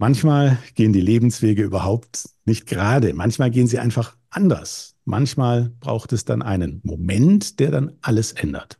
Manchmal 0.00 0.58
gehen 0.76 0.92
die 0.92 1.00
Lebenswege 1.00 1.64
überhaupt 1.64 2.28
nicht 2.44 2.66
gerade. 2.66 3.12
Manchmal 3.14 3.50
gehen 3.50 3.66
sie 3.66 3.80
einfach 3.80 4.16
anders. 4.30 4.94
Manchmal 5.04 5.72
braucht 5.80 6.12
es 6.12 6.24
dann 6.24 6.40
einen 6.40 6.80
Moment, 6.84 7.58
der 7.58 7.72
dann 7.72 7.92
alles 8.00 8.30
ändert. 8.30 8.78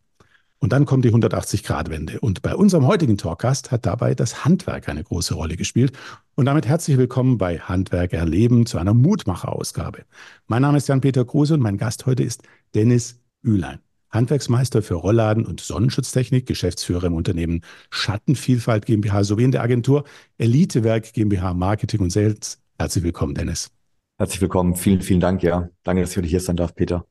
Und 0.61 0.73
dann 0.73 0.87
kommt 0.87 1.05
die 1.05 1.13
180-Grad-Wende. 1.13 2.21
Und 2.21 2.43
bei 2.43 2.55
unserem 2.55 2.87
heutigen 2.87 3.19
Talkgast 3.19 3.73
hat 3.73 3.85
dabei 3.85 4.15
das 4.15 4.45
Handwerk 4.45 4.89
eine 4.89 5.03
große 5.03 5.35
Rolle 5.35 5.57
gespielt. 5.57 5.93
Und 6.37 6.45
damit 6.45 6.69
herzlich 6.69 6.97
willkommen 6.99 7.37
bei 7.37 7.59
Handwerk 7.59 8.13
erleben 8.13 8.65
zu 8.67 8.79
einer 8.79 8.95
Mutmacher-Ausgabe. 8.95 10.05
Mein 10.47 10.63
Name 10.63 10.79
ist 10.79 10.87
Jan-Peter 10.87 11.25
Kruse 11.25 11.55
und 11.55 11.61
mein 11.61 11.79
Gast 11.79 12.07
heute 12.07 12.23
ist 12.23 12.45
Dennis 12.77 13.21
Ülein. 13.43 13.81
Handwerksmeister 14.11 14.83
für 14.83 14.95
Rollladen 14.95 15.47
und 15.47 15.61
Sonnenschutztechnik, 15.61 16.47
Geschäftsführer 16.47 17.05
im 17.05 17.15
Unternehmen 17.15 17.63
Schattenvielfalt 17.91 18.87
GmbH 18.87 19.25
sowie 19.25 19.45
in 19.45 19.53
der 19.53 19.63
Agentur 19.63 20.05
Elitewerk 20.39 21.13
GmbH 21.13 21.55
Marketing 21.55 22.01
und 22.01 22.11
Sales. 22.11 22.61
Herzlich 22.79 23.05
willkommen, 23.05 23.35
Dennis. 23.35 23.71
Herzlich 24.19 24.41
willkommen. 24.41 24.75
Vielen, 24.75 25.03
vielen 25.03 25.21
Dank. 25.21 25.43
Ja, 25.43 25.69
danke, 25.83 26.03
dass 26.03 26.13
ich 26.13 26.17
heute 26.17 26.29
hier 26.29 26.41
sein 26.41 26.57
darf, 26.57 26.75
Peter. 26.75 27.07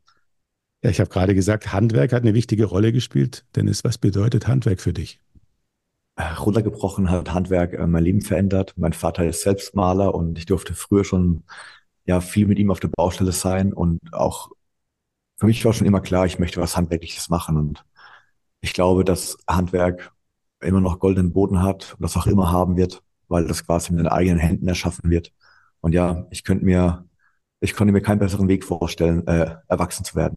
Ja, 0.83 0.89
ich 0.89 0.99
habe 0.99 1.09
gerade 1.09 1.33
gesagt, 1.33 1.73
Handwerk 1.73 2.13
hat 2.13 2.23
eine 2.23 2.33
wichtige 2.33 2.65
Rolle 2.65 2.91
gespielt. 2.91 3.45
Dennis, 3.55 3.83
was 3.83 3.97
bedeutet 3.97 4.47
Handwerk 4.47 4.81
für 4.81 4.93
dich? 4.93 5.19
Äh, 6.15 6.33
runtergebrochen 6.33 7.09
hat 7.09 7.33
Handwerk 7.33 7.73
äh, 7.73 7.87
mein 7.87 8.03
Leben 8.03 8.21
verändert. 8.21 8.73
Mein 8.75 8.93
Vater 8.93 9.25
ist 9.25 9.41
selbst 9.41 9.75
Maler 9.75 10.15
und 10.15 10.37
ich 10.37 10.45
durfte 10.45 10.73
früher 10.73 11.03
schon 11.03 11.43
ja 12.05 12.21
viel 12.21 12.47
mit 12.47 12.57
ihm 12.57 12.71
auf 12.71 12.79
der 12.79 12.89
Baustelle 12.89 13.31
sein 13.31 13.73
und 13.73 13.99
auch 14.11 14.49
für 15.37 15.45
mich 15.45 15.63
war 15.65 15.73
schon 15.73 15.87
immer 15.87 16.01
klar, 16.01 16.25
ich 16.25 16.39
möchte 16.39 16.59
was 16.59 16.75
Handwerkliches 16.75 17.29
machen 17.29 17.57
und 17.57 17.85
ich 18.61 18.73
glaube, 18.73 19.03
dass 19.03 19.37
Handwerk 19.47 20.11
immer 20.61 20.81
noch 20.81 20.99
goldenen 20.99 21.31
Boden 21.31 21.61
hat 21.61 21.93
und 21.93 22.03
das 22.03 22.17
auch 22.17 22.25
immer 22.25 22.51
haben 22.51 22.75
wird, 22.75 23.03
weil 23.27 23.47
das 23.47 23.65
quasi 23.65 23.93
mit 23.93 23.99
den 23.99 24.07
eigenen 24.07 24.39
Händen 24.39 24.67
erschaffen 24.67 25.09
wird. 25.09 25.31
Und 25.81 25.93
ja, 25.93 26.25
ich 26.31 26.43
könnte 26.43 26.65
mir, 26.65 27.05
ich 27.59 27.75
konnte 27.75 27.93
mir 27.93 28.01
keinen 28.01 28.19
besseren 28.19 28.47
Weg 28.47 28.63
vorstellen, 28.63 29.25
äh, 29.27 29.55
erwachsen 29.67 30.03
zu 30.03 30.15
werden. 30.15 30.35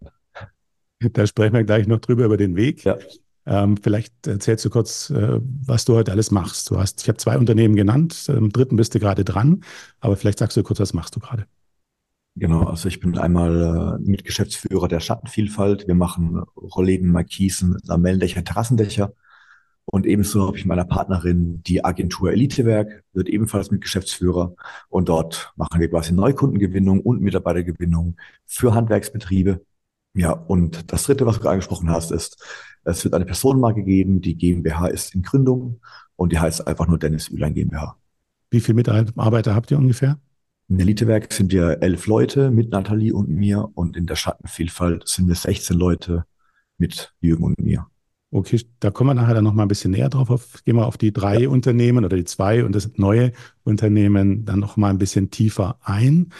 Da 0.99 1.27
sprechen 1.27 1.55
wir 1.55 1.65
gleich 1.65 1.87
noch 1.87 2.01
drüber 2.01 2.27
über 2.27 2.37
den 2.37 2.57
Weg. 2.57 2.85
Ja. 2.85 2.99
Ähm, 3.47 3.79
vielleicht 3.79 4.27
erzählst 4.27 4.67
du 4.67 4.71
kurz, 4.71 5.09
äh, 5.09 5.41
was 5.41 5.87
du 5.87 5.95
heute 5.95 6.13
alles 6.13 6.31
machst. 6.31 6.71
Du 6.71 6.79
hast, 6.79 7.01
ich 7.01 7.09
habe 7.09 7.17
zwei 7.17 7.39
Unternehmen 7.39 7.75
genannt, 7.75 8.29
im 8.29 8.51
dritten 8.51 8.77
bist 8.77 8.95
du 8.95 9.01
gerade 9.01 9.25
dran, 9.25 9.65
aber 10.01 10.17
vielleicht 10.17 10.41
sagst 10.41 10.59
du 10.59 10.63
kurz, 10.63 10.79
was 10.79 10.93
machst 10.93 11.17
du 11.17 11.21
gerade? 11.21 11.47
Genau, 12.37 12.65
also 12.65 12.89
ich 12.89 13.01
bin 13.01 13.19
einmal 13.19 13.99
äh, 14.01 14.09
Mitgeschäftsführer 14.09 14.89
der 14.89 15.01
Schattenvielfalt. 15.01 15.87
Wir 15.89 15.95
machen 15.95 16.43
Rollläden, 16.57 17.11
Markisen, 17.11 17.77
Lamellendächer, 17.85 18.45
Terrassendächer. 18.45 19.13
Und 19.93 20.07
ebenso 20.07 20.47
habe 20.47 20.57
ich 20.57 20.65
meiner 20.65 20.85
Partnerin 20.85 21.63
die 21.65 21.85
Agentur 21.85 22.31
Elitewerk, 22.31 23.03
wird 23.13 23.29
ebenfalls 23.29 23.73
mit 23.73 23.81
Geschäftsführer. 23.81 24.55
Und 24.89 25.09
dort 25.09 25.53
machen 25.57 25.81
wir 25.81 25.91
quasi 25.91 26.13
Neukundengewinnung 26.13 27.01
und 27.01 27.21
Mitarbeitergewinnung 27.21 28.17
für 28.47 28.73
Handwerksbetriebe. 28.73 29.65
Ja, 30.15 30.33
und 30.33 30.93
das 30.93 31.05
dritte, 31.05 31.27
was 31.27 31.37
du 31.37 31.41
gerade 31.43 31.55
angesprochen 31.55 31.91
hast, 31.91 32.13
ist, 32.13 32.43
es 32.85 33.05
wird 33.05 33.15
eine 33.15 33.25
Personenmarke 33.27 33.83
geben. 33.83 34.21
Die 34.21 34.37
GmbH 34.37 34.87
ist 34.87 35.15
in 35.15 35.23
Gründung 35.23 35.81
und 36.17 36.33
die 36.33 36.39
heißt 36.39 36.67
einfach 36.67 36.87
nur 36.87 36.99
Dennis 36.99 37.29
Ülein 37.29 37.55
GmbH. 37.55 37.97
Wie 38.51 38.61
viele 38.61 38.77
Mitarbeiter 38.77 39.55
habt 39.55 39.71
ihr 39.71 39.79
ungefähr? 39.79 40.19
In 40.71 40.79
der 40.79 40.87
Elitewerk 40.87 41.33
sind 41.33 41.51
wir 41.51 41.83
elf 41.83 42.07
Leute 42.07 42.53
mit 42.53 42.71
Nathalie 42.71 43.13
und 43.13 43.29
mir 43.29 43.69
und 43.75 43.97
in 43.97 44.07
der 44.07 44.15
Schattenvielfalt 44.15 45.09
sind 45.09 45.27
wir 45.27 45.35
16 45.35 45.77
Leute 45.77 46.27
mit 46.79 47.13
Jürgen 47.21 47.43
und 47.43 47.59
mir. 47.59 47.89
Okay, 48.31 48.61
da 48.79 48.93
kommen 48.93 49.11
wir 49.11 49.15
nachher 49.15 49.35
dann 49.35 49.43
noch 49.43 49.53
mal 49.53 49.63
ein 49.63 49.69
bisschen 49.69 49.91
näher 49.91 50.09
drauf. 50.09 50.31
Auf, 50.31 50.63
gehen 50.65 50.77
wir 50.77 50.87
auf 50.87 50.97
die 50.97 51.13
drei 51.13 51.41
ja. 51.41 51.49
Unternehmen 51.49 52.05
oder 52.05 52.17
die 52.17 52.25
zwei 52.25 52.65
und 52.65 52.73
das 52.73 52.89
neue 52.95 53.33
Unternehmen 53.65 54.45
dann 54.45 54.61
noch 54.61 54.77
mal 54.77 54.91
ein 54.91 54.99
bisschen 54.99 55.33
tiefer 55.33 55.81
ein. 55.83 56.33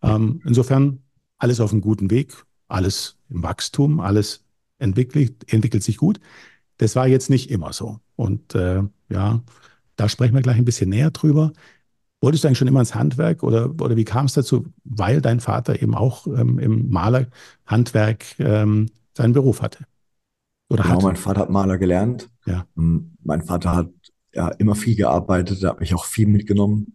Ähm, 0.00 0.40
insofern 0.44 1.00
alles 1.38 1.58
auf 1.58 1.72
einem 1.72 1.80
guten 1.80 2.08
Weg, 2.12 2.32
alles 2.68 3.18
im 3.30 3.42
Wachstum, 3.42 3.98
alles 3.98 4.44
entwickelt, 4.78 5.52
entwickelt 5.52 5.82
sich 5.82 5.96
gut. 5.96 6.20
Das 6.76 6.94
war 6.94 7.08
jetzt 7.08 7.30
nicht 7.30 7.50
immer 7.50 7.72
so. 7.72 7.98
Und 8.14 8.54
äh, 8.54 8.84
ja, 9.08 9.42
da 9.96 10.08
sprechen 10.08 10.34
wir 10.34 10.42
gleich 10.42 10.56
ein 10.56 10.64
bisschen 10.64 10.90
näher 10.90 11.10
drüber. 11.10 11.52
Wolltest 12.22 12.44
du 12.44 12.48
eigentlich 12.48 12.58
schon 12.58 12.68
immer 12.68 12.80
ins 12.80 12.94
Handwerk 12.94 13.42
oder, 13.42 13.70
oder 13.80 13.96
wie 13.96 14.04
kam 14.04 14.26
es 14.26 14.32
dazu? 14.34 14.66
Weil 14.84 15.20
dein 15.20 15.40
Vater 15.40 15.82
eben 15.82 15.96
auch 15.96 16.28
ähm, 16.28 16.60
im 16.60 16.88
Malerhandwerk 16.88 18.38
ähm, 18.38 18.86
seinen 19.12 19.32
Beruf 19.32 19.60
hatte. 19.60 19.84
Oder 20.70 20.84
genau, 20.84 20.96
hat. 20.96 21.02
mein 21.02 21.16
Vater 21.16 21.40
hat 21.40 21.50
Maler 21.50 21.78
gelernt. 21.78 22.30
Ja. 22.46 22.64
Ähm, 22.78 23.16
mein 23.24 23.42
Vater 23.42 23.74
hat 23.74 23.90
ja 24.32 24.48
immer 24.48 24.76
viel 24.76 24.94
gearbeitet, 24.94 25.64
da 25.64 25.70
hat 25.70 25.80
mich 25.80 25.94
auch 25.94 26.04
viel 26.04 26.28
mitgenommen. 26.28 26.94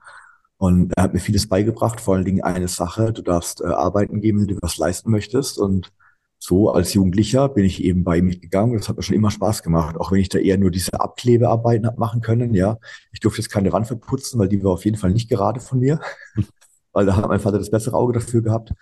Und 0.55 0.93
er 0.95 1.03
hat 1.03 1.13
mir 1.13 1.19
vieles 1.19 1.47
beigebracht, 1.47 1.99
vor 1.99 2.15
allen 2.15 2.25
Dingen 2.25 2.44
eine 2.44 2.69
Sache, 2.69 3.11
du 3.11 3.21
darfst 3.21 3.61
äh, 3.61 3.65
arbeiten 3.65 4.21
gehen, 4.21 4.39
wenn 4.39 4.47
du 4.47 4.57
was 4.61 4.77
leisten 4.77 5.11
möchtest. 5.11 5.59
Und 5.59 5.91
so 6.40 6.72
als 6.72 6.94
Jugendlicher 6.94 7.50
bin 7.50 7.66
ich 7.66 7.84
eben 7.84 8.03
bei 8.03 8.18
ihm 8.18 8.25
mitgegangen. 8.25 8.78
Das 8.78 8.88
hat 8.88 8.98
mir 8.98 9.03
schon 9.03 9.16
immer 9.16 9.31
Spaß 9.31 9.64
gemacht, 9.64 9.98
auch 9.98 10.12
wenn 10.12 10.20
ich 10.20 10.30
da 10.30 10.38
eher 10.38 10.58
nur 10.58 10.72
diese 10.72 11.00
Abklebearbeiten 11.00 11.88
hab 11.88 11.98
machen 11.98 12.22
können. 12.22 12.53
Ja, 12.53 12.78
ich 13.12 13.20
durfte 13.20 13.42
jetzt 13.42 13.50
keine 13.50 13.74
Wand 13.74 13.88
verputzen, 13.88 14.40
weil 14.40 14.48
die 14.48 14.64
war 14.64 14.72
auf 14.72 14.86
jeden 14.86 14.98
Fall 14.98 15.12
nicht 15.12 15.30
gerade 15.30 15.59
von 15.59 15.80
mir, 15.80 16.00
weil 16.94 17.06
da 17.06 17.16
hat 17.16 17.28
mein 17.28 17.40
Vater 17.40 17.58
das 17.58 17.72
bessere 17.72 17.96
Auge 17.96 18.14
dafür 18.14 18.42
gehabt. 18.42 18.74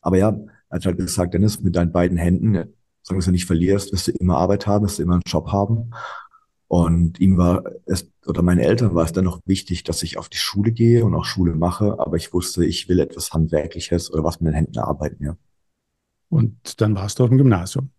Aber 0.00 0.18
ja, 0.18 0.30
er 0.68 0.76
hat 0.76 0.86
halt 0.86 0.98
gesagt, 0.98 1.34
Dennis, 1.34 1.60
mit 1.60 1.76
deinen 1.76 1.92
beiden 1.92 2.16
Händen, 2.16 2.74
solange 3.02 3.24
du 3.24 3.30
nicht 3.30 3.46
verlierst, 3.46 3.92
wirst 3.92 4.08
du 4.08 4.12
immer 4.12 4.38
Arbeit 4.38 4.66
haben, 4.66 4.84
wirst 4.84 4.98
du 4.98 5.02
immer 5.02 5.14
einen 5.14 5.22
Job 5.26 5.52
haben. 5.52 5.92
Und 6.68 7.20
ihm 7.20 7.36
war 7.38 7.62
es, 7.86 8.10
oder 8.26 8.42
meinen 8.42 8.58
Eltern 8.58 8.94
war 8.96 9.04
es 9.04 9.12
dann 9.12 9.24
noch 9.24 9.40
wichtig, 9.46 9.84
dass 9.84 10.02
ich 10.02 10.18
auf 10.18 10.28
die 10.28 10.36
Schule 10.36 10.72
gehe 10.72 11.04
und 11.04 11.14
auch 11.14 11.24
Schule 11.24 11.54
mache. 11.54 11.98
Aber 12.00 12.16
ich 12.16 12.32
wusste, 12.32 12.64
ich 12.64 12.88
will 12.88 12.98
etwas 12.98 13.32
Handwerkliches 13.32 14.12
oder 14.12 14.24
was 14.24 14.40
mit 14.40 14.52
den 14.52 14.56
Händen 14.56 14.78
arbeiten, 14.78 15.22
ja. 15.24 15.36
Und 16.28 16.80
dann 16.80 16.94
warst 16.94 17.18
du 17.18 17.24
auf 17.24 17.28
dem 17.28 17.38
Gymnasium. 17.38 17.90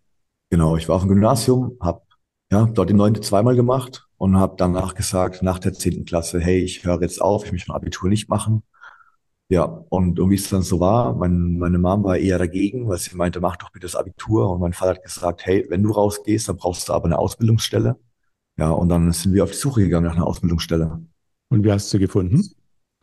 Genau, 0.50 0.76
ich 0.76 0.88
war 0.88 0.96
auf 0.96 1.02
dem 1.02 1.08
Gymnasium, 1.08 1.76
habe 1.80 2.02
ja, 2.50 2.64
dort 2.66 2.88
die 2.88 2.94
neunte 2.94 3.20
zweimal 3.20 3.54
gemacht 3.54 4.08
und 4.16 4.36
habe 4.36 4.54
danach 4.56 4.94
gesagt, 4.94 5.42
nach 5.42 5.58
der 5.58 5.74
zehnten 5.74 6.04
Klasse, 6.04 6.40
hey, 6.40 6.60
ich 6.60 6.84
höre 6.84 7.02
jetzt 7.02 7.20
auf, 7.20 7.44
ich 7.44 7.52
möchte 7.52 7.70
mein 7.70 7.76
Abitur 7.76 8.08
nicht 8.08 8.28
machen. 8.28 8.62
Ja, 9.50 9.64
und, 9.64 10.20
und 10.20 10.30
wie 10.30 10.34
es 10.34 10.48
dann 10.50 10.62
so 10.62 10.78
war, 10.80 11.14
mein, 11.14 11.58
meine 11.58 11.78
Mom 11.78 12.04
war 12.04 12.18
eher 12.18 12.38
dagegen, 12.38 12.88
weil 12.88 12.98
sie 12.98 13.16
meinte, 13.16 13.40
mach 13.40 13.56
doch 13.56 13.70
bitte 13.70 13.86
das 13.86 13.96
Abitur. 13.96 14.50
Und 14.50 14.60
mein 14.60 14.74
Vater 14.74 14.90
hat 14.90 15.02
gesagt, 15.02 15.46
hey, 15.46 15.66
wenn 15.70 15.82
du 15.82 15.90
rausgehst, 15.90 16.48
dann 16.48 16.56
brauchst 16.56 16.88
du 16.88 16.92
aber 16.92 17.06
eine 17.06 17.18
Ausbildungsstelle. 17.18 17.96
Ja, 18.58 18.70
und 18.70 18.90
dann 18.90 19.10
sind 19.12 19.32
wir 19.32 19.44
auf 19.44 19.52
die 19.52 19.56
Suche 19.56 19.82
gegangen 19.82 20.06
nach 20.06 20.16
einer 20.16 20.26
Ausbildungsstelle. 20.26 21.00
Und 21.48 21.64
wie 21.64 21.72
hast 21.72 21.92
du 21.94 21.98
gefunden? 21.98 22.42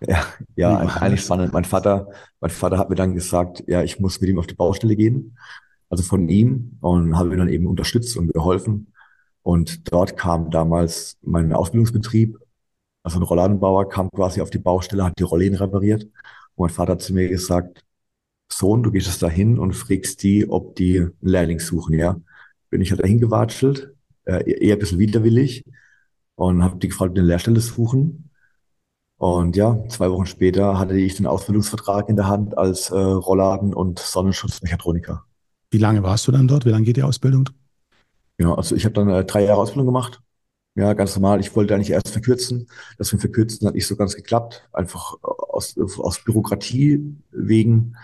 Ja, 0.02 0.26
ja, 0.56 0.78
eigentlich 0.78 1.22
spannend. 1.22 1.54
Mein 1.54 1.64
Vater, 1.66 2.10
mein 2.42 2.52
Vater 2.52 2.78
hat 2.78 2.90
mir 2.90 2.96
dann 2.96 3.14
gesagt, 3.16 3.64
ja, 3.68 3.82
ich 3.82 4.00
muss 4.00 4.20
mit 4.20 4.30
ihm 4.30 4.40
auf 4.40 4.48
die 4.48 4.54
Baustelle 4.54 4.96
gehen, 4.96 5.38
also 5.90 6.04
von 6.04 6.28
ihm, 6.28 6.78
und 6.82 7.18
habe 7.18 7.32
ihn 7.32 7.40
dann 7.40 7.50
eben 7.50 7.68
unterstützt 7.68 8.18
und 8.18 8.34
geholfen. 8.34 8.94
Und 9.42 9.92
dort 9.92 10.18
kam 10.18 10.52
damals 10.52 11.18
mein 11.22 11.54
Ausbildungsbetrieb, 11.54 12.38
also 13.04 13.20
ein 13.20 13.24
Rollladenbauer, 13.24 13.90
kam 13.90 14.10
quasi 14.12 14.42
auf 14.42 14.50
die 14.50 14.58
Baustelle, 14.60 15.06
hat 15.06 15.20
die 15.20 15.24
Rollen 15.24 15.56
repariert. 15.56 16.04
Und 16.56 16.68
mein 16.68 16.70
Vater 16.70 16.94
hat 16.94 17.02
zu 17.02 17.14
mir 17.14 17.30
gesagt, 17.30 17.84
Sohn, 18.52 18.84
du 18.84 18.92
gehst 18.92 19.08
jetzt 19.08 19.24
dahin 19.24 19.60
und 19.60 19.74
fragst 19.74 20.24
die, 20.24 20.50
ob 20.50 20.76
die 20.76 21.00
einen 21.02 21.14
Lehrling 21.22 21.60
suchen, 21.60 21.96
ja. 21.96 22.20
Bin 22.70 22.82
ich 22.82 22.92
halt 22.92 23.04
dahin 23.04 23.20
gewatschelt, 23.20 23.94
äh, 24.26 24.52
eher 24.66 24.76
ein 24.76 24.80
bisschen 24.80 25.00
widerwillig 25.00 25.66
und 26.36 26.64
habe 26.64 26.78
die 26.80 26.90
gefragt, 26.90 27.10
ob 27.10 27.16
die 27.16 27.22
eine 27.22 27.30
Lehrstelle 27.30 27.60
suchen. 27.62 28.25
Und 29.18 29.56
ja, 29.56 29.88
zwei 29.88 30.12
Wochen 30.12 30.26
später 30.26 30.78
hatte 30.78 30.98
ich 30.98 31.16
den 31.16 31.26
Ausbildungsvertrag 31.26 32.10
in 32.10 32.18
der 32.18 32.28
Hand 32.28 32.58
als 32.58 32.90
äh, 32.90 32.96
Rollladen- 32.96 33.74
und 33.74 34.00
Sonnenschutzmechatroniker. 34.00 35.26
Wie 35.72 35.78
lange 35.78 36.04
warst 36.04 36.28
du 36.28 36.32
dann 36.32 36.48
dort? 36.48 36.66
Wie 36.66 36.70
lange 36.70 36.86
geht 36.86 36.98
die 36.98 37.04
Ausbildung? 37.04 37.50
Genau, 38.38 38.56
also 38.56 38.76
ich 38.76 38.84
habe 38.84 38.94
dann 38.94 39.10
äh, 39.10 39.24
drei 39.24 39.46
Jahre 39.46 39.62
Ausbildung 39.62 39.88
gemacht. 39.88 40.22
Ja, 40.76 40.92
ganz 40.94 41.16
normal. 41.16 41.40
Ich 41.40 41.56
wollte 41.56 41.74
eigentlich 41.74 41.92
erst 41.92 42.10
verkürzen. 42.10 42.68
Das 42.98 43.14
mit 43.14 43.22
Verkürzen 43.22 43.66
hat 43.66 43.76
nicht 43.76 43.88
so 43.88 43.96
ganz 43.96 44.16
geklappt. 44.16 44.68
Einfach 44.74 45.14
aus, 45.22 45.78
aus 45.78 46.22
Bürokratie 46.24 47.16
wegen, 47.32 47.96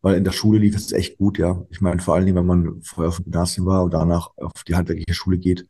weil 0.00 0.16
in 0.16 0.24
der 0.24 0.32
Schule 0.32 0.58
lief 0.58 0.74
es 0.74 0.92
echt 0.92 1.18
gut, 1.18 1.38
ja. 1.38 1.66
Ich 1.68 1.82
meine, 1.82 2.00
vor 2.00 2.14
allen 2.14 2.24
Dingen, 2.24 2.36
wenn 2.38 2.46
man 2.46 2.82
vorher 2.82 3.10
auf 3.10 3.16
dem 3.16 3.24
Gymnasium 3.24 3.66
war 3.66 3.84
und 3.84 3.92
danach 3.92 4.30
auf 4.38 4.64
die 4.66 4.74
handwerkliche 4.74 5.12
Schule 5.12 5.36
geht, 5.36 5.68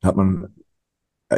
da 0.00 0.08
hat 0.08 0.16
man 0.16 0.54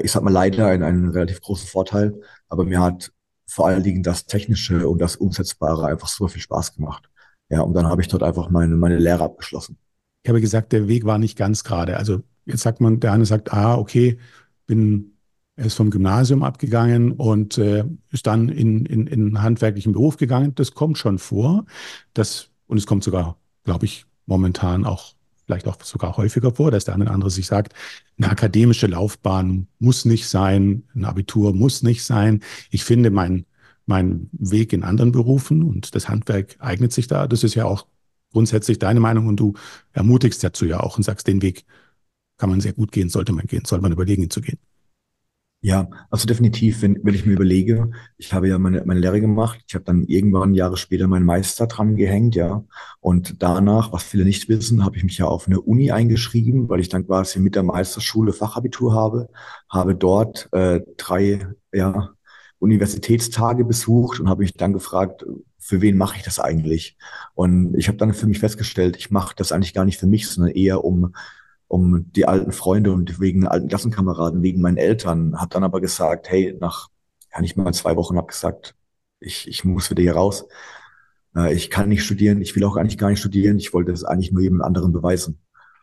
ich 0.03 0.13
sag 0.13 0.23
mal 0.23 0.31
leider 0.31 0.67
einen, 0.67 0.83
einen 0.83 1.09
relativ 1.11 1.41
großen 1.41 1.69
Vorteil, 1.69 2.21
aber 2.49 2.65
mir 2.65 2.81
hat 2.81 3.13
vor 3.47 3.67
allen 3.67 3.83
Dingen 3.83 4.03
das 4.03 4.27
Technische 4.27 4.89
und 4.89 4.99
das 5.01 5.17
Umsetzbare 5.17 5.87
einfach 5.87 6.09
super 6.09 6.31
viel 6.31 6.41
Spaß 6.41 6.75
gemacht. 6.75 7.11
Ja, 7.51 7.61
und 7.61 7.75
dann 7.75 7.87
habe 7.87 8.01
ich 8.01 8.09
dort 8.09 8.23
einfach 8.23 8.49
meine, 8.49 8.75
meine 8.77 8.99
Lehre 8.99 9.25
abgeschlossen. 9.25 9.77
Ich 10.23 10.31
habe 10.31 10.41
gesagt, 10.41 10.73
der 10.73 10.89
Weg 10.89 11.05
war 11.05 11.19
nicht 11.19 11.37
ganz 11.37 11.65
gerade. 11.65 11.99
Also 11.99 12.23
jetzt 12.47 12.63
sagt 12.63 12.81
man, 12.81 13.01
der 13.01 13.13
eine 13.13 13.27
sagt, 13.27 13.53
ah, 13.53 13.77
okay, 13.77 14.19
bin 14.67 15.19
erst 15.57 15.77
vom 15.77 15.91
Gymnasium 15.91 16.43
abgegangen 16.43 17.13
und 17.13 17.59
äh, 17.59 17.85
ist 18.11 18.27
dann 18.27 18.49
in, 18.49 18.87
in, 18.87 19.07
in 19.07 19.27
einen 19.27 19.43
handwerklichen 19.43 19.93
Beruf 19.93 20.17
gegangen. 20.17 20.55
Das 20.55 20.73
kommt 20.73 20.97
schon 20.97 21.19
vor. 21.19 21.67
Das, 22.15 22.49
und 22.67 22.79
es 22.79 22.87
kommt 22.87 23.05
sogar, 23.05 23.37
glaube 23.65 23.85
ich, 23.85 24.07
momentan 24.25 24.87
auch 24.87 25.15
vielleicht 25.53 25.69
auch 25.69 25.83
sogar 25.83 26.17
häufiger 26.17 26.53
vor, 26.53 26.71
dass 26.71 26.85
der 26.85 26.95
eine 26.95 27.05
oder 27.05 27.13
andere 27.13 27.31
sich 27.31 27.47
sagt, 27.47 27.75
eine 28.19 28.31
akademische 28.31 28.87
Laufbahn 28.87 29.67
muss 29.79 30.05
nicht 30.05 30.27
sein, 30.27 30.85
ein 30.95 31.05
Abitur 31.05 31.55
muss 31.55 31.83
nicht 31.83 32.05
sein. 32.05 32.43
Ich 32.71 32.85
finde 32.85 33.11
meinen 33.11 33.47
mein 33.85 34.31
Weg 34.33 34.73
in 34.73 34.85
anderen 34.85 35.13
Berufen 35.13 35.63
und 35.63 35.95
das 35.95 36.09
Handwerk 36.09 36.57
eignet 36.61 36.93
sich 36.93 37.09
da. 37.09 37.27
Das 37.27 37.43
ist 37.43 37.55
ja 37.55 37.65
auch 37.65 37.87
grundsätzlich 38.33 38.79
deine 38.79 39.01
Meinung 39.01 39.27
und 39.27 39.37
du 39.37 39.55
ermutigst 39.93 40.43
dazu 40.43 40.65
ja 40.65 40.81
auch 40.81 40.97
und 40.97 41.03
sagst, 41.03 41.27
den 41.27 41.43
Weg 41.43 41.65
kann 42.39 42.49
man 42.49 42.61
sehr 42.61 42.73
gut 42.73 42.93
gehen, 42.93 43.09
sollte 43.09 43.33
man 43.33 43.47
gehen, 43.47 43.65
sollte 43.65 43.83
man 43.83 43.93
überlegen, 43.93 44.23
ihn 44.23 44.31
zu 44.31 44.41
gehen. 44.41 44.59
Ja, 45.65 45.89
also 46.11 46.27
definitiv, 46.27 46.83
wenn, 46.83 46.99
wenn 47.05 47.15
ich 47.15 47.25
mir 47.25 47.35
überlege, 47.35 47.93
ich 48.19 48.33
habe 48.33 48.49
ja 48.49 48.59
meine, 48.59 48.83
meine 48.85 48.99
Lehre 48.99 49.21
gemacht, 49.21 49.61
ich 49.69 49.75
habe 49.77 49.85
dann 49.85 50.03
irgendwann 50.09 50.55
Jahre 50.55 50.77
später 50.77 51.07
meinen 51.07 51.25
Meister 51.25 51.69
dran 51.69 51.95
gehängt, 51.95 52.35
ja. 52.35 52.65
Und 52.99 53.41
danach, 53.41 53.93
was 53.93 54.03
viele 54.03 54.25
nicht 54.25 54.49
wissen, 54.49 54.85
habe 54.85 54.97
ich 54.97 55.05
mich 55.05 55.19
ja 55.19 55.27
auf 55.27 55.47
eine 55.47 55.61
Uni 55.61 55.93
eingeschrieben, 55.93 56.69
weil 56.69 56.81
ich 56.81 56.89
dann 56.89 57.07
quasi 57.07 57.39
mit 57.39 57.55
der 57.55 57.63
Meisterschule 57.63 58.33
Fachabitur 58.33 58.93
habe, 58.93 59.29
habe 59.69 59.95
dort 59.95 60.49
äh, 60.53 60.81
drei 60.97 61.47
ja, 61.73 62.11
Universitätstage 62.59 63.65
besucht 63.65 64.19
und 64.19 64.29
habe 64.29 64.43
mich 64.43 64.55
dann 64.55 64.73
gefragt, 64.73 65.25
für 65.61 65.81
wen 65.81 65.97
mache 65.97 66.17
ich 66.17 66.25
das 66.25 66.41
eigentlich? 66.41 66.97
Und 67.35 67.77
ich 67.79 67.87
habe 67.87 67.99
dann 67.99 68.15
für 68.15 68.27
mich 68.27 68.41
festgestellt, 68.41 68.97
ich 68.97 69.13
mache 69.13 69.37
das 69.37 69.53
eigentlich 69.53 69.75
gar 69.75 69.85
nicht 69.85 70.01
für 70.01 70.09
mich, 70.09 70.29
sondern 70.29 70.57
eher 70.57 70.83
um 70.85 71.15
um 71.73 72.13
die 72.13 72.29
alten 72.29 72.53
Freunde 72.53 72.93
und 72.93 73.19
wegen 73.19 73.47
alten 73.47 73.69
Klassenkameraden, 73.69 74.43
wegen 74.43 74.61
meinen 74.61 74.77
Eltern. 74.77 75.41
Habe 75.41 75.49
dann 75.49 75.65
aber 75.65 75.81
gesagt, 75.81 76.31
hey, 76.31 76.55
nach 76.61 76.89
ja 77.33 77.41
nicht 77.41 77.57
mal 77.57 77.73
zwei 77.73 77.97
Wochen 77.97 78.19
habe 78.19 78.27
gesagt, 78.27 78.75
ich, 79.21 79.49
ich 79.49 79.65
muss 79.65 79.89
wieder 79.89 80.03
hier 80.03 80.13
raus. 80.13 80.45
Äh, 81.35 81.55
ich 81.55 81.71
kann 81.71 81.89
nicht 81.89 82.05
studieren, 82.05 82.43
ich 82.43 82.55
will 82.55 82.65
auch 82.65 82.77
eigentlich 82.77 82.99
gar 82.99 83.09
nicht 83.09 83.21
studieren. 83.21 83.57
Ich 83.57 83.73
wollte 83.73 83.91
es 83.91 84.05
eigentlich 84.05 84.33
nur 84.33 84.43
jemand 84.43 84.65
anderen 84.65 84.93
beweisen. 84.93 85.39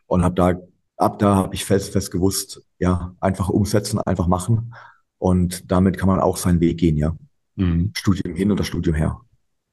Und 0.06 0.22
habe 0.22 0.36
da, 0.36 0.60
ab 0.96 1.18
da 1.18 1.34
habe 1.34 1.56
ich 1.56 1.64
fest, 1.64 1.90
fest 1.90 2.12
gewusst, 2.12 2.62
ja, 2.78 3.16
einfach 3.18 3.48
umsetzen, 3.48 3.98
einfach 3.98 4.28
machen. 4.28 4.72
Und 5.18 5.72
damit 5.72 5.98
kann 5.98 6.08
man 6.08 6.20
auch 6.20 6.36
seinen 6.36 6.60
Weg 6.60 6.78
gehen, 6.78 6.98
ja. 6.98 7.16
Mhm. 7.56 7.90
Studium 7.96 8.36
hin 8.36 8.52
oder 8.52 8.62
Studium 8.62 8.94
her. 8.94 9.20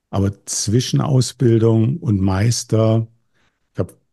Aber 0.10 0.32
zwischen 0.48 1.00
Ausbildung 1.00 1.98
und 1.98 2.22
Meister 2.22 3.06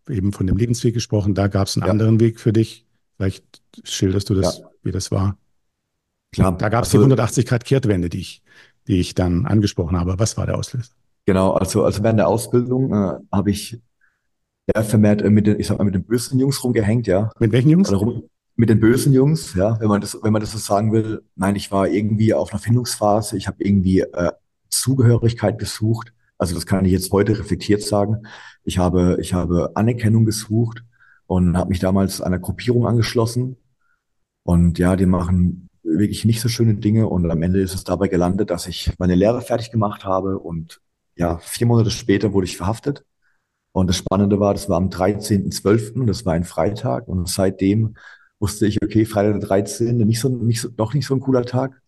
eben 0.08 0.32
von 0.32 0.46
dem 0.46 0.56
Lebensweg 0.56 0.94
gesprochen. 0.94 1.34
Da 1.34 1.48
gab 1.48 1.66
es 1.66 1.76
einen 1.76 1.86
ja. 1.86 1.90
anderen 1.90 2.20
Weg 2.20 2.40
für 2.40 2.52
dich. 2.52 2.86
Vielleicht 3.16 3.44
schilderst 3.84 4.30
du 4.30 4.34
das, 4.34 4.58
ja. 4.58 4.70
wie 4.82 4.92
das 4.92 5.10
war. 5.10 5.38
Klar. 6.32 6.56
Da 6.58 6.68
gab 6.68 6.84
es 6.84 6.88
also, 6.88 6.98
die 6.98 7.04
180 7.04 7.46
Grad 7.46 7.64
Kehrtwende, 7.64 8.08
die 8.08 8.20
ich, 8.20 8.42
die 8.88 8.98
ich 8.98 9.14
dann 9.14 9.46
angesprochen 9.46 9.98
habe. 9.98 10.18
Was 10.18 10.36
war 10.36 10.46
der 10.46 10.58
Auslöser? 10.58 10.92
Genau, 11.26 11.52
also, 11.52 11.84
also 11.84 12.02
während 12.02 12.18
der 12.18 12.28
Ausbildung 12.28 12.92
äh, 12.92 13.18
habe 13.32 13.50
ich 13.50 13.80
ja, 14.74 14.82
vermehrt 14.82 15.22
äh, 15.22 15.30
mit 15.30 15.46
den, 15.46 15.58
ich 15.58 15.66
sag 15.66 15.78
mal, 15.78 15.84
mit 15.84 15.94
den 15.94 16.04
bösen 16.04 16.38
Jungs 16.38 16.62
rumgehängt, 16.62 17.06
ja. 17.06 17.30
Mit 17.38 17.52
welchen 17.52 17.70
Jungs? 17.70 17.88
Also 17.90 18.04
rum, 18.04 18.22
mit 18.56 18.68
den 18.68 18.80
bösen 18.80 19.12
Jungs, 19.12 19.54
ja, 19.54 19.78
wenn 19.80 19.88
man 19.88 20.00
das, 20.00 20.18
wenn 20.22 20.32
man 20.32 20.40
das 20.40 20.52
so 20.52 20.58
sagen 20.58 20.92
will. 20.92 21.22
Nein, 21.34 21.56
ich 21.56 21.72
war 21.72 21.88
irgendwie 21.88 22.34
auf 22.34 22.52
einer 22.52 22.60
Findungsphase. 22.60 23.36
Ich 23.36 23.46
habe 23.46 23.62
irgendwie 23.64 24.00
äh, 24.00 24.32
Zugehörigkeit 24.68 25.58
gesucht. 25.58 26.12
Also 26.44 26.56
das 26.56 26.66
kann 26.66 26.84
ich 26.84 26.92
jetzt 26.92 27.10
heute 27.10 27.38
reflektiert 27.38 27.80
sagen. 27.80 28.26
Ich 28.64 28.76
habe, 28.76 29.16
ich 29.18 29.32
habe 29.32 29.70
Anerkennung 29.76 30.26
gesucht 30.26 30.84
und 31.26 31.56
habe 31.56 31.70
mich 31.70 31.78
damals 31.78 32.20
einer 32.20 32.38
Gruppierung 32.38 32.86
angeschlossen. 32.86 33.56
Und 34.42 34.78
ja, 34.78 34.94
die 34.94 35.06
machen 35.06 35.70
wirklich 35.82 36.26
nicht 36.26 36.42
so 36.42 36.50
schöne 36.50 36.74
Dinge. 36.74 37.08
Und 37.08 37.30
am 37.30 37.42
Ende 37.42 37.62
ist 37.62 37.74
es 37.74 37.82
dabei 37.84 38.08
gelandet, 38.08 38.50
dass 38.50 38.66
ich 38.66 38.92
meine 38.98 39.14
Lehre 39.14 39.40
fertig 39.40 39.70
gemacht 39.70 40.04
habe. 40.04 40.38
Und 40.38 40.82
ja, 41.16 41.38
vier 41.38 41.66
Monate 41.66 41.90
später 41.90 42.34
wurde 42.34 42.44
ich 42.44 42.58
verhaftet. 42.58 43.06
Und 43.72 43.86
das 43.86 43.96
Spannende 43.96 44.38
war, 44.38 44.52
das 44.52 44.68
war 44.68 44.76
am 44.76 44.90
13.12., 44.90 46.04
das 46.04 46.26
war 46.26 46.34
ein 46.34 46.44
Freitag. 46.44 47.08
Und 47.08 47.26
seitdem 47.26 47.94
wusste 48.38 48.66
ich, 48.66 48.82
okay, 48.82 49.06
Freitag 49.06 49.40
der 49.40 49.48
13., 49.48 49.96
nicht 49.96 50.20
so, 50.20 50.28
nicht 50.28 50.60
so, 50.60 50.68
doch 50.68 50.92
nicht 50.92 51.06
so 51.06 51.14
ein 51.14 51.20
cooler 51.20 51.46
Tag. 51.46 51.80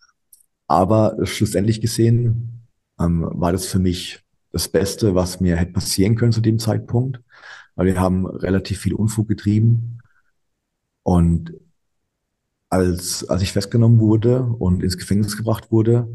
Aber 0.67 1.19
schlussendlich 1.27 1.83
gesehen 1.83 2.67
ähm, 2.99 3.29
war 3.35 3.53
das 3.53 3.67
für 3.67 3.79
mich 3.79 4.26
das 4.57 4.69
Beste, 4.69 5.15
was 5.15 5.39
mir 5.39 5.55
hätte 5.57 5.75
passieren 5.75 6.17
können 6.17 6.33
zu 6.33 6.41
dem 6.41 6.59
Zeitpunkt, 6.59 7.21
weil 7.75 7.87
wir 7.87 8.01
haben 8.01 8.27
relativ 8.27 8.81
viel 8.81 8.95
Unfug 8.95 9.29
getrieben. 9.29 9.99
Und 11.03 11.53
als, 12.71 13.29
als 13.29 13.43
ich 13.43 13.53
festgenommen 13.53 14.01
wurde 14.01 14.45
und 14.45 14.83
ins 14.83 14.97
Gefängnis 14.97 15.37
gebracht 15.37 15.71
wurde, 15.71 16.09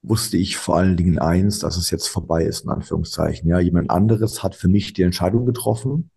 wusste 0.00 0.38
ich 0.38 0.56
vor 0.56 0.78
allen 0.78 0.96
Dingen 0.96 1.18
eins, 1.18 1.58
dass 1.58 1.76
es 1.76 1.90
jetzt 1.90 2.08
vorbei 2.08 2.44
ist, 2.44 2.64
in 2.64 2.70
Anführungszeichen. 2.70 3.48
Ja, 3.50 3.58
jemand 3.60 3.90
anderes 3.90 4.42
hat 4.42 4.54
für 4.54 4.68
mich 4.68 4.94
die 4.94 5.02
Entscheidung 5.02 5.44
getroffen, 5.44 6.10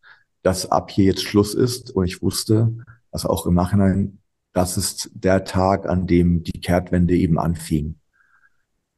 dass 0.43 0.71
ab 0.71 0.89
hier 0.89 1.03
jetzt 1.03 1.23
Schluss 1.23 1.53
ist. 1.53 1.91
Und 1.91 2.05
ich 2.05 2.21
wusste, 2.21 2.77
also 3.11 3.27
auch 3.27 3.45
im 3.45 3.55
Nachhinein, 3.55 4.19
das 4.53 4.77
ist 4.77 5.09
der 5.13 5.43
Tag, 5.43 5.85
an 5.85 6.07
dem 6.07 6.43
die 6.43 6.61
Kehrtwende 6.61 7.17
eben 7.17 7.37
anfing. 7.37 7.99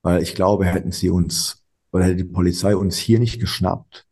Weil 0.03 0.21
ich 0.21 0.35
glaube, 0.35 0.65
hätten 0.65 0.91
sie 0.91 1.09
uns 1.09 1.58
oder 1.91 2.05
hätte 2.05 2.17
die 2.17 2.23
Polizei 2.23 2.75
uns 2.75 2.97
hier 2.97 3.19
nicht 3.19 3.39
geschnappt, 3.39 4.07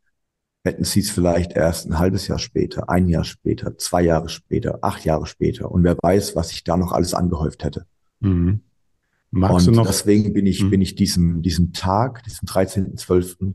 hätten 0.63 0.83
sie 0.83 0.99
es 0.99 1.11
vielleicht 1.11 1.53
erst 1.53 1.87
ein 1.87 1.99
halbes 1.99 2.27
Jahr 2.27 2.39
später, 2.39 2.89
ein 2.89 3.07
Jahr 3.07 3.23
später, 3.23 3.77
zwei 3.77 4.01
Jahre 4.01 4.29
später, 4.29 4.79
acht 4.81 5.05
Jahre 5.05 5.25
später. 5.25 5.71
Und 5.71 5.83
wer 5.83 5.97
weiß, 6.01 6.35
was 6.35 6.49
sich 6.49 6.63
da 6.63 6.77
noch 6.77 6.91
alles 6.91 7.13
angehäuft 7.13 7.63
hätte. 7.63 7.85
Mhm. 8.19 8.61
Magst 9.31 9.67
und 9.67 9.75
du 9.75 9.81
noch? 9.81 9.87
deswegen 9.87 10.33
bin 10.33 10.45
ich, 10.45 10.63
mhm. 10.63 10.69
bin 10.69 10.81
ich 10.81 10.95
diesem, 10.95 11.41
diesem 11.41 11.73
Tag, 11.73 12.23
diesem 12.23 12.47
13.12., 12.47 13.53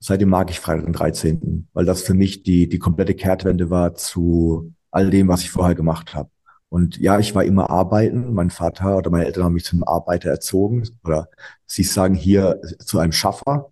seitdem 0.00 0.28
mag 0.28 0.50
ich 0.50 0.60
Freitag 0.60 0.84
den 0.84 0.92
13., 0.92 1.68
weil 1.72 1.84
das 1.84 2.02
für 2.02 2.14
mich 2.14 2.42
die, 2.42 2.68
die 2.68 2.78
komplette 2.78 3.14
Kehrtwende 3.14 3.70
war 3.70 3.94
zu 3.94 4.72
all 4.90 5.10
dem, 5.10 5.28
was 5.28 5.42
ich 5.42 5.50
vorher 5.50 5.74
gemacht 5.74 6.14
habe. 6.14 6.30
Und 6.70 6.98
ja, 6.98 7.18
ich 7.18 7.34
war 7.34 7.44
immer 7.44 7.70
arbeiten. 7.70 8.34
Mein 8.34 8.50
Vater 8.50 8.98
oder 8.98 9.10
meine 9.10 9.26
Eltern 9.26 9.44
haben 9.44 9.54
mich 9.54 9.64
zum 9.64 9.84
Arbeiter 9.84 10.30
erzogen. 10.30 10.88
Oder 11.04 11.28
sie 11.66 11.82
sagen 11.82 12.14
hier 12.14 12.60
zu 12.78 12.98
einem 12.98 13.12
Schaffer. 13.12 13.70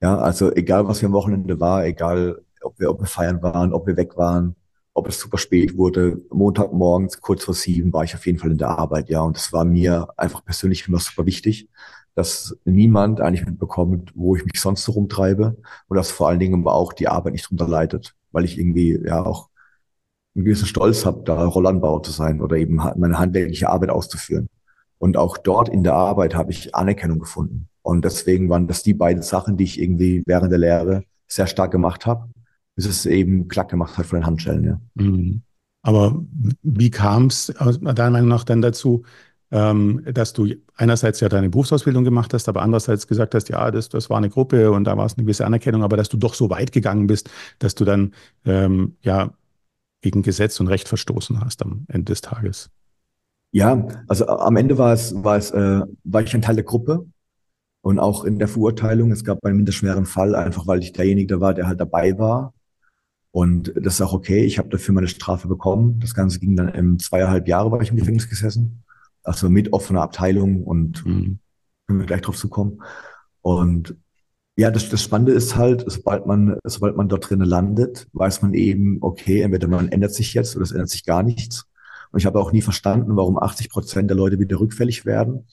Ja, 0.00 0.18
also 0.18 0.52
egal, 0.52 0.88
was 0.88 1.00
wir 1.00 1.06
am 1.08 1.12
Wochenende 1.12 1.60
war, 1.60 1.84
egal, 1.84 2.42
ob 2.62 2.78
wir, 2.80 2.90
ob 2.90 3.00
wir 3.00 3.06
feiern 3.06 3.42
waren, 3.42 3.72
ob 3.72 3.86
wir 3.86 3.96
weg 3.96 4.16
waren, 4.16 4.56
ob 4.94 5.08
es 5.08 5.18
super 5.20 5.38
spät 5.38 5.76
wurde, 5.76 6.20
Montagmorgens 6.30 7.20
kurz 7.20 7.44
vor 7.44 7.54
sieben 7.54 7.92
war 7.92 8.04
ich 8.04 8.14
auf 8.14 8.26
jeden 8.26 8.38
Fall 8.38 8.50
in 8.50 8.58
der 8.58 8.70
Arbeit, 8.78 9.08
ja. 9.08 9.20
Und 9.20 9.36
das 9.36 9.52
war 9.52 9.64
mir 9.64 10.08
einfach 10.16 10.44
persönlich 10.44 10.88
immer 10.88 10.98
super 10.98 11.24
wichtig, 11.26 11.68
dass 12.14 12.56
niemand 12.64 13.20
eigentlich 13.20 13.46
mitbekommt, 13.46 14.12
wo 14.14 14.36
ich 14.36 14.44
mich 14.44 14.60
sonst 14.60 14.84
so 14.84 14.92
rumtreibe 14.92 15.56
und 15.88 15.96
dass 15.96 16.10
vor 16.10 16.28
allen 16.28 16.40
Dingen 16.40 16.60
aber 16.60 16.74
auch 16.74 16.92
die 16.92 17.08
Arbeit 17.08 17.34
nicht 17.34 17.48
drunter 17.48 17.68
leidet, 17.68 18.14
weil 18.32 18.44
ich 18.44 18.58
irgendwie 18.58 19.00
ja 19.04 19.24
auch 19.24 19.48
einen 20.34 20.44
gewissen 20.44 20.66
Stolz 20.66 21.04
habe, 21.04 21.22
da 21.24 21.44
Rollanbauer 21.44 22.02
zu 22.02 22.12
sein 22.12 22.40
oder 22.40 22.56
eben 22.56 22.76
meine 22.76 23.18
handwerkliche 23.18 23.68
Arbeit 23.68 23.90
auszuführen. 23.90 24.48
Und 24.98 25.16
auch 25.16 25.36
dort 25.36 25.68
in 25.68 25.82
der 25.82 25.94
Arbeit 25.94 26.34
habe 26.34 26.52
ich 26.52 26.74
Anerkennung 26.74 27.18
gefunden. 27.18 27.68
Und 27.82 28.04
deswegen 28.04 28.48
waren 28.48 28.68
das 28.68 28.82
die 28.82 28.94
beiden 28.94 29.22
Sachen, 29.22 29.56
die 29.56 29.64
ich 29.64 29.80
irgendwie 29.80 30.22
während 30.26 30.52
der 30.52 30.58
Lehre 30.58 31.04
sehr 31.26 31.46
stark 31.46 31.72
gemacht 31.72 32.06
habe, 32.06 32.28
bis 32.76 32.86
es 32.86 33.04
eben 33.06 33.48
klack 33.48 33.68
gemacht 33.68 33.98
hat 33.98 34.06
von 34.06 34.20
den 34.20 34.26
Handschellen. 34.26 34.64
Ja. 34.64 34.80
Mhm. 34.94 35.42
Aber 35.82 36.22
wie 36.62 36.90
kam 36.90 37.26
es 37.26 37.52
deiner 37.56 38.10
Meinung 38.10 38.28
nach 38.28 38.44
dann 38.44 38.62
dazu, 38.62 39.02
ähm, 39.50 40.02
dass 40.12 40.32
du 40.32 40.46
einerseits 40.76 41.20
ja 41.20 41.28
deine 41.28 41.50
Berufsausbildung 41.50 42.04
gemacht 42.04 42.32
hast, 42.32 42.48
aber 42.48 42.62
andererseits 42.62 43.06
gesagt 43.06 43.34
hast, 43.34 43.48
ja, 43.48 43.70
das, 43.70 43.88
das 43.88 44.08
war 44.08 44.16
eine 44.16 44.30
Gruppe 44.30 44.70
und 44.70 44.84
da 44.84 44.96
war 44.96 45.04
es 45.04 45.16
eine 45.16 45.24
gewisse 45.24 45.44
Anerkennung, 45.44 45.82
aber 45.82 45.96
dass 45.96 46.08
du 46.08 46.16
doch 46.16 46.34
so 46.34 46.48
weit 46.48 46.72
gegangen 46.72 47.06
bist, 47.06 47.28
dass 47.58 47.74
du 47.74 47.84
dann 47.84 48.14
ähm, 48.44 48.96
ja 49.02 49.32
gegen 50.02 50.22
Gesetz 50.22 50.60
und 50.60 50.68
Recht 50.68 50.88
verstoßen 50.88 51.40
hast 51.40 51.62
am 51.62 51.86
Ende 51.88 52.12
des 52.12 52.20
Tages. 52.20 52.70
Ja, 53.52 53.86
also 54.08 54.26
am 54.26 54.56
Ende 54.56 54.78
war 54.78 54.92
es, 54.92 55.14
war 55.14 55.36
es, 55.36 55.50
äh, 55.50 55.82
war 56.04 56.22
ich 56.22 56.34
ein 56.34 56.42
Teil 56.42 56.56
der 56.56 56.64
Gruppe 56.64 57.06
und 57.82 57.98
auch 57.98 58.24
in 58.24 58.38
der 58.38 58.48
Verurteilung. 58.48 59.12
Es 59.12 59.24
gab 59.24 59.44
einen 59.44 59.56
minderschweren 59.56 60.06
Fall, 60.06 60.34
einfach 60.34 60.66
weil 60.66 60.80
ich 60.80 60.92
derjenige 60.92 61.40
war, 61.40 61.54
der 61.54 61.66
halt 61.66 61.80
dabei 61.80 62.18
war. 62.18 62.54
Und 63.30 63.72
das 63.76 63.94
ist 63.94 64.00
auch 64.02 64.12
okay. 64.12 64.44
Ich 64.44 64.58
habe 64.58 64.68
dafür 64.68 64.94
meine 64.94 65.08
Strafe 65.08 65.48
bekommen. 65.48 66.00
Das 66.00 66.14
Ganze 66.14 66.38
ging 66.38 66.56
dann 66.56 66.68
im 66.68 66.98
zweieinhalb 66.98 67.48
Jahre 67.48 67.70
war 67.70 67.80
ich 67.80 67.90
im 67.90 67.96
Gefängnis 67.96 68.28
gesessen. 68.28 68.84
Also 69.22 69.48
mit 69.48 69.72
offener 69.72 70.02
Abteilung 70.02 70.64
und 70.64 71.04
mhm. 71.06 71.38
können 71.86 72.00
wir 72.00 72.06
gleich 72.06 72.22
drauf 72.22 72.36
zukommen. 72.36 72.82
Und 73.40 73.96
ja, 74.56 74.70
das, 74.70 74.88
das 74.90 75.02
Spannende 75.02 75.32
ist 75.32 75.56
halt, 75.56 75.84
sobald 75.86 76.26
man, 76.26 76.58
sobald 76.64 76.96
man 76.96 77.08
dort 77.08 77.28
drinnen 77.30 77.46
landet, 77.46 78.06
weiß 78.12 78.42
man 78.42 78.54
eben, 78.54 78.98
okay, 79.00 79.40
entweder 79.40 79.68
man 79.68 79.88
ändert 79.88 80.14
sich 80.14 80.34
jetzt 80.34 80.56
oder 80.56 80.64
es 80.64 80.72
ändert 80.72 80.90
sich 80.90 81.04
gar 81.04 81.22
nichts. 81.22 81.66
Und 82.10 82.18
ich 82.18 82.26
habe 82.26 82.38
auch 82.38 82.52
nie 82.52 82.62
verstanden, 82.62 83.16
warum 83.16 83.38
80 83.38 83.70
Prozent 83.70 84.10
der 84.10 84.16
Leute 84.16 84.38
wieder 84.38 84.60
rückfällig 84.60 85.06
werden. 85.06 85.46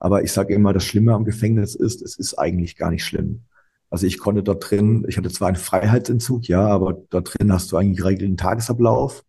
Aber 0.00 0.24
ich 0.24 0.32
sage 0.32 0.54
immer, 0.54 0.72
das 0.72 0.84
Schlimme 0.84 1.14
am 1.14 1.24
Gefängnis 1.24 1.76
ist, 1.76 2.02
es 2.02 2.18
ist 2.18 2.34
eigentlich 2.34 2.76
gar 2.76 2.90
nicht 2.90 3.04
schlimm. 3.04 3.44
Also 3.90 4.06
ich 4.06 4.18
konnte 4.18 4.42
dort 4.42 4.70
drin, 4.70 5.04
ich 5.08 5.16
hatte 5.16 5.30
zwar 5.30 5.48
einen 5.48 5.56
Freiheitsentzug, 5.56 6.48
ja, 6.48 6.66
aber 6.66 6.94
dort 7.10 7.38
drin 7.38 7.52
hast 7.52 7.70
du 7.70 7.76
einen 7.76 7.94
geregelten 7.94 8.36
Tagesablauf. 8.36 9.24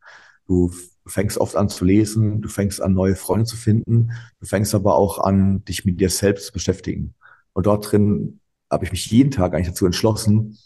Du 0.47 0.71
fängst 1.05 1.37
oft 1.37 1.55
an 1.55 1.69
zu 1.69 1.85
lesen, 1.85 2.41
du 2.41 2.49
fängst 2.49 2.81
an, 2.81 2.93
neue 2.93 3.15
Freunde 3.15 3.45
zu 3.45 3.57
finden, 3.57 4.11
du 4.39 4.45
fängst 4.45 4.73
aber 4.75 4.95
auch 4.95 5.19
an, 5.19 5.63
dich 5.65 5.85
mit 5.85 5.99
dir 5.99 6.09
selbst 6.09 6.47
zu 6.47 6.53
beschäftigen. 6.53 7.15
Und 7.53 7.65
dort 7.65 7.91
drin 7.91 8.39
habe 8.71 8.85
ich 8.85 8.91
mich 8.91 9.05
jeden 9.11 9.31
Tag 9.31 9.53
eigentlich 9.53 9.67
dazu 9.67 9.85
entschlossen, 9.85 10.57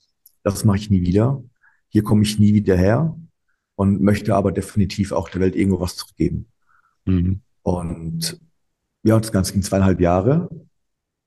das 0.44 0.64
mache 0.64 0.78
ich 0.78 0.90
nie 0.90 1.02
wieder. 1.02 1.44
hier 1.90 2.04
komme 2.04 2.24
ich 2.24 2.40
nie 2.40 2.54
wieder 2.54 2.78
her 2.78 3.18
und 3.76 4.02
möchte 4.02 4.36
aber 4.36 4.52
definitiv 4.52 5.12
auch 5.12 5.30
der 5.30 5.42
Welt 5.42 5.56
irgendwo 5.56 5.80
was 5.80 5.96
zurückgeben. 5.96 6.48
Mhm. 7.06 7.42
Und 7.64 8.40
ja, 9.04 9.20
das 9.20 9.32
Ganze 9.32 9.54
ging 9.54 9.62
zweieinhalb 9.64 10.00
Jahre. 10.00 10.50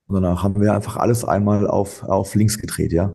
Und 0.07 0.15
danach 0.15 0.43
haben 0.43 0.61
wir 0.61 0.75
einfach 0.75 0.97
alles 0.97 1.25
einmal 1.25 1.67
auf, 1.67 2.03
auf 2.03 2.35
links 2.35 2.59
gedreht, 2.59 2.93
ja. 2.93 3.13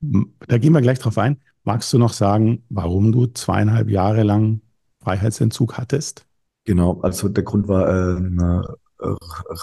Da 0.00 0.58
gehen 0.58 0.72
wir 0.72 0.80
gleich 0.80 0.98
drauf 0.98 1.18
ein. 1.18 1.38
Magst 1.64 1.92
du 1.92 1.98
noch 1.98 2.12
sagen, 2.12 2.64
warum 2.68 3.12
du 3.12 3.26
zweieinhalb 3.26 3.90
Jahre 3.90 4.22
lang 4.22 4.62
Freiheitsentzug 5.02 5.76
hattest? 5.76 6.26
Genau, 6.64 7.00
also 7.00 7.28
der 7.28 7.44
Grund 7.44 7.68
war 7.68 7.88
äh, 7.88 8.16
eine 8.16 8.76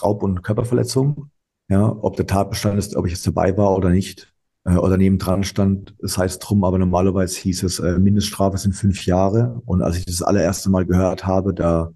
Raub- 0.01 0.23
und 0.23 0.43
Körperverletzung. 0.43 1.29
Ja, 1.69 1.85
ob 2.01 2.15
der 2.15 2.27
Tatbestand 2.27 2.79
ist, 2.79 2.95
ob 2.95 3.05
ich 3.05 3.13
jetzt 3.13 3.27
dabei 3.27 3.57
war 3.57 3.75
oder 3.75 3.89
nicht, 3.89 4.33
äh, 4.63 4.75
oder 4.75 4.97
nebendran 4.97 5.43
stand, 5.43 5.95
das 5.99 6.17
heißt 6.17 6.41
drum, 6.47 6.63
aber 6.63 6.77
normalerweise 6.77 7.39
hieß 7.41 7.63
es, 7.63 7.79
äh, 7.79 7.99
Mindeststrafe 7.99 8.57
sind 8.57 8.73
fünf 8.73 9.05
Jahre. 9.05 9.61
Und 9.65 9.81
als 9.81 9.97
ich 9.97 10.05
das 10.05 10.21
allererste 10.21 10.69
Mal 10.69 10.85
gehört 10.85 11.25
habe, 11.25 11.53
da 11.53 11.91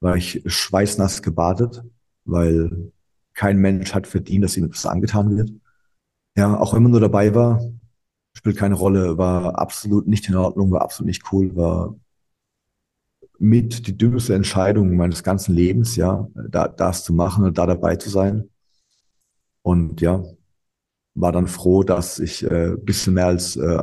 war 0.00 0.16
ich 0.16 0.42
schweißnass 0.46 1.22
gebadet, 1.22 1.82
weil 2.24 2.92
kein 3.34 3.58
Mensch 3.58 3.94
hat 3.94 4.06
verdient, 4.06 4.44
dass 4.44 4.56
ihm 4.56 4.64
etwas 4.66 4.86
angetan 4.86 5.36
wird. 5.36 5.52
Ja, 6.36 6.58
auch 6.58 6.74
wenn 6.74 6.82
man 6.82 6.92
nur 6.92 7.00
dabei 7.00 7.34
war, 7.34 7.62
spielt 8.34 8.56
keine 8.58 8.74
Rolle, 8.76 9.18
war 9.18 9.58
absolut 9.58 10.08
nicht 10.08 10.28
in 10.28 10.36
Ordnung, 10.36 10.70
war 10.72 10.82
absolut 10.82 11.08
nicht 11.08 11.32
cool, 11.32 11.56
war 11.56 11.96
mit 13.40 13.86
die 13.88 13.96
dümmste 13.96 14.34
Entscheidung 14.34 14.96
meines 14.96 15.22
ganzen 15.24 15.54
Lebens, 15.54 15.96
ja, 15.96 16.28
da 16.34 16.68
das 16.68 17.02
zu 17.04 17.12
machen 17.12 17.44
und 17.44 17.58
da 17.58 17.66
dabei 17.66 17.96
zu 17.96 18.10
sein. 18.10 18.49
Und 19.62 20.00
ja, 20.00 20.22
war 21.14 21.32
dann 21.32 21.46
froh, 21.48 21.82
dass 21.82 22.18
ich 22.18 22.44
äh, 22.44 22.76
bisschen 22.76 23.14
mehr 23.14 23.26
als 23.26 23.56
äh, 23.56 23.82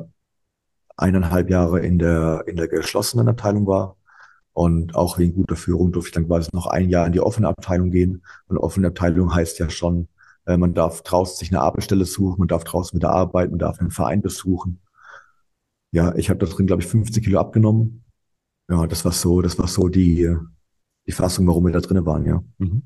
eineinhalb 0.98 1.50
Jahre 1.50 1.80
in 1.82 2.00
der 2.00 2.46
in 2.48 2.56
der 2.58 2.68
geschlossenen 2.68 3.28
Abteilung 3.28 3.68
war. 3.68 3.98
Und 4.54 4.96
auch 4.96 5.20
wegen 5.20 5.36
guter 5.36 5.56
Führung 5.56 5.92
durfte 5.92 6.10
ich 6.10 6.14
dann 6.16 6.28
quasi 6.28 6.50
noch 6.54 6.68
ein 6.68 6.90
Jahr 6.90 7.06
in 7.06 7.14
die 7.14 7.20
offene 7.20 7.48
Abteilung 7.48 7.92
gehen. 7.92 8.24
Und 8.48 8.58
offene 8.58 8.88
Abteilung 8.88 9.34
heißt 9.34 9.60
ja 9.60 9.70
schon, 9.70 10.08
äh, 10.46 10.58
man 10.58 10.74
darf 10.74 11.04
draußen 11.04 11.38
sich 11.38 11.52
eine 11.52 11.62
Arbeitsstelle 11.62 12.06
suchen, 12.06 12.40
man 12.40 12.48
darf 12.48 12.64
draußen 12.64 12.98
wieder 12.98 13.12
arbeiten, 13.12 13.52
man 13.52 13.60
darf 13.60 13.80
einen 13.80 13.92
Verein 13.92 14.22
besuchen. 14.22 14.82
Ja, 15.92 16.16
ich 16.16 16.30
habe 16.30 16.40
da 16.40 16.48
drin, 16.48 16.68
glaube 16.68 16.82
ich, 16.82 16.88
15 16.88 17.24
Kilo 17.24 17.40
abgenommen 17.40 18.04
ja, 18.70 18.86
das 18.88 19.06
war 19.06 19.12
so, 19.12 19.42
das 19.42 19.58
war 19.58 19.68
so 19.68 19.88
die, 19.88 20.36
die 21.06 21.12
Fassung, 21.12 21.48
warum 21.48 21.66
wir 21.66 21.74
da 21.74 21.80
drinnen 21.80 22.06
waren, 22.06 22.26
ja. 22.26 22.44
Mhm. 22.58 22.84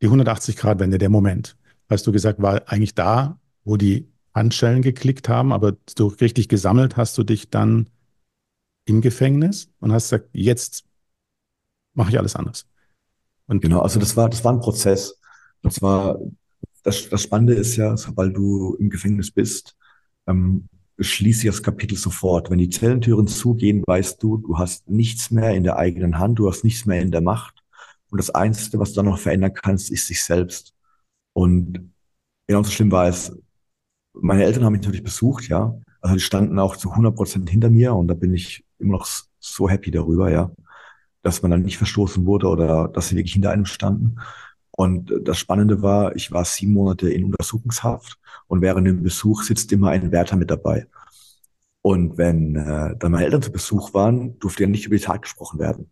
Die 0.00 0.08
180-Grad-Wende, 0.08 0.98
der 0.98 1.10
Moment, 1.10 1.56
hast 1.88 2.06
du 2.06 2.12
gesagt, 2.12 2.40
war 2.40 2.62
eigentlich 2.66 2.94
da, 2.94 3.40
wo 3.64 3.76
die 3.76 4.08
Handschellen 4.34 4.82
geklickt 4.82 5.28
haben, 5.28 5.52
aber 5.52 5.72
du 5.96 6.06
richtig 6.06 6.48
gesammelt 6.48 6.96
hast 6.96 7.16
du 7.18 7.24
dich 7.24 7.50
dann 7.50 7.88
im 8.84 9.00
Gefängnis 9.00 9.70
und 9.80 9.92
hast 9.92 10.10
gesagt, 10.10 10.30
jetzt 10.32 10.84
mache 11.94 12.10
ich 12.10 12.18
alles 12.18 12.36
anders. 12.36 12.66
Und 13.46 13.60
genau, 13.60 13.80
also 13.80 13.98
das 13.98 14.16
war, 14.16 14.28
das 14.28 14.44
war 14.44 14.52
ein 14.52 14.60
Prozess. 14.60 15.18
Das 15.62 15.82
war, 15.82 16.18
das, 16.82 17.08
das 17.08 17.22
Spannende 17.22 17.54
ist 17.54 17.76
ja, 17.76 17.96
sobald 17.96 18.36
du 18.36 18.76
im 18.78 18.90
Gefängnis 18.90 19.30
bist, 19.30 19.76
ähm, 20.26 20.68
schließe 20.98 21.46
das 21.46 21.62
Kapitel 21.62 21.96
sofort. 21.96 22.50
Wenn 22.50 22.58
die 22.58 22.70
Zellentüren 22.70 23.26
zugehen, 23.26 23.82
weißt 23.86 24.22
du, 24.22 24.38
du 24.38 24.58
hast 24.58 24.88
nichts 24.88 25.30
mehr 25.30 25.54
in 25.54 25.64
der 25.64 25.76
eigenen 25.76 26.18
Hand, 26.18 26.38
du 26.38 26.48
hast 26.48 26.64
nichts 26.64 26.86
mehr 26.86 27.00
in 27.00 27.10
der 27.10 27.20
Macht. 27.20 27.62
Und 28.10 28.18
das 28.18 28.30
Einzige, 28.30 28.78
was 28.78 28.90
du 28.90 28.96
dann 28.96 29.06
noch 29.06 29.18
verändern 29.18 29.54
kannst, 29.54 29.90
ist 29.90 30.06
sich 30.06 30.22
selbst. 30.22 30.74
Und 31.38 31.92
genauso 32.48 32.72
schlimm 32.72 32.90
war 32.90 33.06
es, 33.06 33.32
meine 34.12 34.42
Eltern 34.42 34.64
haben 34.64 34.72
mich 34.72 34.82
natürlich 34.82 35.04
besucht, 35.04 35.46
ja. 35.48 35.72
Also 36.00 36.16
die 36.16 36.20
standen 36.20 36.58
auch 36.58 36.76
zu 36.76 36.90
100 36.90 37.14
Prozent 37.14 37.48
hinter 37.48 37.70
mir 37.70 37.94
und 37.94 38.08
da 38.08 38.14
bin 38.14 38.34
ich 38.34 38.64
immer 38.80 38.94
noch 38.94 39.06
so 39.38 39.68
happy 39.68 39.92
darüber, 39.92 40.32
ja. 40.32 40.50
Dass 41.22 41.40
man 41.42 41.52
dann 41.52 41.62
nicht 41.62 41.78
verstoßen 41.78 42.26
wurde 42.26 42.48
oder 42.48 42.88
dass 42.88 43.06
sie 43.08 43.16
wirklich 43.16 43.34
hinter 43.34 43.52
einem 43.52 43.66
standen. 43.66 44.16
Und 44.72 45.12
das 45.22 45.38
Spannende 45.38 45.80
war, 45.80 46.16
ich 46.16 46.32
war 46.32 46.44
sieben 46.44 46.72
Monate 46.72 47.08
in 47.08 47.26
Untersuchungshaft 47.26 48.18
und 48.48 48.60
während 48.60 48.88
dem 48.88 49.04
Besuch 49.04 49.44
sitzt 49.44 49.70
immer 49.70 49.90
ein 49.90 50.10
Wärter 50.10 50.34
mit 50.34 50.50
dabei. 50.50 50.88
Und 51.82 52.18
wenn 52.18 52.56
äh, 52.56 52.96
dann 52.98 53.12
meine 53.12 53.26
Eltern 53.26 53.42
zu 53.42 53.52
Besuch 53.52 53.94
waren, 53.94 54.36
durfte 54.40 54.64
ja 54.64 54.68
nicht 54.68 54.86
über 54.86 54.96
die 54.96 55.02
Tat 55.04 55.22
gesprochen 55.22 55.60
werden. 55.60 55.88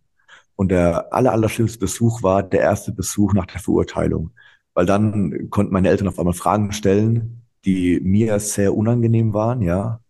Und 0.57 0.71
der 0.73 1.13
aller, 1.15 1.31
aller 1.31 1.49
schlimmste 1.49 1.79
Besuch 1.79 2.25
war 2.25 2.43
der 2.43 2.63
erste 2.63 2.91
Besuch 2.91 3.33
nach 3.33 3.47
der 3.47 3.61
Verurteilung. 3.61 4.33
Weil 4.77 4.87
dann 4.87 5.51
konnten 5.51 5.75
meine 5.75 5.91
Eltern 5.91 6.09
auf 6.09 6.21
einmal 6.21 6.35
Fragen 6.35 6.73
stellen, 6.73 7.43
die 7.67 8.01
mir 8.01 8.41
sehr 8.41 8.77
unangenehm 8.77 9.35
waren, 9.35 9.63
ja. 9.63 10.01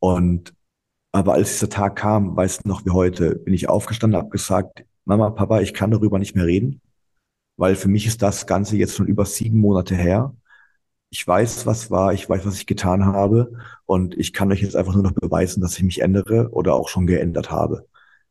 Und 0.00 0.54
aber 1.12 1.34
als 1.34 1.54
dieser 1.54 1.70
Tag 1.70 1.96
kam, 1.96 2.36
weißt 2.36 2.64
du 2.64 2.68
noch 2.68 2.86
wie 2.86 2.90
heute, 2.90 3.36
bin 3.36 3.54
ich 3.54 3.68
aufgestanden, 3.68 4.18
habe 4.20 4.30
gesagt, 4.30 4.84
Mama, 5.06 5.30
Papa, 5.30 5.60
ich 5.60 5.74
kann 5.74 5.90
darüber 5.92 6.18
nicht 6.20 6.36
mehr 6.36 6.46
reden 6.46 6.82
weil 7.56 7.76
für 7.76 7.88
mich 7.88 8.06
ist 8.06 8.22
das 8.22 8.46
Ganze 8.46 8.76
jetzt 8.76 8.96
schon 8.96 9.06
über 9.06 9.24
sieben 9.24 9.58
Monate 9.58 9.94
her. 9.94 10.34
Ich 11.10 11.26
weiß, 11.26 11.66
was 11.66 11.90
war, 11.90 12.12
ich 12.12 12.28
weiß, 12.28 12.46
was 12.46 12.56
ich 12.56 12.66
getan 12.66 13.04
habe 13.06 13.52
und 13.86 14.16
ich 14.18 14.32
kann 14.32 14.50
euch 14.52 14.62
jetzt 14.62 14.76
einfach 14.76 14.94
nur 14.94 15.04
noch 15.04 15.12
beweisen, 15.12 15.60
dass 15.62 15.76
ich 15.78 15.84
mich 15.84 16.02
ändere 16.02 16.50
oder 16.52 16.74
auch 16.74 16.88
schon 16.88 17.06
geändert 17.06 17.50
habe. 17.50 17.86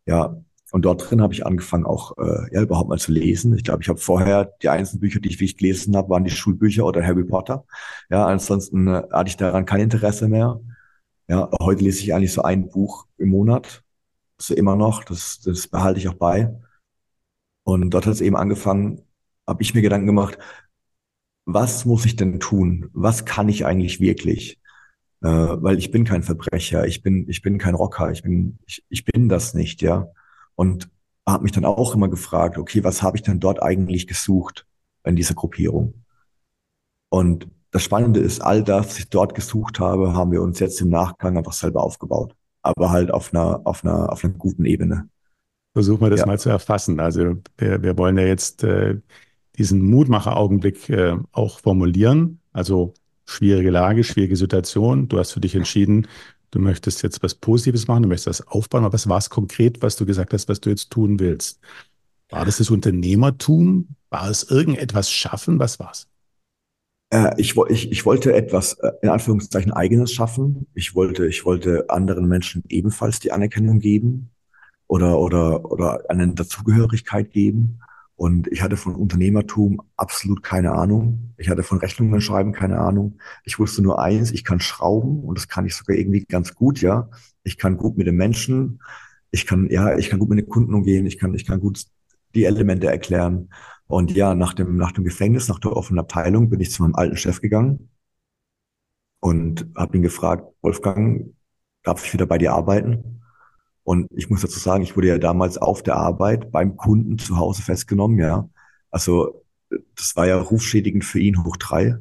Ja, 0.06 0.38
und 0.74 0.86
dort 0.86 1.08
drin 1.08 1.22
habe 1.22 1.36
ich 1.36 1.46
angefangen 1.46 1.86
auch 1.86 2.18
äh, 2.18 2.52
ja 2.52 2.64
überhaupt 2.64 2.90
mal 2.90 2.98
zu 2.98 3.12
lesen. 3.12 3.56
Ich 3.56 3.64
glaube, 3.64 3.84
ich 3.84 3.90
habe 3.90 4.00
vorher 4.00 4.54
die 4.64 4.70
einzelnen 4.70 5.02
Bücher, 5.02 5.20
die 5.20 5.30
ich 5.30 5.36
wirklich 5.36 5.56
gelesen 5.56 5.96
habe, 5.96 6.10
waren 6.10 6.24
die 6.24 6.32
Schulbücher 6.32 6.84
oder 6.84 7.06
Harry 7.06 7.24
Potter. 7.26 7.64
Ja, 8.10 8.26
ansonsten 8.26 8.88
äh, 8.88 9.04
hatte 9.12 9.28
ich 9.28 9.38
daran 9.38 9.68
kein 9.68 9.82
Interesse 9.82 10.28
mehr. 10.28 10.60
Ja, 11.28 11.52
heute 11.62 11.84
lese 11.84 12.02
ich 12.02 12.16
eigentlich 12.16 12.34
so 12.34 12.42
ein 12.42 12.70
Buch 12.70 13.06
im 13.20 13.30
Monat. 13.30 13.84
So 14.40 14.56
immer 14.56 14.76
noch. 14.76 15.04
Das, 15.04 15.42
das 15.42 15.68
behalte 15.68 16.00
ich 16.00 16.08
auch 16.08 16.16
bei. 16.16 16.52
Und 17.62 17.92
dort 17.92 18.08
hat 18.08 18.14
es 18.16 18.22
eben 18.22 18.36
angefangen, 18.36 19.04
habe 19.46 19.62
ich 19.62 19.76
mir 19.76 19.84
Gedanken 19.84 20.08
gemacht, 20.08 20.40
was 21.46 21.86
muss 21.86 22.04
ich 22.06 22.16
denn 22.16 22.40
tun? 22.40 22.90
Was 22.94 23.26
kann 23.26 23.48
ich 23.48 23.64
eigentlich 23.68 24.00
wirklich? 24.00 24.60
Äh, 25.22 25.28
weil 25.28 25.78
ich 25.78 25.92
bin 25.92 26.04
kein 26.04 26.24
Verbrecher, 26.24 26.88
ich 26.88 27.04
bin, 27.04 27.30
ich 27.30 27.44
bin 27.44 27.60
kein 27.60 27.76
Rocker, 27.76 28.10
ich 28.12 28.24
bin, 28.24 28.58
ich, 28.66 28.84
ich 28.90 29.06
bin 29.06 29.30
das 29.30 29.54
nicht, 29.54 29.84
ja. 29.84 30.08
Und 30.56 30.90
habe 31.28 31.44
mich 31.44 31.52
dann 31.52 31.66
auch 31.66 31.96
immer 31.96 32.10
gefragt, 32.10 32.58
okay, 32.58 32.84
was 32.84 33.02
habe 33.02 33.18
ich 33.18 33.24
denn 33.24 33.40
dort 33.40 33.62
eigentlich 33.62 34.08
gesucht 34.08 34.66
in 35.04 35.16
dieser 35.16 35.36
Gruppierung? 35.36 36.04
Und 37.10 37.48
das 37.72 37.84
Spannende 37.84 38.20
ist, 38.20 38.42
all 38.42 38.64
das, 38.64 38.88
was 38.88 39.00
ich 39.00 39.10
dort 39.10 39.36
gesucht 39.36 39.80
habe, 39.80 40.14
haben 40.14 40.32
wir 40.32 40.42
uns 40.42 40.60
jetzt 40.60 40.80
im 40.82 40.90
Nachgang 40.90 41.38
einfach 41.38 41.54
selber 41.54 41.84
aufgebaut. 41.84 42.36
Aber 42.62 42.92
halt 42.92 43.12
auf 43.12 43.34
einer, 43.34 43.62
auf 43.66 43.84
einer, 43.84 44.12
auf 44.12 44.24
einer 44.24 44.34
guten 44.34 44.66
Ebene. 44.66 45.10
Versuchen 45.74 46.02
wir 46.02 46.10
das 46.12 46.22
ja. 46.22 46.26
mal 46.28 46.40
zu 46.40 46.50
erfassen. 46.50 47.00
Also 47.00 47.38
wir, 47.58 47.82
wir 47.82 47.98
wollen 47.98 48.18
ja 48.18 48.26
jetzt 48.26 48.64
äh, 48.64 49.00
diesen 49.58 49.82
Mutmacher-Augenblick 49.82 50.90
äh, 50.90 51.18
auch 51.32 51.60
formulieren. 51.60 52.40
Also 52.52 52.94
schwierige 53.26 53.72
Lage, 53.72 54.04
schwierige 54.04 54.36
Situation. 54.36 55.08
Du 55.08 55.18
hast 55.18 55.32
für 55.32 55.40
dich 55.40 55.56
entschieden, 55.56 56.08
du 56.54 56.60
möchtest 56.60 57.02
jetzt 57.04 57.24
was 57.24 57.36
Positives 57.36 57.88
machen, 57.88 58.04
du 58.04 58.10
möchtest 58.10 58.40
das 58.40 58.48
aufbauen. 58.48 58.84
Aber 58.84 58.94
was 58.94 59.10
war 59.10 59.18
es 59.18 59.30
konkret, 59.30 59.82
was 59.82 59.96
du 59.96 60.06
gesagt 60.06 60.34
hast, 60.34 60.48
was 60.50 60.62
du 60.62 60.70
jetzt 60.70 60.92
tun 60.92 61.20
willst? 61.20 61.60
War 62.30 62.46
das 62.46 62.58
das 62.58 62.70
Unternehmertum? 62.70 63.90
War 64.10 64.30
es 64.30 64.44
irgendetwas 64.44 65.12
schaffen? 65.12 65.60
Was 65.60 65.80
war 65.80 65.92
es? 65.92 66.08
Äh, 67.10 67.34
ich, 67.38 67.56
ich, 67.70 67.92
ich 67.92 68.06
wollte 68.06 68.34
etwas 68.34 68.74
äh, 68.74 68.92
in 69.02 69.10
Anführungszeichen 69.10 69.72
eigenes 69.72 70.14
schaffen. 70.14 70.68
Ich 70.74 70.96
wollte, 70.96 71.28
ich 71.28 71.46
wollte 71.46 71.90
anderen 71.90 72.28
Menschen 72.28 72.64
ebenfalls 72.70 73.20
die 73.20 73.32
Anerkennung 73.32 73.80
geben 73.80 74.30
oder, 74.88 75.20
oder, 75.20 75.72
oder 75.72 76.04
eine 76.10 76.34
Dazugehörigkeit 76.34 77.32
geben. 77.32 77.80
Und 78.24 78.48
ich 78.48 78.62
hatte 78.62 78.78
von 78.78 78.96
Unternehmertum 78.96 79.82
absolut 79.98 80.44
keine 80.44 80.72
Ahnung. 80.72 81.34
Ich 81.36 81.50
hatte 81.50 81.62
von 81.62 81.80
Rechnungen 81.80 82.22
schreiben 82.22 82.54
keine 82.54 82.78
Ahnung. 82.80 83.20
Ich 83.44 83.60
wusste 83.60 83.82
nur 83.82 84.02
eins, 84.02 84.32
ich 84.32 84.46
kann 84.46 84.62
schrauben 84.62 85.26
und 85.26 85.38
das 85.38 85.50
kann 85.50 85.66
ich 85.66 85.76
sogar 85.76 85.98
irgendwie 85.98 86.24
ganz 86.24 86.56
gut, 86.56 86.80
ja. 86.80 87.10
Ich 87.44 87.58
kann 87.58 87.76
gut 87.76 87.98
mit 87.98 88.08
den 88.08 88.16
Menschen. 88.16 88.82
Ich 89.32 89.46
kann, 89.46 89.70
ja, 89.70 89.98
ich 89.98 90.10
kann 90.10 90.20
gut 90.20 90.30
mit 90.30 90.40
den 90.40 90.48
Kunden 90.48 90.74
umgehen. 90.74 91.06
Ich 91.06 91.20
kann, 91.20 91.34
ich 91.34 91.46
kann 91.46 91.60
gut 91.60 91.84
die 92.34 92.46
Elemente 92.46 92.88
erklären. 92.88 93.50
Und 93.88 94.12
ja, 94.16 94.36
nach 94.36 94.54
dem, 94.54 94.78
nach 94.78 94.94
dem 94.94 95.04
Gefängnis, 95.04 95.50
nach 95.50 95.60
der 95.60 95.76
offenen 95.76 96.00
Abteilung 96.00 96.50
bin 96.50 96.62
ich 96.62 96.72
zu 96.72 96.84
meinem 96.84 96.96
alten 96.96 97.18
Chef 97.18 97.42
gegangen 97.42 97.90
und 99.20 99.68
habe 99.76 99.98
ihn 99.98 100.02
gefragt, 100.02 100.46
Wolfgang, 100.62 101.36
darf 101.84 102.06
ich 102.06 102.14
wieder 102.14 102.26
bei 102.26 102.38
dir 102.38 102.54
arbeiten? 102.54 103.22
Und 103.84 104.08
ich 104.12 104.30
muss 104.30 104.42
dazu 104.42 104.60
sagen, 104.60 104.84
ich 104.84 104.96
wurde 104.96 105.10
ja 105.10 105.18
damals 105.18 105.58
auf 105.58 105.84
der 105.84 105.98
Arbeit 105.98 106.52
beim 106.52 106.78
Kunden 106.78 107.18
zu 107.18 107.38
Hause 107.38 107.62
festgenommen, 107.62 108.18
ja. 108.18 108.50
Also 108.92 109.44
das 109.96 110.16
war 110.16 110.28
ja 110.28 110.38
rufschädigend 110.38 111.04
für 111.04 111.20
ihn 111.20 111.44
hoch 111.44 111.58
drei. 111.58 111.98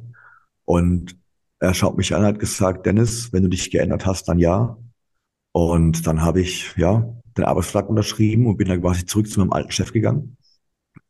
Und 0.65 1.17
er 1.59 1.73
schaut 1.73 1.97
mich 1.97 2.15
an, 2.15 2.23
hat 2.23 2.39
gesagt, 2.39 2.85
Dennis, 2.85 3.33
wenn 3.33 3.43
du 3.43 3.49
dich 3.49 3.71
geändert 3.71 4.05
hast, 4.05 4.27
dann 4.29 4.39
ja. 4.39 4.77
Und 5.51 6.07
dann 6.07 6.21
habe 6.21 6.41
ich 6.41 6.73
ja 6.77 7.13
den 7.37 7.45
Arbeitsvertrag 7.45 7.89
unterschrieben 7.89 8.47
und 8.47 8.57
bin 8.57 8.67
dann 8.67 8.81
quasi 8.81 9.05
zurück 9.05 9.29
zu 9.29 9.39
meinem 9.39 9.53
alten 9.53 9.71
Chef 9.71 9.91
gegangen. 9.91 10.37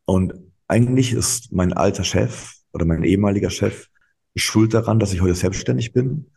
Und 0.04 0.34
eigentlich 0.68 1.12
ist 1.12 1.52
mein 1.52 1.72
alter 1.72 2.04
Chef 2.04 2.54
oder 2.72 2.84
mein 2.84 3.04
ehemaliger 3.04 3.50
Chef 3.50 3.88
schuld 4.36 4.74
daran, 4.74 4.98
dass 4.98 5.12
ich 5.12 5.20
heute 5.20 5.34
selbstständig 5.34 5.92
bin. 5.92 6.30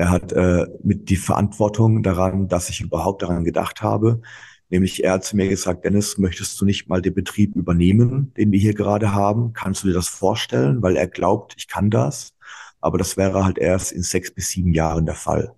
Er 0.00 0.08
hat 0.08 0.32
äh, 0.32 0.66
mit 0.82 1.10
die 1.10 1.16
Verantwortung 1.16 2.02
daran, 2.02 2.48
dass 2.48 2.70
ich 2.70 2.80
überhaupt 2.80 3.20
daran 3.20 3.44
gedacht 3.44 3.82
habe. 3.82 4.22
Nämlich 4.70 5.04
er 5.04 5.12
hat 5.12 5.24
zu 5.24 5.36
mir 5.36 5.46
gesagt, 5.46 5.84
Dennis, 5.84 6.16
möchtest 6.16 6.58
du 6.58 6.64
nicht 6.64 6.88
mal 6.88 7.02
den 7.02 7.12
Betrieb 7.12 7.54
übernehmen, 7.54 8.32
den 8.32 8.50
wir 8.50 8.58
hier 8.58 8.72
gerade 8.72 9.12
haben? 9.12 9.52
Kannst 9.52 9.82
du 9.82 9.88
dir 9.88 9.92
das 9.92 10.08
vorstellen? 10.08 10.80
Weil 10.80 10.96
er 10.96 11.06
glaubt, 11.06 11.54
ich 11.58 11.68
kann 11.68 11.90
das. 11.90 12.32
Aber 12.80 12.96
das 12.96 13.18
wäre 13.18 13.44
halt 13.44 13.58
erst 13.58 13.92
in 13.92 14.02
sechs 14.02 14.30
bis 14.30 14.48
sieben 14.48 14.72
Jahren 14.72 15.04
der 15.04 15.16
Fall. 15.16 15.54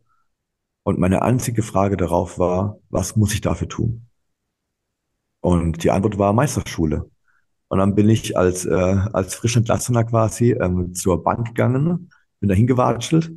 Und 0.83 0.99
meine 0.99 1.23
einzige 1.23 1.63
Frage 1.63 1.97
darauf 1.97 2.37
war, 2.41 2.81
was 2.91 3.15
muss 3.15 3.35
ich 3.35 3.43
dafür 3.43 3.69
tun? 3.69 4.09
Und 5.39 5.85
die 5.85 5.93
Antwort 5.93 6.19
war 6.19 6.33
Meisterschule. 6.33 7.09
Und 7.69 7.79
dann 7.79 7.95
bin 7.95 8.09
ich 8.09 8.37
als, 8.37 8.65
äh, 8.65 8.73
als 9.13 9.37
frisch 9.37 9.57
Entlassener 9.57 10.03
quasi 10.03 10.51
ähm, 10.51 10.95
zur 10.95 11.23
Bank 11.23 11.47
gegangen, 11.47 12.11
bin 12.41 12.49
da 12.49 12.57
hingewatschelt 12.57 13.31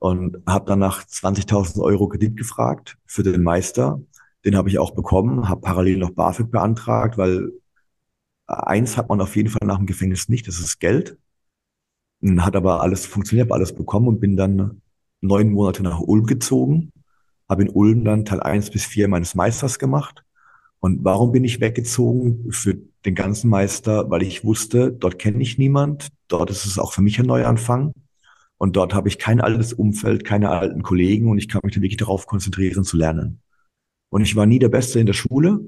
und 0.00 0.38
habe 0.46 0.64
dann 0.64 0.80
nach 0.80 1.04
20.000 1.04 1.80
Euro 1.82 2.08
Kredit 2.08 2.36
gefragt 2.36 2.96
für 3.06 3.22
den 3.22 3.42
Meister. 3.42 4.00
Den 4.44 4.56
habe 4.56 4.70
ich 4.70 4.78
auch 4.78 4.92
bekommen, 4.92 5.48
habe 5.48 5.60
parallel 5.60 5.98
noch 5.98 6.10
BAföG 6.10 6.50
beantragt, 6.50 7.18
weil 7.18 7.52
eins 8.46 8.96
hat 8.96 9.10
man 9.10 9.20
auf 9.20 9.36
jeden 9.36 9.50
Fall 9.50 9.66
nach 9.68 9.76
dem 9.76 9.86
Gefängnis 9.86 10.28
nicht, 10.28 10.48
das 10.48 10.58
ist 10.58 10.80
Geld. 10.80 11.18
Hat 12.38 12.56
aber 12.56 12.80
alles 12.82 13.06
funktioniert, 13.06 13.46
habe 13.46 13.54
alles 13.54 13.74
bekommen 13.74 14.08
und 14.08 14.20
bin 14.20 14.36
dann 14.36 14.80
neun 15.20 15.52
Monate 15.52 15.82
nach 15.82 16.00
Ulm 16.00 16.24
gezogen, 16.26 16.92
habe 17.48 17.62
in 17.62 17.68
Ulm 17.68 18.04
dann 18.04 18.24
Teil 18.24 18.40
eins 18.40 18.70
bis 18.70 18.86
vier 18.86 19.06
meines 19.06 19.34
Meisters 19.34 19.78
gemacht. 19.78 20.24
Und 20.80 21.04
warum 21.04 21.30
bin 21.30 21.44
ich 21.44 21.60
weggezogen 21.60 22.50
für 22.52 22.74
den 23.04 23.14
ganzen 23.14 23.50
Meister? 23.50 24.08
Weil 24.10 24.22
ich 24.22 24.44
wusste, 24.44 24.90
dort 24.92 25.18
kenne 25.18 25.42
ich 25.42 25.58
niemand, 25.58 26.08
dort 26.28 26.48
ist 26.48 26.64
es 26.64 26.78
auch 26.78 26.92
für 26.92 27.02
mich 27.02 27.20
ein 27.20 27.26
Neuanfang. 27.26 27.92
Und 28.60 28.76
dort 28.76 28.92
habe 28.92 29.08
ich 29.08 29.18
kein 29.18 29.40
altes 29.40 29.72
Umfeld, 29.72 30.22
keine 30.22 30.50
alten 30.50 30.82
Kollegen 30.82 31.30
und 31.30 31.38
ich 31.38 31.48
kann 31.48 31.62
mich 31.64 31.72
dann 31.72 31.82
wirklich 31.82 31.96
darauf 31.96 32.26
konzentrieren 32.26 32.84
zu 32.84 32.98
lernen. 32.98 33.40
Und 34.10 34.20
ich 34.20 34.36
war 34.36 34.44
nie 34.44 34.58
der 34.58 34.68
Beste 34.68 35.00
in 35.00 35.06
der 35.06 35.14
Schule, 35.14 35.60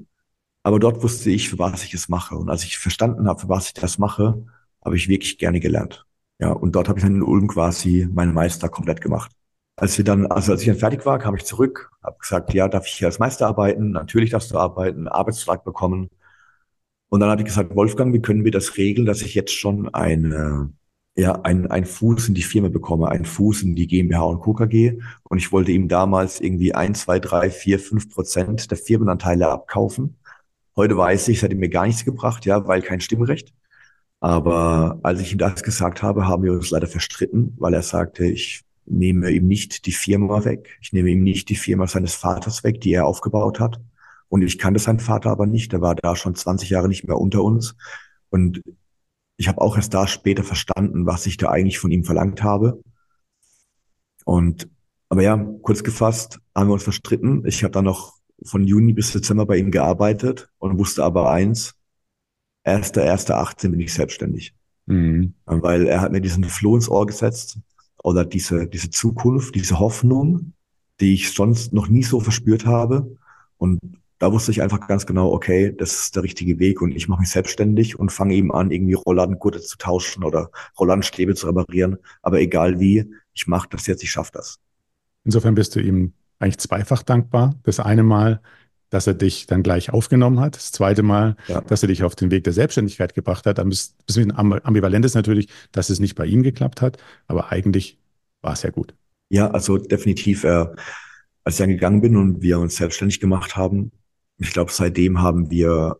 aber 0.61 0.77
dort 0.77 1.01
wusste 1.01 1.31
ich, 1.31 1.49
für 1.49 1.57
was 1.57 1.83
ich 1.83 1.95
es 1.95 2.07
mache. 2.07 2.35
Und 2.35 2.51
als 2.51 2.63
ich 2.63 2.77
verstanden 2.77 3.27
habe, 3.27 3.41
für 3.41 3.49
was 3.49 3.65
ich 3.65 3.73
das 3.73 3.97
mache, 3.97 4.45
habe 4.85 4.95
ich 4.95 5.07
wirklich 5.07 5.39
gerne 5.39 5.59
gelernt. 5.59 6.05
Ja, 6.37 6.51
und 6.51 6.75
dort 6.75 6.87
habe 6.87 6.99
ich 6.99 7.03
dann 7.03 7.15
in 7.15 7.23
Ulm 7.23 7.47
quasi 7.47 8.07
meinen 8.13 8.31
Meister 8.31 8.69
komplett 8.69 9.01
gemacht. 9.01 9.31
Als 9.75 9.97
wir 9.97 10.05
dann, 10.05 10.27
also 10.27 10.51
als 10.51 10.61
ich 10.61 10.67
dann 10.67 10.77
fertig 10.77 11.03
war, 11.03 11.17
kam 11.17 11.35
ich 11.35 11.45
zurück, 11.45 11.89
habe 12.03 12.19
gesagt, 12.19 12.53
ja, 12.53 12.67
darf 12.67 12.85
ich 12.85 12.93
hier 12.93 13.07
als 13.07 13.17
Meister 13.17 13.47
arbeiten? 13.47 13.89
Natürlich 13.89 14.29
darfst 14.29 14.51
du 14.51 14.59
arbeiten, 14.59 15.07
Arbeitsvertrag 15.07 15.63
bekommen. 15.63 16.09
Und 17.09 17.21
dann 17.21 17.31
habe 17.31 17.41
ich 17.41 17.47
gesagt, 17.47 17.75
Wolfgang, 17.75 18.13
wie 18.13 18.21
können 18.21 18.43
wir 18.43 18.51
das 18.51 18.77
regeln, 18.77 19.07
dass 19.07 19.23
ich 19.23 19.33
jetzt 19.33 19.53
schon 19.53 19.91
eine, 19.95 20.71
ja, 21.15 21.33
ein, 21.43 21.69
ein 21.69 21.85
Fuß 21.85 22.29
in 22.29 22.33
die 22.33 22.41
Firma 22.41 22.69
bekomme, 22.69 23.09
ein 23.09 23.25
Fuß 23.25 23.63
in 23.63 23.75
die 23.75 23.87
GmbH 23.87 24.23
und 24.23 24.39
Co. 24.39 24.53
KG. 24.53 24.99
Und 25.23 25.37
ich 25.37 25.51
wollte 25.51 25.71
ihm 25.71 25.87
damals 25.87 26.41
irgendwie 26.41 26.73
ein, 26.73 26.95
zwei, 26.95 27.19
drei, 27.19 27.49
vier, 27.51 27.79
fünf 27.79 28.09
Prozent 28.09 28.71
der 28.71 28.77
Firmenanteile 28.77 29.49
abkaufen. 29.49 30.17
Heute 30.75 30.97
weiß 30.97 31.27
ich, 31.27 31.37
es 31.37 31.43
hat 31.43 31.51
ihm 31.51 31.59
mir 31.59 31.69
gar 31.69 31.85
nichts 31.85 32.03
gebracht, 32.05 32.45
ja, 32.45 32.67
weil 32.67 32.81
kein 32.81 32.99
Stimmrecht. 33.01 33.53
Aber 34.19 34.99
als 35.03 35.21
ich 35.21 35.33
ihm 35.33 35.37
das 35.37 35.63
gesagt 35.63 36.01
habe, 36.01 36.27
haben 36.27 36.43
wir 36.43 36.53
uns 36.53 36.71
leider 36.71 36.87
verstritten, 36.87 37.55
weil 37.59 37.73
er 37.73 37.83
sagte, 37.83 38.25
ich 38.25 38.63
nehme 38.85 39.29
ihm 39.31 39.47
nicht 39.47 39.85
die 39.85 39.91
Firma 39.91 40.45
weg. 40.45 40.77
Ich 40.81 40.93
nehme 40.93 41.09
ihm 41.09 41.23
nicht 41.23 41.49
die 41.49 41.55
Firma 41.55 41.87
seines 41.87 42.15
Vaters 42.15 42.63
weg, 42.63 42.81
die 42.81 42.93
er 42.93 43.05
aufgebaut 43.05 43.59
hat. 43.59 43.79
Und 44.29 44.41
ich 44.41 44.57
kannte 44.57 44.79
seinen 44.79 44.99
Vater 44.99 45.29
aber 45.29 45.45
nicht. 45.45 45.73
Er 45.73 45.81
war 45.81 45.95
da 45.95 46.15
schon 46.15 46.35
20 46.35 46.69
Jahre 46.71 46.87
nicht 46.87 47.05
mehr 47.05 47.17
unter 47.19 47.43
uns. 47.43 47.75
Und 48.29 48.63
ich 49.43 49.49
habe 49.49 49.59
auch 49.59 49.75
erst 49.75 49.93
da 49.93 50.07
später 50.07 50.41
verstanden, 50.41 51.05
was 51.05 51.25
ich 51.25 51.35
da 51.35 51.49
eigentlich 51.49 51.77
von 51.77 51.91
ihm 51.91 52.05
verlangt 52.05 52.43
habe. 52.43 52.81
Und 54.23 54.69
aber 55.09 55.21
ja, 55.21 55.35
kurz 55.61 55.83
gefasst, 55.83 56.39
haben 56.55 56.69
wir 56.69 56.73
uns 56.73 56.83
verstritten. 56.83 57.45
Ich 57.45 57.61
habe 57.61 57.73
dann 57.73 57.83
noch 57.83 58.13
von 58.45 58.63
Juni 58.63 58.93
bis 58.93 59.11
Dezember 59.11 59.45
bei 59.45 59.57
ihm 59.57 59.69
gearbeitet 59.69 60.49
und 60.59 60.79
wusste 60.79 61.03
aber 61.03 61.29
eins, 61.29 61.75
1.1.18 62.65 63.71
bin 63.71 63.81
ich 63.81 63.93
selbstständig. 63.93 64.55
Mhm. 64.85 65.33
Weil 65.45 65.87
er 65.87 65.99
hat 65.99 66.13
mir 66.13 66.21
diesen 66.21 66.45
Floh 66.45 66.77
ins 66.77 66.87
Ohr 66.87 67.05
gesetzt 67.05 67.59
oder 68.01 68.23
diese, 68.23 68.65
diese 68.65 68.91
Zukunft, 68.91 69.55
diese 69.55 69.77
Hoffnung, 69.77 70.53
die 71.01 71.15
ich 71.15 71.33
sonst 71.33 71.73
noch 71.73 71.89
nie 71.89 72.03
so 72.03 72.21
verspürt 72.21 72.65
habe. 72.65 73.17
Und 73.57 73.81
da 74.23 74.31
wusste 74.31 74.51
ich 74.51 74.61
einfach 74.61 74.87
ganz 74.87 75.05
genau, 75.05 75.33
okay, 75.33 75.75
das 75.77 76.03
ist 76.03 76.15
der 76.15 76.23
richtige 76.23 76.57
Weg 76.57 76.81
und 76.81 76.95
ich 76.95 77.09
mache 77.09 77.19
mich 77.19 77.29
selbstständig 77.29 77.99
und 77.99 78.09
fange 78.09 78.35
eben 78.35 78.53
an, 78.53 78.71
irgendwie 78.71 78.93
Rolladengurte 78.93 79.59
zu 79.59 79.77
tauschen 79.77 80.23
oder 80.23 80.49
Rollladenstäbe 80.79 81.35
zu 81.35 81.45
reparieren. 81.47 81.97
Aber 82.21 82.39
egal 82.39 82.79
wie, 82.79 83.11
ich 83.33 83.47
mache 83.47 83.67
das 83.69 83.85
jetzt, 83.85 84.01
ich 84.01 84.11
schaffe 84.11 84.31
das. 84.33 84.59
Insofern 85.25 85.55
bist 85.55 85.75
du 85.75 85.81
ihm 85.81 86.13
eigentlich 86.39 86.57
zweifach 86.57 87.03
dankbar. 87.03 87.55
Das 87.63 87.81
eine 87.81 88.01
Mal, 88.01 88.39
dass 88.89 89.07
er 89.07 89.13
dich 89.13 89.45
dann 89.45 89.61
gleich 89.61 89.91
aufgenommen 89.91 90.39
hat. 90.39 90.55
Das 90.55 90.71
zweite 90.71 91.03
Mal, 91.03 91.35
ja. 91.49 91.59
dass 91.59 91.83
er 91.83 91.89
dich 91.89 92.05
auf 92.05 92.15
den 92.15 92.31
Weg 92.31 92.45
der 92.45 92.53
Selbstständigkeit 92.53 93.13
gebracht 93.15 93.45
hat. 93.45 93.59
Ein 93.59 93.73
bisschen 94.07 94.31
ambivalent 94.31 95.03
ist 95.03 95.15
natürlich, 95.15 95.49
dass 95.73 95.89
es 95.89 95.99
nicht 95.99 96.15
bei 96.15 96.25
ihm 96.25 96.43
geklappt 96.43 96.81
hat, 96.81 96.95
aber 97.27 97.51
eigentlich 97.51 97.99
war 98.41 98.53
es 98.53 98.63
ja 98.63 98.69
gut. 98.69 98.95
Ja, 99.27 99.51
also 99.51 99.77
definitiv. 99.77 100.45
Äh, 100.45 100.67
als 101.43 101.55
ich 101.55 101.59
dann 101.59 101.71
gegangen 101.71 101.99
bin 101.99 102.15
und 102.15 102.41
wir 102.41 102.57
uns 102.57 102.77
selbstständig 102.77 103.19
gemacht 103.19 103.57
haben, 103.57 103.91
ich 104.37 104.51
glaube, 104.51 104.71
seitdem 104.71 105.21
haben 105.21 105.49
wir 105.49 105.97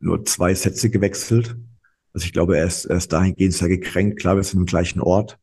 nur 0.00 0.24
zwei 0.24 0.54
Sätze 0.54 0.90
gewechselt. 0.90 1.56
Also 2.12 2.26
ich 2.26 2.32
glaube, 2.32 2.56
er 2.58 2.66
ist, 2.66 2.84
er 2.84 2.96
ist 2.96 3.12
dahingehend 3.12 3.54
sehr 3.54 3.68
gekränkt. 3.68 4.20
Klar, 4.20 4.36
wir 4.36 4.42
sind 4.42 4.60
im 4.60 4.66
gleichen 4.66 5.00
Ort, 5.00 5.38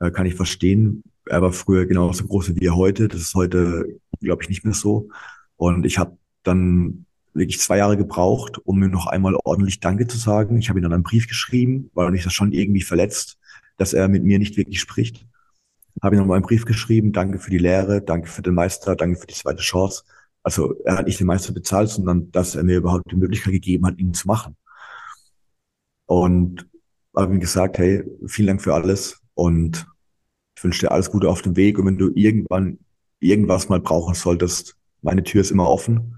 äh, 0.00 0.10
kann 0.10 0.26
ich 0.26 0.34
verstehen. 0.34 1.02
Er 1.26 1.42
war 1.42 1.52
früher 1.52 1.86
genauso 1.86 2.26
groß 2.26 2.54
wie 2.56 2.64
er 2.64 2.76
heute. 2.76 3.08
Das 3.08 3.20
ist 3.20 3.34
heute, 3.34 4.00
glaube 4.20 4.42
ich, 4.42 4.48
nicht 4.48 4.64
mehr 4.64 4.74
so. 4.74 5.08
Und 5.56 5.84
ich 5.84 5.98
habe 5.98 6.16
dann 6.42 7.06
wirklich 7.34 7.60
zwei 7.60 7.78
Jahre 7.78 7.96
gebraucht, 7.96 8.58
um 8.64 8.78
mir 8.78 8.88
noch 8.88 9.06
einmal 9.06 9.36
ordentlich 9.44 9.80
Danke 9.80 10.06
zu 10.06 10.18
sagen. 10.18 10.58
Ich 10.58 10.68
habe 10.68 10.80
ihm 10.80 10.82
dann 10.82 10.92
einen 10.92 11.02
Brief 11.02 11.28
geschrieben, 11.28 11.90
weil 11.94 12.10
mich 12.10 12.24
das 12.24 12.32
schon 12.32 12.52
irgendwie 12.52 12.82
verletzt, 12.82 13.38
dass 13.76 13.92
er 13.92 14.08
mit 14.08 14.24
mir 14.24 14.38
nicht 14.38 14.56
wirklich 14.56 14.80
spricht. 14.80 15.26
Habe 16.02 16.16
ihm 16.16 16.20
noch 16.20 16.26
mal 16.26 16.36
einen 16.36 16.44
Brief 16.44 16.64
geschrieben, 16.64 17.12
danke 17.12 17.38
für 17.38 17.50
die 17.50 17.58
Lehre, 17.58 18.00
danke 18.02 18.28
für 18.28 18.42
den 18.42 18.54
Meister, 18.54 18.94
danke 18.96 19.18
für 19.18 19.26
die 19.26 19.34
zweite 19.34 19.62
Chance. 19.62 20.04
Also 20.48 20.80
er 20.82 20.96
hat 20.96 21.06
nicht 21.06 21.20
den 21.20 21.26
Meister 21.26 21.52
bezahlt, 21.52 21.90
sondern 21.90 22.32
dass 22.32 22.54
er 22.54 22.64
mir 22.64 22.78
überhaupt 22.78 23.12
die 23.12 23.16
Möglichkeit 23.16 23.52
gegeben 23.52 23.84
hat, 23.84 23.98
ihn 23.98 24.14
zu 24.14 24.26
machen. 24.26 24.56
Und 26.06 26.66
habe 27.14 27.34
ihm 27.34 27.40
gesagt, 27.40 27.76
hey, 27.76 28.02
vielen 28.24 28.46
Dank 28.46 28.62
für 28.62 28.72
alles 28.72 29.20
und 29.34 29.86
ich 30.56 30.64
wünsche 30.64 30.86
dir 30.86 30.90
alles 30.90 31.10
Gute 31.10 31.28
auf 31.28 31.42
dem 31.42 31.54
Weg. 31.54 31.78
Und 31.78 31.84
wenn 31.84 31.98
du 31.98 32.12
irgendwann 32.14 32.78
irgendwas 33.20 33.68
mal 33.68 33.78
brauchen 33.78 34.14
solltest, 34.14 34.74
meine 35.02 35.22
Tür 35.22 35.42
ist 35.42 35.50
immer 35.50 35.68
offen. 35.68 36.16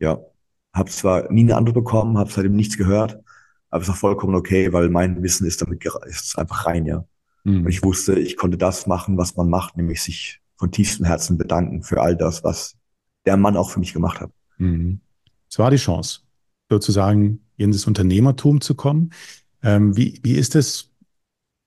Ja, 0.00 0.18
habe 0.74 0.90
zwar 0.90 1.30
nie 1.30 1.42
eine 1.42 1.54
Antwort 1.54 1.76
bekommen, 1.76 2.18
habe 2.18 2.32
seitdem 2.32 2.56
nichts 2.56 2.76
gehört, 2.76 3.20
aber 3.70 3.82
es 3.82 3.88
ist 3.88 3.94
auch 3.94 3.98
vollkommen 3.98 4.34
okay, 4.34 4.72
weil 4.72 4.88
mein 4.88 5.22
Wissen 5.22 5.46
ist 5.46 5.62
damit 5.62 5.84
ist 6.06 6.36
einfach 6.36 6.66
rein, 6.66 6.86
ja. 6.86 7.04
Mhm. 7.44 7.66
Und 7.66 7.68
ich 7.68 7.84
wusste, 7.84 8.18
ich 8.18 8.36
konnte 8.36 8.58
das 8.58 8.88
machen, 8.88 9.16
was 9.16 9.36
man 9.36 9.48
macht, 9.48 9.76
nämlich 9.76 10.02
sich 10.02 10.40
von 10.56 10.72
tiefstem 10.72 11.06
Herzen 11.06 11.38
bedanken 11.38 11.84
für 11.84 12.00
all 12.00 12.16
das, 12.16 12.42
was 12.42 12.74
der 13.26 13.36
Mann 13.36 13.56
auch 13.56 13.70
für 13.70 13.80
mich 13.80 13.92
gemacht 13.92 14.20
hat. 14.20 14.30
Mhm. 14.58 15.00
Es 15.48 15.58
war 15.58 15.70
die 15.70 15.76
Chance, 15.76 16.20
sozusagen 16.68 17.40
in 17.56 17.72
das 17.72 17.86
Unternehmertum 17.86 18.60
zu 18.60 18.74
kommen. 18.74 19.12
Ähm, 19.62 19.96
wie, 19.96 20.20
wie 20.22 20.34
ist 20.34 20.54
es? 20.54 20.90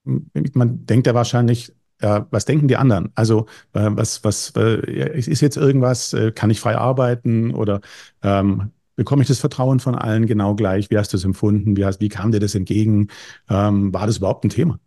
Man 0.06 0.86
denkt 0.86 1.08
ja 1.08 1.14
wahrscheinlich, 1.14 1.74
äh, 2.00 2.22
was 2.30 2.46
denken 2.46 2.68
die 2.68 2.76
anderen? 2.76 3.12
Also 3.16 3.46
äh, 3.74 3.90
was, 3.92 4.24
was 4.24 4.54
äh, 4.56 5.18
ist 5.18 5.42
jetzt 5.42 5.58
irgendwas, 5.58 6.14
äh, 6.14 6.32
kann 6.32 6.50
ich 6.50 6.60
frei 6.60 6.78
arbeiten 6.78 7.54
oder 7.54 7.82
ähm, 8.22 8.72
bekomme 8.96 9.22
ich 9.22 9.28
das 9.28 9.40
Vertrauen 9.40 9.80
von 9.80 9.96
allen 9.96 10.26
genau 10.26 10.56
gleich? 10.56 10.90
Wie 10.90 10.98
hast 10.98 11.14
du 11.14 11.18
es 11.18 11.24
empfunden? 11.24 11.78
Wie, 11.78 11.86
hast, 11.86 12.02
wie 12.02 12.10
kam 12.10 12.32
dir 12.32 12.40
das 12.40 12.56
entgegen? 12.56 13.08
Ähm, 13.50 13.94
war 13.94 14.08
das 14.08 14.18
überhaupt 14.18 14.44
ein 14.44 14.50
Thema? 14.50 14.80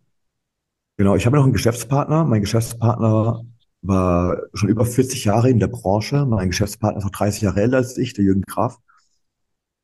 Genau, 0.97 1.15
ich 1.15 1.25
habe 1.25 1.37
noch 1.37 1.43
einen 1.43 1.53
Geschäftspartner. 1.53 2.23
Mein 2.25 2.41
Geschäftspartner 2.41 3.45
war 3.87 4.41
schon 4.53 4.69
über 4.69 4.85
40 4.85 5.25
Jahre 5.25 5.49
in 5.49 5.59
der 5.59 5.67
Branche. 5.67 6.25
Mein 6.25 6.49
Geschäftspartner 6.49 6.99
ist 6.99 7.05
noch 7.05 7.11
30 7.11 7.41
Jahre 7.41 7.61
älter 7.61 7.77
als 7.77 7.97
ich, 7.97 8.13
der 8.13 8.25
Jürgen 8.25 8.43
Graf. 8.43 8.79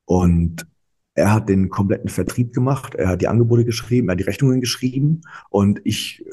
Und 0.06 0.68
er 1.16 1.34
hat 1.34 1.50
den 1.50 1.70
kompletten 1.70 2.10
Vertrieb 2.10 2.54
gemacht, 2.54 2.96
er 2.96 3.08
hat 3.10 3.22
die 3.22 3.28
Angebote 3.28 3.66
geschrieben, 3.66 4.10
er 4.10 4.14
hat 4.14 4.20
die 4.20 4.24
Rechnungen 4.24 4.62
geschrieben 4.62 5.22
und 5.50 5.80
ich 5.84 6.26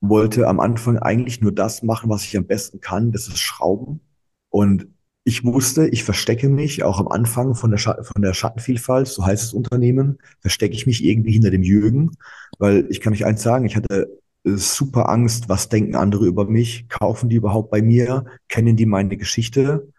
wollte 0.00 0.48
am 0.48 0.58
Anfang 0.58 0.98
eigentlich 0.98 1.40
nur 1.40 1.52
das 1.52 1.82
machen, 1.82 2.10
was 2.10 2.24
ich 2.24 2.36
am 2.36 2.46
besten 2.46 2.80
kann, 2.80 3.12
das 3.12 3.28
ist 3.28 3.38
Schrauben. 3.38 4.00
Und 4.48 4.88
ich 5.24 5.44
wusste, 5.44 5.86
ich 5.88 6.02
verstecke 6.02 6.48
mich 6.48 6.82
auch 6.82 6.98
am 6.98 7.08
Anfang 7.08 7.54
von 7.54 7.70
der, 7.70 7.78
Schatten, 7.78 8.04
von 8.04 8.22
der 8.22 8.34
Schattenvielfalt, 8.34 9.06
so 9.06 9.24
heißt 9.24 9.44
das 9.44 9.52
Unternehmen, 9.52 10.18
verstecke 10.40 10.74
ich 10.74 10.86
mich 10.86 11.04
irgendwie 11.04 11.32
hinter 11.32 11.50
dem 11.50 11.62
Jürgen, 11.62 12.10
weil 12.58 12.86
ich 12.90 13.00
kann 13.00 13.12
euch 13.12 13.24
eins 13.24 13.42
sagen, 13.42 13.64
ich 13.64 13.76
hatte 13.76 14.08
super 14.44 15.08
Angst, 15.08 15.48
was 15.48 15.68
denken 15.68 15.94
andere 15.94 16.26
über 16.26 16.46
mich, 16.46 16.88
kaufen 16.88 17.28
die 17.28 17.36
überhaupt 17.36 17.70
bei 17.70 17.82
mir, 17.82 18.24
kennen 18.48 18.76
die 18.76 18.86
meine 18.86 19.16
Geschichte. 19.16 19.92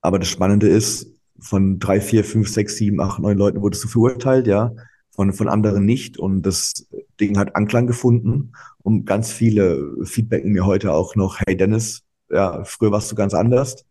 Aber 0.00 0.18
das 0.18 0.28
Spannende 0.28 0.68
ist, 0.68 1.12
von 1.40 1.78
drei, 1.78 2.00
vier, 2.00 2.24
fünf, 2.24 2.48
sechs, 2.48 2.76
sieben, 2.76 3.00
acht, 3.00 3.18
neun 3.18 3.38
Leuten 3.38 3.62
wurdest 3.62 3.84
du 3.84 3.88
verurteilt, 3.88 4.46
ja. 4.46 4.72
von, 5.10 5.32
von 5.32 5.48
anderen 5.48 5.84
nicht. 5.84 6.18
Und 6.18 6.42
das 6.42 6.86
Ding 7.18 7.38
hat 7.38 7.56
Anklang 7.56 7.86
gefunden. 7.86 8.52
Und 8.82 9.04
ganz 9.06 9.32
viele 9.32 9.96
feedbacken 10.04 10.52
mir 10.52 10.66
heute 10.66 10.92
auch 10.92 11.16
noch, 11.16 11.40
hey 11.46 11.56
Dennis, 11.56 12.02
ja, 12.30 12.62
früher 12.64 12.92
warst 12.92 13.10
du 13.10 13.16
ganz 13.16 13.34
anders. 13.34 13.84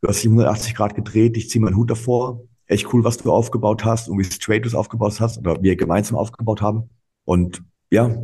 Du 0.00 0.08
hast 0.08 0.24
180 0.24 0.74
Grad 0.74 0.94
gedreht, 0.94 1.36
ich 1.36 1.50
ziehe 1.50 1.62
meinen 1.62 1.76
Hut 1.76 1.90
davor. 1.90 2.42
Echt 2.66 2.92
cool, 2.92 3.04
was 3.04 3.16
du 3.16 3.32
aufgebaut 3.32 3.84
hast 3.84 4.08
und 4.08 4.18
wie 4.18 4.24
straight 4.24 4.64
du 4.64 4.68
es 4.68 4.74
aufgebaut 4.74 5.20
hast 5.20 5.38
oder 5.38 5.62
wir 5.62 5.76
gemeinsam 5.76 6.16
aufgebaut 6.16 6.60
haben. 6.62 6.90
Und 7.24 7.62
ja, 7.90 8.14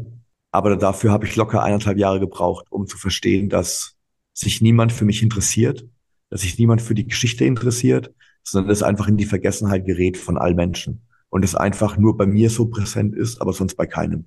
aber 0.54 0.76
dafür 0.76 1.10
habe 1.10 1.26
ich 1.26 1.34
locker 1.34 1.64
eineinhalb 1.64 1.98
Jahre 1.98 2.20
gebraucht, 2.20 2.66
um 2.70 2.86
zu 2.86 2.96
verstehen, 2.96 3.48
dass 3.48 3.96
sich 4.34 4.60
niemand 4.60 4.92
für 4.92 5.04
mich 5.04 5.20
interessiert, 5.20 5.84
dass 6.30 6.42
sich 6.42 6.60
niemand 6.60 6.80
für 6.80 6.94
die 6.94 7.08
Geschichte 7.08 7.44
interessiert, 7.44 8.14
sondern 8.44 8.70
es 8.70 8.84
einfach 8.84 9.08
in 9.08 9.16
die 9.16 9.24
Vergessenheit 9.24 9.84
gerät 9.84 10.16
von 10.16 10.38
allen 10.38 10.54
Menschen. 10.54 11.08
Und 11.28 11.44
es 11.44 11.56
einfach 11.56 11.96
nur 11.96 12.16
bei 12.16 12.26
mir 12.26 12.50
so 12.50 12.66
präsent 12.66 13.16
ist, 13.16 13.40
aber 13.40 13.52
sonst 13.52 13.74
bei 13.74 13.86
keinem. 13.86 14.26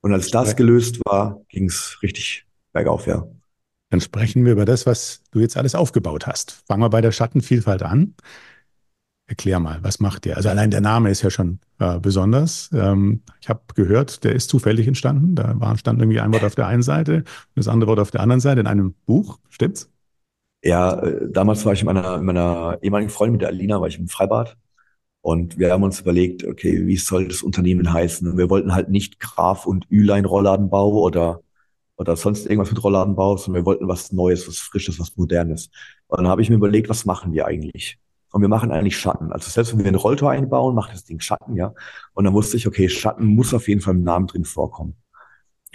Und 0.00 0.14
als 0.14 0.30
das 0.30 0.56
gelöst 0.56 0.98
war, 1.04 1.42
ging 1.50 1.66
es 1.66 1.98
richtig 2.02 2.46
bergauf, 2.72 3.06
ja. 3.06 3.26
Dann 3.90 4.00
sprechen 4.00 4.46
wir 4.46 4.52
über 4.52 4.64
das, 4.64 4.86
was 4.86 5.20
du 5.30 5.40
jetzt 5.40 5.58
alles 5.58 5.74
aufgebaut 5.74 6.26
hast. 6.26 6.62
Fangen 6.68 6.80
wir 6.80 6.88
bei 6.88 7.02
der 7.02 7.12
Schattenvielfalt 7.12 7.82
an. 7.82 8.14
Erklär 9.30 9.60
mal, 9.60 9.78
was 9.82 10.00
macht 10.00 10.24
der? 10.24 10.36
Also 10.36 10.48
allein 10.48 10.72
der 10.72 10.80
Name 10.80 11.08
ist 11.08 11.22
ja 11.22 11.30
schon 11.30 11.60
äh, 11.78 12.00
besonders. 12.00 12.68
Ähm, 12.74 13.22
ich 13.40 13.48
habe 13.48 13.60
gehört, 13.76 14.24
der 14.24 14.34
ist 14.34 14.50
zufällig 14.50 14.88
entstanden. 14.88 15.36
Da 15.36 15.54
war, 15.60 15.78
stand 15.78 16.00
irgendwie 16.00 16.18
ein 16.18 16.32
Wort 16.32 16.42
auf 16.42 16.56
der 16.56 16.66
einen 16.66 16.82
Seite 16.82 17.18
und 17.18 17.24
das 17.54 17.68
andere 17.68 17.90
Wort 17.90 18.00
auf 18.00 18.10
der 18.10 18.22
anderen 18.22 18.40
Seite 18.40 18.60
in 18.60 18.66
einem 18.66 18.96
Buch. 19.06 19.38
Stimmt's? 19.48 19.88
Ja, 20.64 20.98
äh, 21.00 21.30
damals 21.30 21.64
war 21.64 21.72
ich 21.74 21.84
mit 21.84 21.94
meiner, 21.94 22.20
meiner 22.20 22.78
ehemaligen 22.82 23.08
Freundin, 23.08 23.34
mit 23.34 23.42
der 23.42 23.50
Alina, 23.50 23.80
war 23.80 23.86
ich 23.86 24.00
im 24.00 24.08
Freibad. 24.08 24.56
Und 25.20 25.60
wir 25.60 25.70
haben 25.70 25.84
uns 25.84 26.00
überlegt, 26.00 26.42
okay, 26.44 26.88
wie 26.88 26.96
soll 26.96 27.28
das 27.28 27.42
Unternehmen 27.42 27.92
heißen? 27.92 28.36
wir 28.36 28.50
wollten 28.50 28.74
halt 28.74 28.88
nicht 28.88 29.20
Graf 29.20 29.64
und 29.64 29.86
Ülein 29.90 30.24
Rollladenbau 30.24 30.90
oder, 31.00 31.40
oder 31.96 32.16
sonst 32.16 32.46
irgendwas 32.46 32.72
mit 32.72 32.82
Rollladenbau, 32.82 33.36
sondern 33.36 33.62
wir 33.62 33.66
wollten 33.66 33.86
was 33.86 34.10
Neues, 34.10 34.48
was 34.48 34.58
Frisches, 34.58 34.98
was 34.98 35.16
Modernes. 35.16 35.70
Und 36.08 36.18
dann 36.18 36.26
habe 36.28 36.42
ich 36.42 36.50
mir 36.50 36.56
überlegt, 36.56 36.88
was 36.88 37.04
machen 37.04 37.32
wir 37.32 37.46
eigentlich? 37.46 38.00
Und 38.32 38.42
wir 38.42 38.48
machen 38.48 38.70
eigentlich 38.70 38.96
Schatten. 38.98 39.32
Also 39.32 39.50
selbst 39.50 39.72
wenn 39.72 39.84
wir 39.84 39.90
ein 39.90 39.96
Rolltor 39.96 40.30
einbauen, 40.30 40.74
macht 40.74 40.92
das 40.92 41.04
Ding 41.04 41.20
Schatten, 41.20 41.56
ja. 41.56 41.74
Und 42.14 42.24
dann 42.24 42.34
wusste 42.34 42.56
ich, 42.56 42.66
okay, 42.66 42.88
Schatten 42.88 43.26
muss 43.26 43.52
auf 43.54 43.68
jeden 43.68 43.80
Fall 43.80 43.94
im 43.94 44.04
Namen 44.04 44.26
drin 44.28 44.44
vorkommen. 44.44 44.94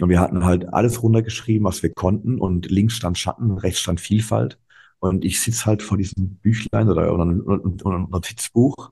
Und 0.00 0.08
wir 0.08 0.20
hatten 0.20 0.44
halt 0.44 0.72
alles 0.72 1.02
runtergeschrieben, 1.02 1.66
was 1.66 1.82
wir 1.82 1.92
konnten. 1.92 2.38
Und 2.38 2.70
links 2.70 2.94
stand 2.94 3.18
Schatten, 3.18 3.58
rechts 3.58 3.80
stand 3.80 4.00
Vielfalt. 4.00 4.58
Und 4.98 5.24
ich 5.24 5.40
sitze 5.40 5.66
halt 5.66 5.82
vor 5.82 5.98
diesem 5.98 6.36
Büchlein 6.36 6.88
oder, 6.88 7.12
einem 7.12 7.44
Notizbuch. 8.10 8.90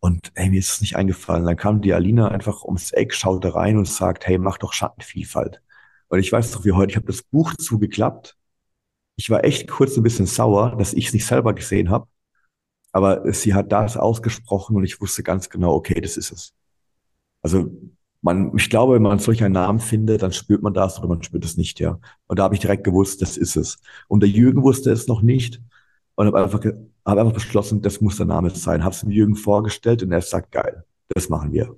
Und 0.00 0.32
ey, 0.34 0.50
mir 0.50 0.58
ist 0.58 0.72
es 0.74 0.80
nicht 0.80 0.96
eingefallen. 0.96 1.44
Dann 1.44 1.56
kam 1.56 1.80
die 1.82 1.92
Alina 1.92 2.28
einfach 2.28 2.64
ums 2.64 2.92
Eck, 2.92 3.14
schaute 3.14 3.54
rein 3.54 3.76
und 3.76 3.88
sagt, 3.88 4.26
hey, 4.26 4.38
mach 4.38 4.58
doch 4.58 4.72
Schattenvielfalt. 4.72 5.62
Und 6.08 6.18
ich 6.20 6.32
weiß 6.32 6.52
doch 6.52 6.64
wie 6.64 6.72
heute, 6.72 6.90
ich 6.92 6.96
habe 6.96 7.06
das 7.06 7.22
Buch 7.22 7.54
zugeklappt. 7.54 8.36
Ich 9.16 9.30
war 9.30 9.44
echt 9.44 9.68
kurz 9.68 9.96
ein 9.96 10.02
bisschen 10.02 10.26
sauer, 10.26 10.76
dass 10.76 10.92
ich 10.94 11.08
es 11.08 11.12
nicht 11.14 11.26
selber 11.26 11.54
gesehen 11.54 11.90
habe. 11.90 12.06
Aber 12.96 13.30
sie 13.30 13.52
hat 13.52 13.72
das 13.72 13.98
ausgesprochen 13.98 14.74
und 14.74 14.82
ich 14.82 15.02
wusste 15.02 15.22
ganz 15.22 15.50
genau, 15.50 15.74
okay, 15.74 16.00
das 16.00 16.16
ist 16.16 16.32
es. 16.32 16.54
Also 17.42 17.70
man, 18.22 18.56
ich 18.56 18.70
glaube, 18.70 18.94
wenn 18.94 19.02
man 19.02 19.18
solch 19.18 19.44
einen 19.44 19.52
Namen 19.52 19.80
findet, 19.80 20.22
dann 20.22 20.32
spürt 20.32 20.62
man 20.62 20.72
das 20.72 20.98
oder 20.98 21.08
man 21.08 21.22
spürt 21.22 21.44
es 21.44 21.58
nicht, 21.58 21.78
ja. 21.78 22.00
Und 22.26 22.38
da 22.38 22.44
habe 22.44 22.54
ich 22.54 22.60
direkt 22.62 22.84
gewusst, 22.84 23.20
das 23.20 23.36
ist 23.36 23.54
es. 23.54 23.78
Und 24.08 24.20
der 24.20 24.30
Jürgen 24.30 24.62
wusste 24.62 24.90
es 24.92 25.08
noch 25.08 25.20
nicht 25.20 25.60
und 26.14 26.26
habe 26.26 26.42
einfach, 26.42 26.64
hab 27.04 27.18
einfach 27.18 27.34
beschlossen, 27.34 27.82
das 27.82 28.00
muss 28.00 28.16
der 28.16 28.24
Name 28.24 28.48
sein. 28.48 28.82
Habe 28.82 28.94
es 28.94 29.00
dem 29.02 29.10
Jürgen 29.10 29.36
vorgestellt 29.36 30.02
und 30.02 30.10
er 30.10 30.22
sagt, 30.22 30.50
geil, 30.52 30.84
das 31.08 31.28
machen 31.28 31.52
wir. 31.52 31.76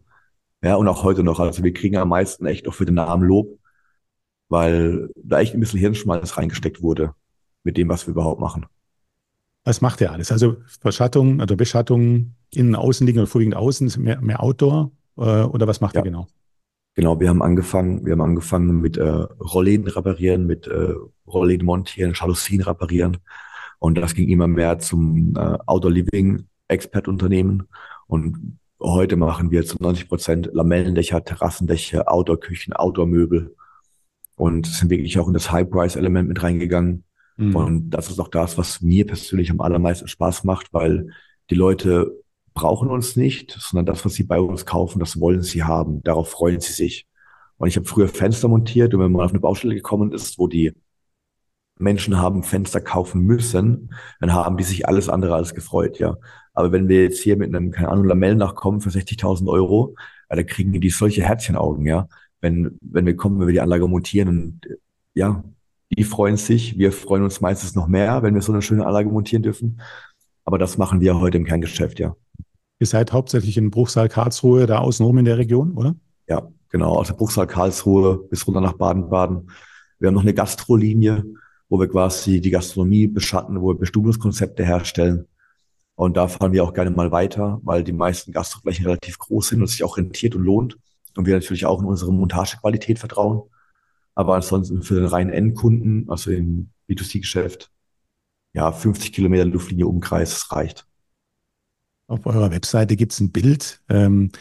Ja, 0.63 0.77
und 0.77 0.87
auch 0.87 1.03
heute 1.03 1.25
noch. 1.25 1.41
Also 1.41 1.65
wir 1.65 1.73
kriegen 1.73 1.97
am 1.97 2.11
meisten 2.11 2.47
echt 2.47 2.69
auch 2.69 2.75
für 2.75 2.87
den 2.87 2.95
Namen 2.95 3.25
Lob, 3.25 3.59
weil 4.49 5.11
da 5.17 5.41
echt 5.41 5.53
ein 5.53 5.59
bisschen 5.61 5.81
Hirnschmalz 5.81 6.37
reingesteckt 6.37 6.81
wurde 6.81 7.13
mit 7.65 7.77
dem, 7.77 7.89
was 7.89 8.07
wir 8.07 8.13
überhaupt 8.13 8.41
machen. 8.41 8.67
Was 9.69 9.83
macht 9.83 10.01
der 10.01 10.13
alles? 10.13 10.33
Also 10.33 10.57
Verschattung 10.81 11.43
oder 11.43 11.55
Beschattung, 11.55 12.33
innen, 12.55 12.75
außen 12.75 13.07
liegen 13.07 13.19
oder 13.19 13.27
vorwiegend 13.27 13.55
außen, 13.55 13.93
mehr, 14.03 14.19
mehr 14.23 14.43
Outdoor 14.43 14.93
äh, 15.19 15.43
oder 15.43 15.67
was 15.67 15.83
macht 15.83 15.95
ja. 15.95 16.01
er 16.01 16.05
genau? 16.05 16.27
Genau, 16.95 17.21
wir 17.21 17.29
haben 17.29 17.43
angefangen, 17.43 18.07
wir 18.07 18.13
haben 18.13 18.23
angefangen 18.23 18.81
mit 18.81 18.97
äh, 18.97 19.03
Rollläden 19.07 19.87
reparieren, 19.87 20.47
mit 20.47 20.67
äh, 20.69 20.95
Rollläden 21.27 21.67
montieren, 21.67 22.15
Jalousien 22.15 22.63
reparieren. 22.63 23.19
Und 23.79 23.97
das 23.99 24.15
ging 24.15 24.31
immer 24.31 24.49
mehr 24.49 24.79
zum 24.79 25.37
äh, 25.37 25.59
Outdoor 25.67 25.93
Living 25.93 26.47
Expert 26.69 27.07
Unternehmen. 27.07 27.69
Und 28.07 28.59
heute 28.81 29.17
machen 29.17 29.51
wir 29.51 29.67
zu 29.67 29.77
90 29.83 30.09
Prozent 30.09 30.49
Lamellendächer, 30.51 31.23
Terrassendächer, 31.23 32.11
Outdoor-Küchen, 32.11 32.73
Outdoor-Möbel 32.73 33.55
und 34.35 34.67
sind 34.67 34.89
wirklich 34.89 35.19
auch 35.19 35.29
in 35.29 35.35
das 35.35 35.53
High-Price-Element 35.53 36.27
mit 36.27 36.43
reingegangen. 36.43 37.05
Mhm. 37.39 37.57
Und 37.57 37.91
das 37.91 38.11
ist 38.11 38.21
auch 38.21 38.29
das, 38.29 38.59
was 38.59 38.83
mir 38.83 39.07
persönlich 39.07 39.51
am 39.51 39.61
allermeisten 39.61 40.09
Spaß 40.09 40.45
macht, 40.45 40.75
weil 40.75 41.09
die 41.51 41.55
Leute 41.55 42.13
brauchen 42.53 42.91
uns 42.91 43.17
nicht, 43.17 43.57
sondern 43.59 43.87
das, 43.87 44.05
was 44.05 44.15
sie 44.15 44.25
bei 44.25 44.41
uns 44.41 44.67
kaufen, 44.67 44.99
das 44.99 45.21
wollen 45.21 45.43
sie 45.43 45.63
haben. 45.63 46.03
Darauf 46.03 46.31
freuen 46.31 46.61
sie 46.61 46.73
sich. 46.73 47.07
Und 47.57 47.69
ich 47.69 47.77
habe 47.77 47.87
früher 47.87 48.09
Fenster 48.09 48.49
montiert 48.49 48.93
und 48.95 49.01
wenn 49.01 49.13
man 49.13 49.25
auf 49.25 49.31
eine 49.31 49.41
Baustelle 49.41 49.75
gekommen 49.75 50.13
ist, 50.13 50.39
wo 50.39 50.49
die 50.49 50.73
Menschen 51.79 52.19
haben 52.19 52.43
Fenster 52.43 52.81
kaufen 52.81 53.23
müssen, 53.23 53.95
dann 54.21 54.33
haben 54.33 54.57
die 54.57 54.65
sich 54.65 54.89
alles 54.89 55.09
andere 55.09 55.35
als 55.35 55.55
gefreut, 55.55 55.99
ja. 55.99 56.17
Aber 56.53 56.73
wenn 56.73 56.89
wir 56.89 57.05
jetzt 57.05 57.23
hier 57.23 57.37
mit 57.37 57.55
einem, 57.55 57.71
keine 57.71 57.89
Ahnung, 57.89 58.05
Lamellen 58.05 58.39
nachkommen 58.39 58.81
für 58.81 58.91
60.000 58.91 59.49
Euro, 59.49 59.95
ja, 60.29 60.37
da 60.37 60.43
kriegen 60.43 60.73
die 60.73 60.91
solche 60.91 61.23
Herzchenaugen, 61.23 61.87
ja. 61.87 62.09
Wenn, 62.41 62.77
wenn 62.81 63.07
wir 63.07 63.17
kommen, 63.17 63.39
wenn 63.39 63.47
wir 63.47 63.53
die 63.53 63.61
Anlage 63.61 63.87
montieren 63.87 64.29
und, 64.29 64.61
ja, 65.15 65.45
die 65.91 66.05
freuen 66.05 66.37
sich. 66.37 66.79
Wir 66.79 66.93
freuen 66.93 67.23
uns 67.23 67.41
meistens 67.41 67.75
noch 67.75 67.89
mehr, 67.89 68.23
wenn 68.23 68.35
wir 68.35 68.43
so 68.43 68.53
eine 68.53 68.63
schöne 68.63 68.87
Anlage 68.87 69.09
montieren 69.09 69.43
dürfen. 69.43 69.81
Aber 70.45 70.59
das 70.59 70.79
machen 70.79 71.01
wir 71.01 71.19
heute 71.21 71.39
im 71.39 71.45
Kerngeschäft, 71.45 71.99
ja. 71.99 72.17
Ihr 72.81 72.87
seid 72.87 73.13
hauptsächlich 73.13 73.57
in 73.57 73.71
Bruchsal 73.71 74.09
Karlsruhe, 74.09 74.67
da 74.67 74.79
außenrum 74.79 75.19
in 75.19 75.25
der 75.25 75.39
Region, 75.39 75.73
oder? 75.73 75.97
Ja, 76.29 76.49
genau. 76.69 76.95
Aus 76.95 77.09
der 77.09 77.15
Bruchsal 77.15 77.47
Karlsruhe 77.47 78.19
bis 78.31 78.47
runter 78.47 78.61
nach 78.61 78.75
Baden-Baden. 78.75 79.51
Wir 79.99 80.07
haben 80.07 80.15
noch 80.15 80.23
eine 80.23 80.35
Gastrolinie, 80.35 81.25
wo 81.69 81.81
wir 81.81 81.89
quasi 81.89 82.41
die 82.41 82.51
Gastronomie 82.51 83.09
beschatten, 83.09 83.61
wo 83.61 83.69
wir 83.69 83.79
Bestimmungskonzepte 83.79 84.65
herstellen. 84.65 85.27
Und 85.97 86.17
da 86.17 86.29
fahren 86.29 86.53
wir 86.53 86.63
auch 86.63 86.73
gerne 86.73 86.91
mal 86.91 87.11
weiter, 87.11 87.61
weil 87.65 87.83
die 87.83 87.93
meisten 87.93 88.31
Gastroflächen 88.31 88.87
relativ 88.87 89.19
groß 89.19 89.49
sind 89.49 89.61
und 89.61 89.67
sich 89.67 89.83
auch 89.83 89.97
rentiert 89.97 90.37
und 90.37 90.45
lohnt. 90.45 90.79
Und 91.17 91.27
wir 91.27 91.35
natürlich 91.35 91.67
auch 91.67 91.81
in 91.81 91.87
unsere 91.87 92.13
Montagequalität 92.13 93.01
vertrauen. 93.01 93.43
Aber 94.19 94.35
ansonsten 94.35 94.83
für 94.83 94.97
den 94.97 95.05
reinen 95.05 95.31
Endkunden, 95.31 96.11
also 96.11 96.33
im 96.33 96.71
B2C-Geschäft, 96.91 97.71
ja, 98.53 98.73
50 98.73 99.13
Kilometer 99.13 99.45
Luftlinie 99.45 99.87
Umkreis, 99.87 100.31
das 100.31 100.51
reicht. 100.51 100.89
Auf 102.09 102.27
eurer 102.27 102.51
Webseite 102.51 102.97
gibt 102.97 103.13
es 103.13 103.21
ein 103.21 103.31
Bild, 103.31 103.81
ähm, 103.89 104.33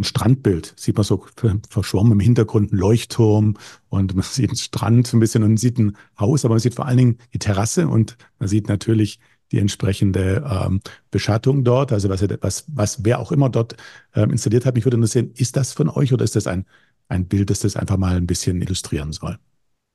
ein 0.00 0.02
Strandbild. 0.02 0.74
Sieht 0.76 0.96
man 0.96 1.04
so 1.04 1.24
verschwommen 1.70 2.14
im 2.14 2.18
Hintergrund 2.18 2.72
ein 2.72 2.76
Leuchtturm 2.76 3.54
und 3.88 4.16
man 4.16 4.24
sieht 4.28 4.50
einen 4.50 4.56
Strand 4.56 5.14
ein 5.14 5.20
bisschen 5.20 5.44
und 5.44 5.50
man 5.50 5.58
sieht 5.58 5.78
ein 5.78 5.96
Haus, 6.18 6.44
aber 6.44 6.54
man 6.54 6.60
sieht 6.60 6.74
vor 6.74 6.86
allen 6.86 6.98
Dingen 6.98 7.18
die 7.34 7.38
Terrasse 7.38 7.86
und 7.86 8.16
man 8.40 8.48
sieht 8.48 8.66
natürlich 8.66 9.20
die 9.52 9.60
entsprechende 9.60 10.44
ähm, 10.44 10.80
Beschattung 11.12 11.62
dort, 11.62 11.92
also 11.92 12.08
was, 12.08 12.20
was, 12.40 12.64
was 12.66 13.04
wer 13.04 13.20
auch 13.20 13.30
immer 13.30 13.48
dort 13.48 13.76
ähm, 14.16 14.30
installiert 14.30 14.66
hat. 14.66 14.74
Mich 14.74 14.84
würde 14.84 14.96
interessieren, 14.96 15.30
ist 15.36 15.56
das 15.56 15.72
von 15.72 15.88
euch 15.88 16.12
oder 16.12 16.24
ist 16.24 16.34
das 16.34 16.48
ein 16.48 16.66
ein 17.08 17.26
Bild, 17.26 17.50
das 17.50 17.60
das 17.60 17.76
einfach 17.76 17.96
mal 17.96 18.16
ein 18.16 18.26
bisschen 18.26 18.60
illustrieren 18.60 19.12
soll. 19.12 19.38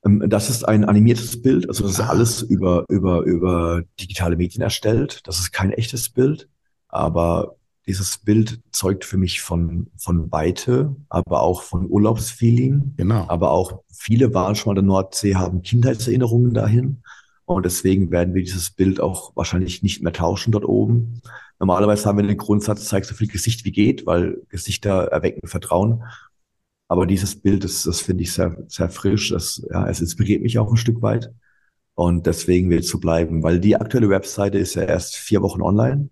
Ähm, 0.05 0.23
das 0.27 0.49
ist 0.49 0.67
ein 0.67 0.85
animiertes 0.85 1.41
Bild, 1.41 1.67
also 1.67 1.83
das 1.83 1.93
ist 1.93 1.99
ah. 1.99 2.09
alles 2.09 2.41
über, 2.41 2.85
über, 2.89 3.21
über 3.23 3.83
digitale 3.99 4.35
Medien 4.35 4.61
erstellt. 4.61 5.21
Das 5.27 5.39
ist 5.39 5.51
kein 5.51 5.71
echtes 5.71 6.09
Bild, 6.09 6.49
aber 6.87 7.55
dieses 7.87 8.19
Bild 8.19 8.61
zeugt 8.71 9.05
für 9.05 9.17
mich 9.17 9.41
von, 9.41 9.87
von 9.97 10.31
Weite, 10.31 10.95
aber 11.09 11.41
auch 11.41 11.63
von 11.63 11.89
Urlaubsfeeling. 11.89 12.93
Genau. 12.95 13.25
Aber 13.27 13.51
auch 13.51 13.81
viele 13.91 14.33
waren 14.33 14.55
schon 14.55 14.73
mal 14.73 14.79
in 14.79 14.85
der 14.85 14.93
Nordsee, 14.93 15.35
haben 15.35 15.61
Kindheitserinnerungen 15.61 16.53
dahin. 16.53 17.01
Und 17.45 17.65
deswegen 17.65 18.11
werden 18.11 18.33
wir 18.33 18.43
dieses 18.43 18.69
Bild 18.69 19.01
auch 19.01 19.35
wahrscheinlich 19.35 19.83
nicht 19.83 20.01
mehr 20.03 20.13
tauschen 20.13 20.51
dort 20.51 20.63
oben. 20.63 21.21
Normalerweise 21.59 22.05
haben 22.05 22.17
wir 22.19 22.25
den 22.25 22.37
Grundsatz, 22.37 22.85
zeig 22.85 23.03
so 23.03 23.13
viel 23.13 23.27
Gesicht 23.27 23.65
wie 23.65 23.71
geht, 23.71 24.05
weil 24.05 24.41
Gesichter 24.49 25.07
erwecken 25.07 25.47
Vertrauen. 25.47 26.03
Aber 26.91 27.05
dieses 27.05 27.37
Bild, 27.37 27.63
das, 27.63 27.83
das 27.83 28.01
finde 28.01 28.23
ich 28.23 28.33
sehr, 28.33 28.53
sehr 28.67 28.89
frisch. 28.89 29.29
Das, 29.29 29.65
ja, 29.71 29.87
es 29.87 30.01
inspiriert 30.01 30.41
mich 30.41 30.59
auch 30.59 30.69
ein 30.69 30.75
Stück 30.75 31.01
weit. 31.01 31.31
Und 31.93 32.25
deswegen 32.27 32.69
will 32.69 32.79
es 32.79 32.89
so 32.89 32.99
bleiben, 32.99 33.43
weil 33.43 33.61
die 33.61 33.77
aktuelle 33.77 34.09
Webseite 34.09 34.57
ist 34.57 34.75
ja 34.75 34.81
erst 34.81 35.15
vier 35.15 35.41
Wochen 35.41 35.61
online. 35.61 36.09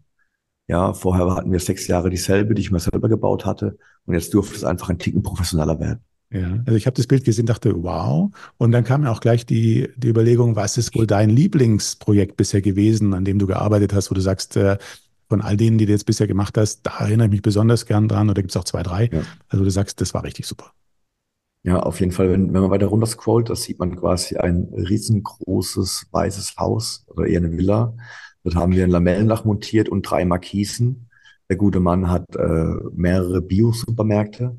Ja, 0.70 0.94
vorher 0.94 1.36
hatten 1.36 1.52
wir 1.52 1.60
sechs 1.60 1.86
Jahre 1.88 2.10
dieselbe, 2.10 2.54
die 2.54 2.62
ich 2.62 2.72
mir 2.72 2.80
selber 2.80 3.10
gebaut 3.10 3.46
hatte. 3.46 3.78
Und 4.06 4.14
jetzt 4.14 4.34
durfte 4.34 4.56
es 4.56 4.64
einfach 4.64 4.90
ein 4.90 5.00
Ticken 5.00 5.22
professioneller 5.22 5.82
werden. 5.82 6.00
Ja, 6.32 6.60
also 6.66 6.76
ich 6.76 6.86
habe 6.86 6.96
das 6.96 7.08
Bild 7.08 7.26
gesehen, 7.26 7.46
dachte, 7.46 7.74
wow. 7.84 8.32
Und 8.56 8.72
dann 8.72 8.86
kam 8.86 9.02
mir 9.02 9.12
auch 9.12 9.20
gleich 9.20 9.46
die, 9.46 9.90
die 9.98 10.08
Überlegung, 10.08 10.56
was 10.56 10.78
ist 10.78 10.96
wohl 10.96 11.08
dein 11.08 11.30
Lieblingsprojekt 11.30 12.38
bisher 12.38 12.62
gewesen, 12.62 13.14
an 13.14 13.26
dem 13.26 13.38
du 13.38 13.48
gearbeitet 13.48 13.92
hast, 13.92 14.12
wo 14.12 14.16
du 14.16 14.22
sagst, 14.22 14.56
äh, 14.56 14.78
von 15.30 15.42
all 15.42 15.56
denen, 15.56 15.78
die 15.78 15.86
du 15.86 15.92
jetzt 15.92 16.06
bisher 16.06 16.28
gemacht 16.28 16.58
hast, 16.58 16.82
da 16.84 17.00
erinnere 17.00 17.28
ich 17.28 17.32
mich 17.32 17.42
besonders 17.42 17.86
gern 17.86 18.08
dran 18.08 18.30
oder 18.30 18.42
gibt 18.42 18.52
es 18.52 18.58
auch 18.58 18.64
zwei, 18.64 18.84
drei? 18.84 19.10
Ja. 19.12 19.22
Also 19.48 19.64
du 19.64 19.70
sagst, 19.70 20.02
das 20.02 20.14
war 20.14 20.24
richtig 20.24 20.48
super. 20.48 20.74
Ja, 21.64 21.80
auf 21.80 22.00
jeden 22.00 22.12
Fall, 22.12 22.32
wenn, 22.32 22.54
wenn 22.54 22.62
man 22.62 22.72
weiter 22.72 22.88
runter 22.88 23.06
scrollt, 23.06 23.50
da 23.50 23.56
sieht 23.56 23.80
man 23.80 23.96
quasi 23.96 24.38
ein 24.38 24.70
riesengroßes 24.74 26.08
weißes 26.12 26.56
Haus 26.58 27.06
oder 27.08 27.28
eher 27.28 27.40
eine 27.40 27.52
Villa. 27.52 27.96
Dort 28.44 28.56
haben 28.56 28.72
wir 28.72 28.84
ein 28.84 28.90
Lamellendach 28.90 29.44
montiert 29.46 29.90
und 29.90 30.04
drei 30.04 30.26
Markisen. 30.26 31.10
Der 31.50 31.58
gute 31.58 31.80
Mann 31.80 32.10
hat 32.10 32.36
äh, 32.36 32.74
mehrere 32.94 33.42
Bio-Supermärkte. 33.42 34.58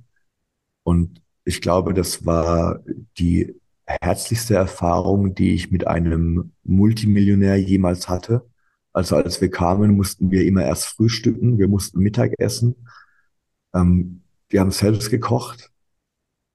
Und 0.84 1.22
ich 1.44 1.60
glaube, 1.60 1.94
das 1.94 2.26
war 2.26 2.80
die 3.18 3.54
herzlichste 3.86 4.54
Erfahrung, 4.54 5.34
die 5.34 5.54
ich 5.54 5.70
mit 5.70 5.86
einem 5.86 6.52
Multimillionär 6.64 7.56
jemals 7.56 8.08
hatte. 8.08 8.46
Also 8.92 9.16
als 9.16 9.40
wir 9.40 9.50
kamen, 9.50 9.96
mussten 9.96 10.30
wir 10.30 10.44
immer 10.44 10.64
erst 10.64 10.86
frühstücken, 10.86 11.58
wir 11.58 11.68
mussten 11.68 12.00
Mittag 12.00 12.32
essen. 12.38 12.74
Ähm, 13.74 14.22
wir 14.48 14.60
haben 14.60 14.72
selbst 14.72 15.10
gekocht. 15.10 15.70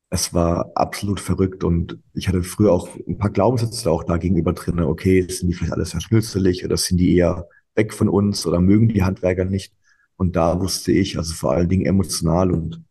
Es 0.10 0.34
war 0.34 0.72
absolut 0.76 1.20
verrückt 1.20 1.64
und 1.64 2.00
ich 2.14 2.28
hatte 2.28 2.44
früher 2.44 2.72
auch 2.72 2.90
ein 3.08 3.18
paar 3.18 3.32
Glaubenssätze 3.32 3.90
auch 3.90 4.04
da 4.04 4.18
gegenüber 4.18 4.54
drin. 4.54 4.80
Okay, 4.80 5.28
sind 5.30 5.50
die 5.50 5.54
vielleicht 5.54 5.74
alles 5.74 5.92
sehr 5.92 6.02
schnülzelig 6.02 6.64
oder 6.64 6.78
sind 6.78 6.98
die 6.98 7.16
eher 7.16 7.48
weg 7.76 7.94
von 7.94 8.10
uns 8.10 8.46
oder 8.46 8.60
mögen 8.62 8.90
die 8.90 9.04
Handwerker 9.04 9.46
nicht? 9.46 9.74
Und 10.18 10.36
da 10.36 10.60
wusste 10.62 10.92
ich, 10.92 11.18
also 11.18 11.34
vor 11.34 11.52
allen 11.54 11.70
Dingen 11.70 11.86
emotional 11.86 12.52
und, 12.52 12.84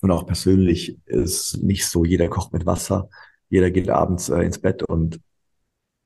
und 0.00 0.10
auch 0.10 0.26
persönlich 0.26 0.98
ist 1.06 1.62
nicht 1.62 1.86
so, 1.86 2.04
jeder 2.04 2.28
kocht 2.28 2.52
mit 2.52 2.66
Wasser, 2.66 3.08
jeder 3.48 3.70
geht 3.70 3.88
abends 3.88 4.28
äh, 4.28 4.42
ins 4.42 4.58
Bett 4.58 4.82
und 4.82 5.20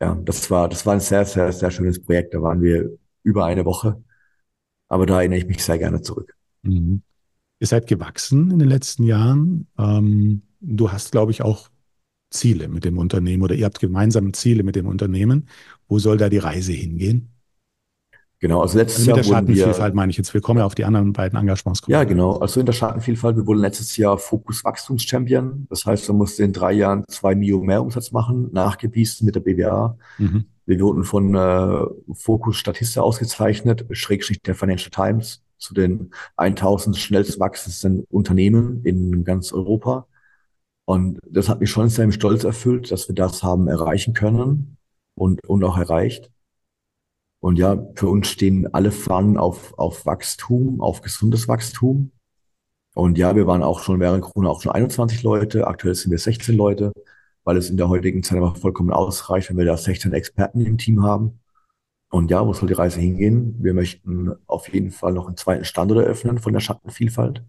ja, 0.00 0.14
das 0.24 0.50
war, 0.50 0.68
das 0.68 0.86
war 0.86 0.94
ein 0.94 1.00
sehr, 1.00 1.24
sehr, 1.24 1.52
sehr 1.52 1.70
schönes 1.70 2.02
Projekt. 2.02 2.34
Da 2.34 2.42
waren 2.42 2.62
wir 2.62 2.90
über 3.22 3.44
eine 3.44 3.64
Woche. 3.64 4.02
Aber 4.88 5.06
da 5.06 5.20
erinnere 5.20 5.38
ich 5.38 5.46
mich 5.46 5.62
sehr 5.62 5.78
gerne 5.78 6.02
zurück. 6.02 6.36
Mhm. 6.62 7.02
Ihr 7.60 7.66
seid 7.66 7.86
gewachsen 7.86 8.50
in 8.50 8.58
den 8.58 8.68
letzten 8.68 9.04
Jahren. 9.04 9.68
Ähm, 9.78 10.42
du 10.60 10.90
hast, 10.92 11.12
glaube 11.12 11.32
ich, 11.32 11.42
auch 11.42 11.70
Ziele 12.30 12.68
mit 12.68 12.84
dem 12.84 12.98
Unternehmen 12.98 13.42
oder 13.42 13.54
ihr 13.54 13.66
habt 13.66 13.80
gemeinsame 13.80 14.32
Ziele 14.32 14.62
mit 14.62 14.76
dem 14.76 14.86
Unternehmen. 14.86 15.48
Wo 15.88 15.98
soll 15.98 16.16
da 16.16 16.28
die 16.28 16.38
Reise 16.38 16.72
hingehen? 16.72 17.29
Genau, 18.40 18.62
also 18.62 18.78
letztes 18.78 19.06
also 19.06 19.10
mit 19.10 19.26
Jahr. 19.26 19.42
Mit 19.42 19.48
der 19.50 19.54
Schattenvielfalt 19.64 19.92
wir, 19.92 19.96
meine 19.96 20.10
ich 20.10 20.16
jetzt. 20.16 20.32
Wir 20.32 20.40
kommen 20.40 20.60
ja 20.60 20.64
auf 20.64 20.74
die 20.74 20.84
anderen 20.84 21.12
beiden 21.12 21.38
Engagements. 21.38 21.82
Ja, 21.88 22.04
genau. 22.04 22.38
Also 22.38 22.60
in 22.60 22.66
der 22.66 22.72
Schattenvielfalt, 22.72 23.36
wir 23.36 23.46
wurden 23.46 23.60
letztes 23.60 23.98
Jahr 23.98 24.16
Fokus 24.16 24.64
Wachstumschampion. 24.64 25.66
Das 25.68 25.84
heißt, 25.84 26.08
wir 26.08 26.14
mussten 26.14 26.44
in 26.44 26.52
drei 26.54 26.72
Jahren 26.72 27.04
zwei 27.08 27.34
Mio 27.34 27.62
mehr 27.62 27.82
Umsatz 27.82 28.12
machen, 28.12 28.48
nachgewiesen 28.52 29.26
mit 29.26 29.34
der 29.34 29.40
BWA. 29.40 29.98
Mhm. 30.16 30.46
Wir 30.64 30.80
wurden 30.80 31.04
von 31.04 31.34
äh, 31.34 31.84
Fokus 32.14 32.56
Statista 32.56 33.02
ausgezeichnet, 33.02 33.84
Schrägstrich 33.90 34.40
der 34.40 34.54
Financial 34.54 34.90
Times, 34.90 35.42
zu 35.58 35.74
den 35.74 36.10
1000 36.36 36.96
schnellst 36.96 37.38
wachsendsten 37.38 38.04
Unternehmen 38.08 38.82
in 38.84 39.22
ganz 39.24 39.52
Europa. 39.52 40.06
Und 40.86 41.18
das 41.28 41.50
hat 41.50 41.60
mich 41.60 41.70
schon 41.70 41.90
sehr 41.90 42.10
stolz 42.10 42.44
erfüllt, 42.44 42.90
dass 42.90 43.06
wir 43.06 43.14
das 43.14 43.42
haben 43.42 43.68
erreichen 43.68 44.14
können 44.14 44.78
und, 45.14 45.46
und 45.46 45.62
auch 45.62 45.76
erreicht. 45.76 46.30
Und 47.40 47.56
ja, 47.58 47.78
für 47.94 48.08
uns 48.08 48.28
stehen 48.28 48.72
alle 48.72 48.92
Fahnen 48.92 49.36
auf, 49.36 49.76
auf 49.78 50.04
Wachstum, 50.06 50.80
auf 50.80 51.00
gesundes 51.00 51.48
Wachstum. 51.48 52.12
Und 52.94 53.16
ja, 53.18 53.34
wir 53.34 53.46
waren 53.46 53.62
auch 53.62 53.80
schon 53.80 53.98
während 53.98 54.22
Corona 54.22 54.50
auch 54.50 54.60
schon 54.62 54.72
21 54.72 55.22
Leute. 55.22 55.66
Aktuell 55.66 55.94
sind 55.94 56.10
wir 56.10 56.18
16 56.18 56.54
Leute, 56.54 56.92
weil 57.44 57.56
es 57.56 57.70
in 57.70 57.78
der 57.78 57.88
heutigen 57.88 58.22
Zeit 58.22 58.38
aber 58.38 58.54
vollkommen 58.54 58.90
ausreicht, 58.90 59.48
wenn 59.48 59.56
wir 59.56 59.64
da 59.64 59.76
16 59.76 60.12
Experten 60.12 60.60
im 60.60 60.76
Team 60.76 61.02
haben. 61.02 61.40
Und 62.10 62.30
ja, 62.30 62.46
wo 62.46 62.52
soll 62.52 62.68
die 62.68 62.74
Reise 62.74 63.00
hingehen? 63.00 63.56
Wir 63.60 63.72
möchten 63.72 64.32
auf 64.46 64.68
jeden 64.72 64.90
Fall 64.90 65.12
noch 65.12 65.26
einen 65.26 65.36
zweiten 65.36 65.64
Standort 65.64 66.04
eröffnen 66.04 66.38
von 66.38 66.52
der 66.52 66.60
Schattenvielfalt, 66.60 67.44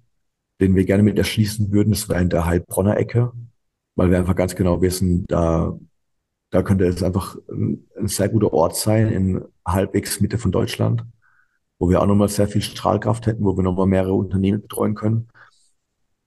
den 0.62 0.76
wir 0.76 0.86
gerne 0.86 1.04
mit 1.04 1.18
erschließen 1.18 1.72
würden. 1.72 1.90
Das 1.90 2.08
wäre 2.08 2.22
in 2.22 2.30
der 2.30 2.46
Heilbronner 2.46 2.96
Ecke, 2.98 3.34
weil 3.96 4.12
wir 4.12 4.20
einfach 4.20 4.36
ganz 4.36 4.56
genau 4.56 4.82
wissen, 4.82 5.26
da 5.28 5.78
da 6.52 6.62
könnte 6.62 6.86
es 6.86 7.02
einfach 7.02 7.38
ein, 7.50 7.88
sehr 8.08 8.30
guter 8.30 8.54
Ort 8.54 8.76
sein 8.76 9.10
in 9.10 9.42
halbwegs 9.66 10.20
Mitte 10.20 10.38
von 10.38 10.52
Deutschland, 10.52 11.04
wo 11.80 11.90
wir 11.90 12.02
auch 12.02 12.06
nochmal 12.06 12.30
sehr 12.30 12.48
viel 12.48 12.62
Strahlkraft 12.62 13.26
hätten, 13.26 13.44
wo 13.44 13.58
wir 13.58 13.64
nochmal 13.64 13.88
mehrere 13.88 14.14
Unternehmen 14.14 14.62
betreuen 14.62 14.94
können. 14.94 15.30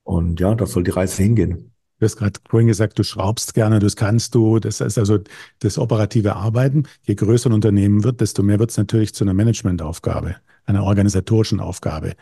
Und 0.02 0.40
ja, 0.40 0.54
da 0.54 0.66
soll 0.66 0.82
die 0.82 0.90
Reise 0.90 1.22
hingehen. 1.22 1.70
Du 1.98 2.06
hast 2.06 2.16
gerade 2.16 2.40
vorhin 2.48 2.66
gesagt, 2.66 2.98
du 2.98 3.04
schraubst 3.04 3.54
gerne, 3.54 3.78
das 3.78 3.96
kannst 3.96 4.34
du. 4.34 4.58
Das 4.58 4.80
ist 4.80 4.98
also 4.98 5.18
das 5.60 5.78
operative 5.78 6.36
Arbeiten. 6.36 6.84
Je 7.02 7.14
größer 7.14 7.50
ein 7.50 7.52
Unternehmen 7.52 8.02
wird, 8.02 8.20
desto 8.20 8.42
mehr 8.42 8.58
wird 8.58 8.70
es 8.70 8.76
natürlich 8.76 9.14
zu 9.14 9.24
einer 9.24 9.34
Managementaufgabe, 9.34 10.36
einer 10.64 10.84
organisatorischen 10.84 11.60
Aufgabe. 11.60 12.14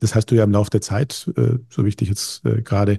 Das 0.00 0.14
hast 0.14 0.30
du 0.30 0.34
ja 0.34 0.44
im 0.44 0.52
Laufe 0.52 0.70
der 0.70 0.80
Zeit, 0.80 1.30
äh, 1.36 1.58
so 1.68 1.84
wie 1.84 1.90
ich 1.90 1.96
dich 1.96 2.08
jetzt 2.08 2.44
äh, 2.46 2.62
gerade 2.62 2.98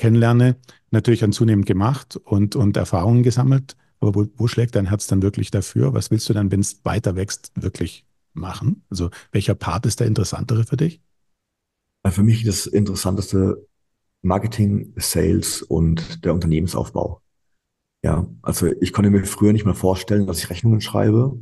kennenlerne, 0.00 0.56
natürlich 0.90 1.20
dann 1.20 1.32
zunehmend 1.32 1.66
gemacht 1.66 2.16
und, 2.16 2.56
und 2.56 2.76
Erfahrungen 2.76 3.22
gesammelt. 3.22 3.76
Aber 4.00 4.14
wo, 4.14 4.26
wo 4.36 4.48
schlägt 4.48 4.74
dein 4.74 4.86
Herz 4.86 5.06
dann 5.06 5.22
wirklich 5.22 5.50
dafür? 5.50 5.94
Was 5.94 6.10
willst 6.10 6.28
du 6.28 6.32
dann, 6.32 6.50
wenn 6.50 6.60
es 6.60 6.84
weiter 6.84 7.16
wächst, 7.16 7.52
wirklich 7.54 8.06
machen? 8.32 8.82
Also 8.90 9.10
welcher 9.32 9.54
Part 9.54 9.86
ist 9.86 10.00
der 10.00 10.06
interessantere 10.06 10.64
für 10.64 10.76
dich? 10.76 11.00
Für 12.08 12.22
mich 12.22 12.44
das 12.44 12.66
interessanteste 12.66 13.66
Marketing, 14.22 14.94
Sales 14.96 15.62
und 15.62 16.24
der 16.24 16.34
Unternehmensaufbau. 16.34 17.20
Ja, 18.02 18.26
also 18.40 18.66
ich 18.80 18.92
konnte 18.92 19.10
mir 19.10 19.24
früher 19.24 19.52
nicht 19.52 19.66
mal 19.66 19.74
vorstellen, 19.74 20.26
dass 20.26 20.38
ich 20.38 20.50
Rechnungen 20.50 20.80
schreibe. 20.80 21.38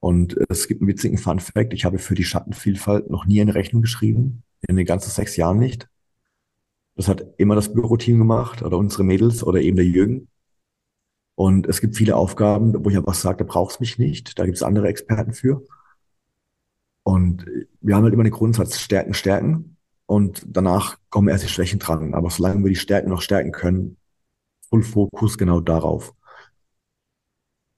Und 0.00 0.36
es 0.48 0.66
gibt 0.66 0.80
einen 0.80 0.88
witzigen 0.88 1.16
Fun 1.16 1.40
Fact. 1.40 1.72
Ich 1.72 1.84
habe 1.84 1.98
für 1.98 2.14
die 2.14 2.24
Schattenvielfalt 2.24 3.08
noch 3.08 3.24
nie 3.24 3.40
eine 3.40 3.54
Rechnung 3.54 3.82
geschrieben. 3.82 4.42
In 4.68 4.76
den 4.76 4.84
ganzen 4.84 5.10
sechs 5.10 5.36
Jahren 5.36 5.58
nicht. 5.58 5.88
Das 6.94 7.08
hat 7.08 7.24
immer 7.38 7.54
das 7.54 7.72
Büroteam 7.72 8.18
gemacht 8.18 8.62
oder 8.62 8.76
unsere 8.76 9.04
Mädels 9.04 9.42
oder 9.42 9.60
eben 9.60 9.76
der 9.76 9.86
Jürgen. 9.86 10.28
Und 11.34 11.66
es 11.66 11.80
gibt 11.80 11.96
viele 11.96 12.16
Aufgaben, 12.16 12.84
wo 12.84 12.90
ich 12.90 12.96
einfach 12.96 13.14
sage, 13.14 13.38
da 13.38 13.44
brauchst 13.44 13.80
mich 13.80 13.98
nicht. 13.98 14.38
Da 14.38 14.44
gibt 14.44 14.56
es 14.56 14.62
andere 14.62 14.88
Experten 14.88 15.32
für. 15.32 15.62
Und 17.02 17.46
wir 17.80 17.96
haben 17.96 18.04
halt 18.04 18.14
immer 18.14 18.22
den 18.22 18.32
Grundsatz 18.32 18.78
Stärken, 18.78 19.14
Stärken. 19.14 19.76
Und 20.06 20.44
danach 20.46 20.98
kommen 21.08 21.28
erst 21.28 21.44
die 21.44 21.48
Schwächen 21.48 21.78
dran. 21.78 22.14
Aber 22.14 22.30
solange 22.30 22.62
wir 22.62 22.68
die 22.68 22.76
Stärken 22.76 23.08
noch 23.08 23.22
stärken 23.22 23.52
können, 23.52 23.96
Full 24.68 24.82
Fokus 24.82 25.38
genau 25.38 25.60
darauf. 25.60 26.14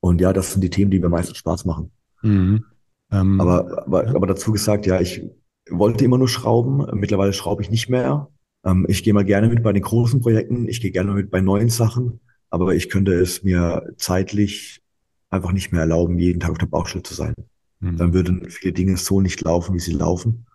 Und 0.01 0.21
ja, 0.21 0.33
das 0.33 0.53
sind 0.53 0.61
die 0.61 0.71
Themen, 0.71 0.91
die 0.91 1.01
mir 1.01 1.09
meistens 1.09 1.39
Spaß 1.39 1.65
machen. 1.65 1.91
Mhm. 2.23 2.65
Ähm, 3.11 3.41
aber, 3.41 3.85
aber, 3.87 4.09
aber 4.09 4.27
dazu 4.27 4.53
gesagt, 4.53 4.87
ja, 4.87 5.01
ich 5.01 5.23
wollte 5.71 6.05
immer 6.05 6.19
nur 6.19 6.29
schrauben. 6.29 6.87
Mittlerweile 6.99 7.33
schraube 7.33 7.63
ich 7.63 7.71
nicht 7.71 7.89
mehr. 7.89 8.29
Ähm, 8.65 8.87
ich 8.89 9.03
gehe 9.03 9.15
mal 9.15 9.25
gerne 9.25 9.49
mit 9.49 9.63
bei 9.63 9.73
den 9.73 9.83
großen 9.83 10.21
Projekten, 10.21 10.69
ich 10.69 10.81
gehe 10.81 10.91
gerne 10.91 11.13
mit 11.13 11.31
bei 11.31 11.41
neuen 11.41 11.69
Sachen, 11.69 12.21
aber 12.51 12.75
ich 12.75 12.89
könnte 12.89 13.15
es 13.15 13.43
mir 13.43 13.93
zeitlich 13.97 14.83
einfach 15.31 15.53
nicht 15.53 15.73
mehr 15.73 15.83
erlauben, 15.83 16.19
jeden 16.19 16.41
Tag 16.41 16.53
auf 16.53 16.59
der 16.59 16.67
Baustelle 16.67 17.03
zu 17.03 17.15
sein. 17.15 17.35
Mhm. 17.81 17.97
Dann 17.97 18.15
würden 18.15 18.51
viele 18.51 18.73
Dinge 18.73 18.97
so 18.97 19.21
nicht 19.21 19.41
laufen, 19.43 19.75
wie 19.75 19.81
sie 19.81 19.93
laufen. 19.93 20.47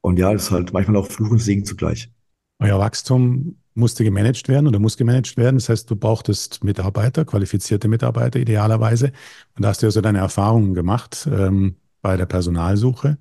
Und 0.00 0.18
ja, 0.18 0.32
das 0.32 0.44
ist 0.44 0.50
halt 0.50 0.72
manchmal 0.72 0.96
auch 0.96 1.06
Fluch 1.06 1.30
und 1.30 1.38
Segen 1.38 1.64
zugleich. 1.64 2.10
Euer 2.60 2.78
Wachstum 2.78 3.56
musste 3.74 4.04
gemanagt 4.04 4.48
werden 4.48 4.66
oder 4.66 4.78
muss 4.78 4.96
gemanagt 4.96 5.36
werden. 5.36 5.56
Das 5.56 5.68
heißt, 5.68 5.90
du 5.90 5.96
brauchtest 5.96 6.62
Mitarbeiter, 6.62 7.24
qualifizierte 7.24 7.88
Mitarbeiter 7.88 8.38
idealerweise. 8.38 9.12
Und 9.56 9.64
da 9.64 9.68
hast 9.68 9.82
du 9.82 9.86
ja 9.86 9.90
so 9.90 10.00
deine 10.00 10.18
Erfahrungen 10.18 10.74
gemacht 10.74 11.28
ähm, 11.30 11.76
bei 12.00 12.16
der 12.16 12.26
Personalsuche. 12.26 13.18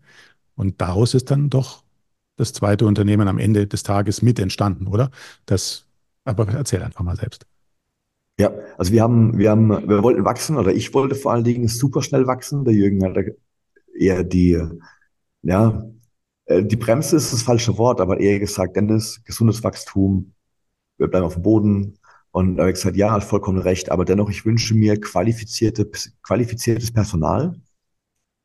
Und 0.56 0.80
daraus 0.82 1.14
ist 1.16 1.32
dann 1.32 1.50
doch 1.50 1.83
das 2.36 2.54
zweite 2.54 2.86
Unternehmen 2.86 3.28
am 3.28 3.38
Ende 3.38 3.68
des 3.68 3.84
Tages 3.84 4.22
mit 4.22 4.40
entstanden, 4.40 4.88
oder? 4.88 5.12
Das, 5.46 5.86
aber 6.24 6.48
erzähl 6.50 6.82
einfach 6.82 7.04
mal 7.04 7.16
selbst. 7.16 7.46
Ja, 8.40 8.52
also 8.78 8.92
wir 8.92 9.04
haben, 9.04 9.38
wir 9.38 9.52
haben, 9.52 9.70
wir 9.88 10.02
wollten 10.02 10.26
wachsen, 10.26 10.58
oder 10.58 10.74
ich 10.74 10.94
wollte 10.94 11.16
vor 11.16 11.34
allen 11.34 11.44
Dingen 11.44 11.68
super 11.68 12.02
schnell 12.02 12.26
wachsen. 12.26 12.66
Der 12.66 12.74
Jürgen 12.74 13.04
hat 13.04 13.18
eher 13.96 14.24
die, 14.24 14.60
ja, 15.44 15.86
äh, 16.46 16.64
die 16.64 16.76
Bremse 16.76 17.16
ist 17.16 17.34
das 17.34 17.44
falsche 17.44 17.78
Wort, 17.78 18.02
aber 18.02 18.20
eher 18.20 18.40
gesagt, 18.40 18.76
Dennis, 18.76 19.22
gesundes 19.24 19.64
Wachstum, 19.64 20.34
wir 20.98 21.08
bleiben 21.08 21.26
auf 21.26 21.36
dem 21.36 21.44
Boden. 21.44 22.00
Und 22.32 22.56
da 22.58 22.64
habe 22.64 22.72
ich 22.72 22.76
gesagt, 22.76 22.98
ja, 22.98 23.12
hat 23.12 23.24
vollkommen 23.24 23.60
recht, 23.60 23.92
aber 23.92 24.06
dennoch, 24.06 24.30
ich 24.30 24.46
wünsche 24.46 24.74
mir 24.74 25.00
qualifizierte, 25.00 25.90
qualifiziertes 26.24 26.92
Personal, 26.92 27.62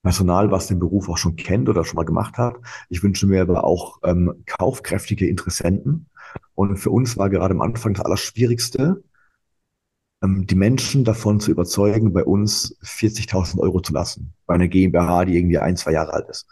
Personal, 0.03 0.51
was 0.51 0.69
den 0.69 0.79
Beruf 0.79 1.09
auch 1.09 1.19
schon 1.19 1.37
kennt 1.37 1.69
oder 1.69 1.85
schon 1.85 1.97
mal 1.97 2.05
gemacht 2.05 2.39
hat. 2.39 2.57
Ich 2.89 3.03
wünsche 3.03 3.27
mir 3.27 3.43
aber 3.43 3.65
auch 3.65 3.99
ähm, 4.05 4.45
kaufkräftige 4.47 5.29
Interessenten. 5.29 6.07
Und 6.55 6.77
für 6.77 6.91
uns 6.91 7.17
war 7.17 7.31
gerade 7.31 7.55
am 7.55 7.61
Anfang 7.61 7.95
das 7.95 8.05
Allerschwierigste, 8.05 9.03
ähm, 10.23 10.47
die 10.47 10.55
Menschen 10.55 11.05
davon 11.05 11.41
zu 11.41 11.51
überzeugen, 11.51 12.13
bei 12.13 12.25
uns 12.25 12.77
40.000 12.83 13.59
Euro 13.59 13.81
zu 13.81 13.93
lassen. 13.93 14.35
Bei 14.47 14.55
einer 14.55 14.69
GmbH, 14.69 15.25
die 15.25 15.37
irgendwie 15.37 15.59
ein, 15.59 15.77
zwei 15.77 15.93
Jahre 15.93 16.13
alt 16.13 16.29
ist. 16.29 16.47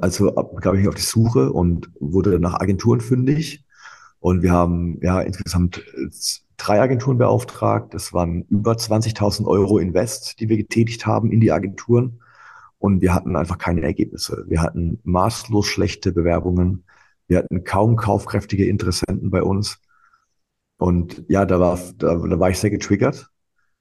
Also 0.00 0.32
gab 0.32 0.74
ich 0.74 0.80
mich 0.80 0.88
auf 0.88 0.94
die 0.94 1.02
Suche 1.02 1.52
und 1.52 1.90
wurde 2.00 2.40
nach 2.40 2.54
Agenturen 2.60 3.00
fündig. 3.00 3.64
Und 4.20 4.42
wir 4.42 4.52
haben 4.52 4.98
ja 5.02 5.20
insgesamt 5.20 5.84
drei 6.56 6.80
Agenturen 6.80 7.18
beauftragt. 7.18 7.94
Das 7.94 8.12
waren 8.12 8.42
über 8.48 8.72
20.000 8.72 9.46
Euro 9.46 9.78
Invest, 9.78 10.40
die 10.40 10.48
wir 10.48 10.56
getätigt 10.56 11.06
haben 11.06 11.30
in 11.32 11.40
die 11.40 11.52
Agenturen. 11.52 12.20
und 12.78 13.00
wir 13.00 13.14
hatten 13.14 13.36
einfach 13.36 13.58
keine 13.58 13.82
Ergebnisse. 13.82 14.44
Wir 14.48 14.62
hatten 14.62 15.00
maßlos 15.04 15.66
schlechte 15.66 16.12
Bewerbungen. 16.12 16.84
Wir 17.28 17.38
hatten 17.38 17.64
kaum 17.64 17.96
kaufkräftige 17.96 18.66
Interessenten 18.66 19.30
bei 19.30 19.42
uns. 19.42 19.80
Und 20.78 21.24
ja, 21.28 21.44
da 21.46 21.58
war, 21.60 21.78
da, 21.96 22.16
da 22.16 22.38
war 22.40 22.50
ich 22.50 22.58
sehr 22.58 22.70
getriggert 22.70 23.30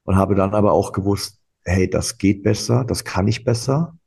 und 0.03 0.15
habe 0.15 0.35
dann 0.35 0.53
aber 0.53 0.71
auch 0.73 0.93
gewusst, 0.93 1.41
hey, 1.63 1.89
das 1.89 2.17
geht 2.17 2.43
besser, 2.43 2.85
das 2.85 3.03
kann 3.03 3.27
ich 3.27 3.43
besser, 3.43 3.97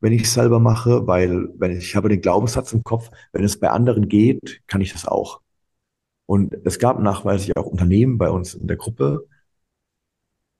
wenn 0.00 0.12
ich 0.12 0.22
es 0.22 0.34
selber 0.34 0.60
mache, 0.60 1.06
weil 1.06 1.48
wenn 1.58 1.72
ich, 1.72 1.78
ich 1.78 1.96
habe 1.96 2.08
den 2.08 2.20
Glaubenssatz 2.20 2.72
im 2.72 2.84
Kopf, 2.84 3.10
wenn 3.32 3.44
es 3.44 3.58
bei 3.60 3.70
anderen 3.70 4.08
geht, 4.08 4.62
kann 4.66 4.80
ich 4.80 4.92
das 4.92 5.06
auch. 5.06 5.40
Und 6.28 6.54
es 6.66 6.78
gab 6.78 7.00
nachweislich 7.00 7.56
auch 7.56 7.64
Unternehmen 7.64 8.18
bei 8.18 8.28
uns 8.28 8.52
in 8.52 8.66
der 8.66 8.76
Gruppe 8.76 9.26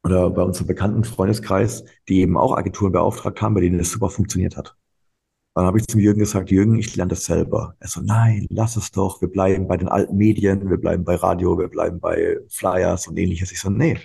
oder 0.02 0.30
bei 0.30 0.42
unserem 0.42 0.66
bekannten 0.66 1.04
Freundeskreis, 1.04 1.84
die 2.08 2.20
eben 2.20 2.38
auch 2.38 2.56
Agenturen 2.56 2.92
beauftragt 2.92 3.42
haben, 3.42 3.52
bei 3.54 3.60
denen 3.60 3.78
es 3.78 3.90
super 3.90 4.08
funktioniert 4.08 4.56
hat. 4.56 4.76
Dann 5.54 5.66
habe 5.66 5.78
ich 5.78 5.86
zum 5.86 6.00
Jürgen 6.00 6.20
gesagt, 6.20 6.50
Jürgen, 6.50 6.78
ich 6.78 6.96
lerne 6.96 7.10
das 7.10 7.26
selber. 7.26 7.76
Er 7.80 7.88
so, 7.88 8.00
nein, 8.00 8.46
lass 8.48 8.76
es 8.76 8.92
doch. 8.92 9.20
Wir 9.20 9.28
bleiben 9.28 9.68
bei 9.68 9.76
den 9.76 9.88
alten 9.88 10.16
Medien, 10.16 10.70
wir 10.70 10.78
bleiben 10.78 11.04
bei 11.04 11.16
Radio, 11.16 11.58
wir 11.58 11.68
bleiben 11.68 12.00
bei 12.00 12.38
Flyers 12.48 13.06
und 13.06 13.18
ähnliches. 13.18 13.52
Ich 13.52 13.60
so, 13.60 13.68
nee, 13.68 13.98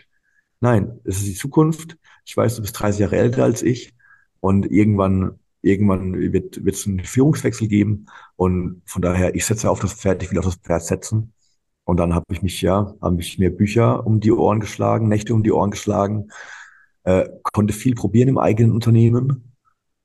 nein, 0.59 0.99
es 1.05 1.17
ist 1.19 1.27
die 1.27 1.35
Zukunft. 1.35 1.97
Ich 2.25 2.35
weiß, 2.35 2.57
du 2.57 2.61
bist 2.61 2.77
30 2.77 2.99
Jahre 2.99 3.17
älter 3.17 3.43
als 3.45 3.61
ich 3.61 3.93
und 4.41 4.65
irgendwann, 4.69 5.39
irgendwann 5.61 6.13
wird, 6.33 6.65
wird 6.65 6.75
es 6.75 6.87
einen 6.87 7.05
Führungswechsel 7.05 7.69
geben 7.69 8.07
und 8.35 8.81
von 8.85 9.01
daher, 9.01 9.33
ich 9.35 9.45
setze 9.45 9.69
auf 9.69 9.79
das 9.79 9.93
Pferd, 9.93 10.23
ich 10.23 10.31
will 10.31 10.39
auf 10.39 10.45
das 10.45 10.55
Pferd 10.55 10.83
setzen. 10.83 11.32
Und 11.85 11.97
dann 11.97 12.13
habe 12.13 12.25
ich 12.31 12.41
mich, 12.41 12.61
ja, 12.61 12.93
habe 13.01 13.21
ich 13.21 13.39
mir 13.39 13.55
Bücher 13.55 14.05
um 14.05 14.19
die 14.19 14.31
Ohren 14.31 14.59
geschlagen, 14.59 15.07
Nächte 15.07 15.33
um 15.33 15.43
die 15.43 15.51
Ohren 15.51 15.71
geschlagen, 15.71 16.29
äh, 17.03 17.27
konnte 17.43 17.73
viel 17.73 17.95
probieren 17.95 18.29
im 18.29 18.37
eigenen 18.37 18.71
Unternehmen 18.71 19.53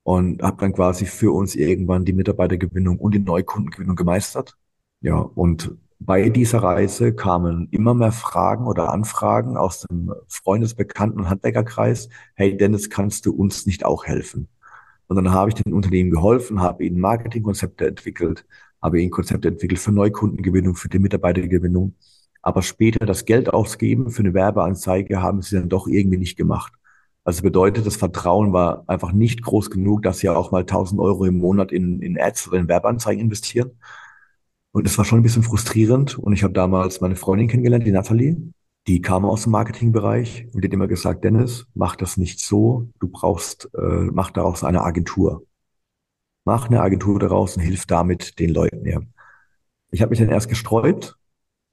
und 0.03 0.41
habe 0.41 0.57
dann 0.59 0.73
quasi 0.73 1.05
für 1.05 1.31
uns 1.31 1.55
irgendwann 1.55 2.05
die 2.05 2.13
Mitarbeitergewinnung 2.13 2.97
und 2.99 3.13
die 3.13 3.19
Neukundengewinnung 3.19 3.95
gemeistert. 3.95 4.57
Ja, 5.01 5.17
und 5.19 5.71
bei 5.99 6.29
dieser 6.29 6.63
Reise 6.63 7.13
kamen 7.13 7.67
immer 7.71 7.93
mehr 7.93 8.11
Fragen 8.11 8.67
oder 8.67 8.91
Anfragen 8.91 9.57
aus 9.57 9.81
dem 9.81 10.13
Freundesbekannten 10.27 11.19
und 11.19 11.29
Handwerkerkreis. 11.29 12.09
Hey 12.35 12.55
Dennis, 12.55 12.89
kannst 12.89 13.25
du 13.25 13.33
uns 13.33 13.65
nicht 13.65 13.85
auch 13.85 14.05
helfen? 14.05 14.47
Und 15.07 15.15
dann 15.15 15.31
habe 15.31 15.49
ich 15.49 15.55
den 15.55 15.73
Unternehmen 15.73 16.11
geholfen, 16.11 16.61
habe 16.61 16.85
ihnen 16.85 16.99
Marketingkonzepte 16.99 17.87
entwickelt, 17.87 18.45
habe 18.81 19.01
ihnen 19.01 19.11
Konzepte 19.11 19.47
entwickelt 19.49 19.79
für 19.79 19.91
Neukundengewinnung, 19.91 20.75
für 20.75 20.89
die 20.89 20.99
Mitarbeitergewinnung. 20.99 21.95
Aber 22.41 22.61
später 22.61 23.05
das 23.05 23.25
Geld 23.25 23.53
ausgeben 23.53 24.11
für 24.11 24.23
eine 24.23 24.33
Werbeanzeige 24.33 25.21
haben 25.21 25.41
sie 25.41 25.57
dann 25.57 25.69
doch 25.69 25.87
irgendwie 25.87 26.17
nicht 26.17 26.37
gemacht. 26.37 26.73
Also 27.23 27.43
bedeutet, 27.43 27.85
das 27.85 27.97
Vertrauen 27.97 28.53
war 28.53 28.85
einfach 28.87 29.11
nicht 29.11 29.41
groß 29.43 29.69
genug, 29.69 30.03
dass 30.03 30.19
sie 30.19 30.29
auch 30.29 30.51
mal 30.51 30.61
1000 30.61 30.99
Euro 31.01 31.25
im 31.25 31.37
Monat 31.37 31.71
in, 31.71 32.01
in 32.01 32.19
Ads 32.19 32.47
oder 32.47 32.57
in 32.59 32.67
Werbeanzeigen 32.67 33.21
investieren. 33.21 33.71
Und 34.71 34.85
das 34.85 34.97
war 34.97 35.05
schon 35.05 35.19
ein 35.19 35.23
bisschen 35.23 35.43
frustrierend. 35.43 36.17
Und 36.17 36.33
ich 36.33 36.43
habe 36.43 36.53
damals 36.53 37.01
meine 37.01 37.15
Freundin 37.15 37.47
kennengelernt, 37.47 37.85
die 37.85 37.91
Nathalie. 37.91 38.37
Die 38.87 39.01
kam 39.01 39.25
aus 39.25 39.43
dem 39.43 39.51
Marketingbereich 39.51 40.47
und 40.53 40.63
die 40.63 40.67
hat 40.67 40.73
immer 40.73 40.87
gesagt, 40.87 41.23
Dennis, 41.23 41.67
mach 41.75 41.95
das 41.95 42.17
nicht 42.17 42.39
so. 42.39 42.89
Du 42.99 43.09
brauchst, 43.09 43.69
äh, 43.75 44.09
mach 44.11 44.31
daraus 44.31 44.63
eine 44.63 44.81
Agentur. 44.81 45.43
Mach 46.49 46.67
eine 46.67 46.81
Agentur 46.81 47.19
daraus 47.19 47.55
und 47.55 47.61
hilf 47.61 47.85
damit 47.85 48.39
den 48.39 48.49
Leuten. 48.49 48.83
Ja. 48.85 49.01
Ich 49.91 50.01
habe 50.01 50.09
mich 50.09 50.19
dann 50.19 50.29
erst 50.29 50.49
gesträubt, 50.49 51.15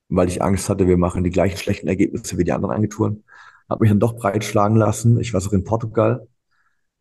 weil 0.09 0.29
ich 0.29 0.43
Angst 0.43 0.69
hatte, 0.69 0.87
wir 0.87 0.99
machen 0.99 1.25
die 1.25 1.31
gleichen 1.31 1.57
schlechten 1.57 1.89
Ergebnisse 1.89 2.37
wie 2.37 2.45
die 2.45 2.53
anderen 2.53 2.77
Agenturen 2.77 3.25
habe 3.69 3.83
mich 3.83 3.91
dann 3.91 4.01
doch 4.01 4.17
breitschlagen 4.17 4.77
lassen. 4.77 5.19
Ich 5.21 5.33
war 5.35 5.45
auch 5.45 5.53
in 5.53 5.65
Portugal 5.65 6.27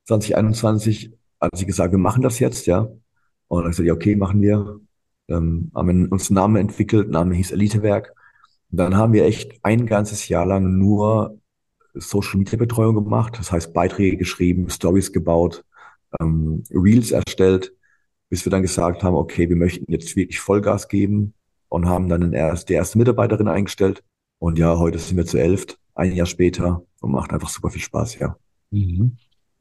2021, 0.06 1.14
als 1.40 1.62
ich 1.62 1.68
gesagt, 1.68 1.92
wir 1.92 2.00
machen 2.00 2.22
das 2.22 2.40
jetzt, 2.40 2.66
ja. 2.66 2.88
Und 3.48 3.64
dann 3.64 3.72
gesagt, 3.72 3.88
ja, 3.88 3.94
okay, 3.94 4.16
machen 4.16 4.42
wir. 4.42 4.80
Ähm, 5.28 5.72
haben 5.76 6.08
uns 6.10 6.30
einen 6.30 6.36
Namen 6.36 6.56
entwickelt, 6.58 7.10
Name 7.10 7.36
hieß 7.36 7.52
Elitewerk. 7.52 8.14
Und 8.72 8.78
dann 8.78 8.96
haben 8.96 9.14
wir 9.14 9.26
echt 9.26 9.60
ein 9.64 9.86
ganzes 9.86 10.28
Jahr 10.28 10.46
lang 10.46 10.78
nur 10.78 11.40
Social 11.94 12.38
Media 12.38 12.58
Betreuung 12.58 12.96
gemacht, 12.96 13.38
das 13.40 13.52
heißt 13.52 13.74
Beiträge 13.74 14.18
geschrieben, 14.18 14.70
Stories 14.70 15.14
gebaut, 15.14 15.64
ähm, 16.20 16.64
Reels 16.72 17.12
erstellt, 17.12 17.74
bis 18.30 18.46
wir 18.46 18.50
dann 18.50 18.62
gesagt 18.62 19.04
haben, 19.04 19.16
okay, 19.16 19.50
wir 19.50 19.56
möchten 19.56 19.92
jetzt 19.92 20.16
wirklich 20.16 20.40
Vollgas 20.40 20.88
geben 20.88 21.34
und 21.70 21.88
haben 21.88 22.10
dann 22.10 22.34
erst 22.34 22.70
die 22.70 22.74
erste 22.74 22.98
Mitarbeiterin 22.98 23.48
eingestellt. 23.48 24.04
Und 24.40 24.58
ja, 24.60 24.78
heute 24.78 25.00
sind 25.00 25.18
wir 25.18 25.26
zu 25.26 25.38
elf 25.38 25.66
ein 25.94 26.14
Jahr 26.14 26.26
später 26.26 26.84
und 27.02 27.12
macht 27.12 27.32
einfach 27.32 27.50
super 27.50 27.70
viel 27.70 27.82
Spaß, 27.82 28.20
ja. 28.20 28.36
Mhm. 28.72 29.18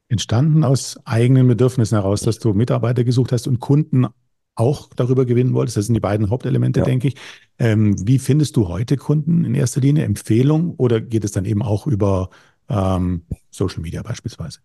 Entstanden 0.08 0.64
aus 0.64 0.98
eigenen 1.04 1.48
Bedürfnissen 1.48 1.96
heraus, 1.96 2.20
dass 2.22 2.38
du 2.38 2.52
Mitarbeiter 2.52 3.04
gesucht 3.04 3.32
hast 3.32 3.46
und 3.48 3.60
Kunden 3.60 4.06
auch 4.54 4.90
darüber 4.94 5.24
gewinnen 5.24 5.54
wolltest. 5.54 5.76
Das 5.76 5.86
sind 5.86 5.94
die 5.94 6.00
beiden 6.00 6.30
Hauptelemente, 6.30 6.80
ja. 6.80 6.86
denke 6.86 7.08
ich. 7.08 7.16
Ähm, 7.58 7.96
wie 8.06 8.18
findest 8.18 8.56
du 8.56 8.68
heute 8.68 8.96
Kunden 8.96 9.44
in 9.44 9.54
erster 9.54 9.80
Linie? 9.80 10.04
Empfehlung 10.04 10.74
oder 10.76 11.00
geht 11.00 11.24
es 11.24 11.32
dann 11.32 11.44
eben 11.44 11.62
auch 11.62 11.86
über 11.86 12.30
ähm, 12.68 13.22
Social 13.50 13.80
Media 13.80 14.02
beispielsweise? 14.02 14.60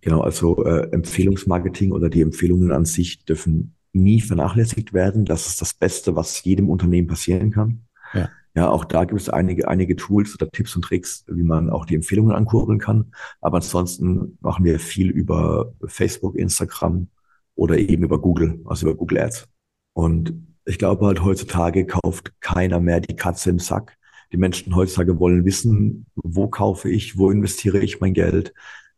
Genau, 0.00 0.20
also 0.20 0.64
äh, 0.64 0.90
Empfehlungsmarketing 0.90 1.92
oder 1.92 2.08
die 2.08 2.22
Empfehlungen 2.22 2.72
an 2.72 2.84
sich 2.84 3.24
dürfen 3.24 3.74
nie 3.92 4.20
vernachlässigt 4.20 4.92
werden. 4.92 5.24
Das 5.24 5.46
ist 5.46 5.60
das 5.60 5.74
Beste, 5.74 6.16
was 6.16 6.42
jedem 6.44 6.70
Unternehmen 6.70 7.08
passieren 7.08 7.50
kann. 7.50 7.82
Ja. 8.14 8.28
Ja, 8.54 8.68
auch 8.68 8.84
da 8.84 9.04
gibt 9.04 9.18
es 9.18 9.30
einige, 9.30 9.68
einige 9.68 9.96
Tools 9.96 10.34
oder 10.34 10.50
Tipps 10.50 10.76
und 10.76 10.82
Tricks, 10.82 11.24
wie 11.26 11.42
man 11.42 11.70
auch 11.70 11.86
die 11.86 11.94
Empfehlungen 11.94 12.36
ankurbeln 12.36 12.78
kann. 12.78 13.12
Aber 13.40 13.56
ansonsten 13.56 14.36
machen 14.40 14.64
wir 14.64 14.78
viel 14.78 15.08
über 15.08 15.72
Facebook, 15.86 16.36
Instagram 16.36 17.08
oder 17.54 17.78
eben 17.78 18.02
über 18.02 18.20
Google, 18.20 18.60
also 18.66 18.86
über 18.86 18.96
Google 18.96 19.20
Ads. 19.20 19.48
Und 19.94 20.34
ich 20.66 20.78
glaube 20.78 21.06
halt 21.06 21.24
heutzutage 21.24 21.86
kauft 21.86 22.38
keiner 22.40 22.78
mehr 22.78 23.00
die 23.00 23.16
Katze 23.16 23.48
im 23.50 23.58
Sack. 23.58 23.96
Die 24.32 24.36
Menschen 24.36 24.76
heutzutage 24.76 25.18
wollen 25.18 25.44
wissen, 25.46 26.06
wo 26.14 26.48
kaufe 26.48 26.90
ich, 26.90 27.16
wo 27.16 27.30
investiere 27.30 27.78
ich 27.78 28.00
mein 28.00 28.14
Geld, 28.14 28.52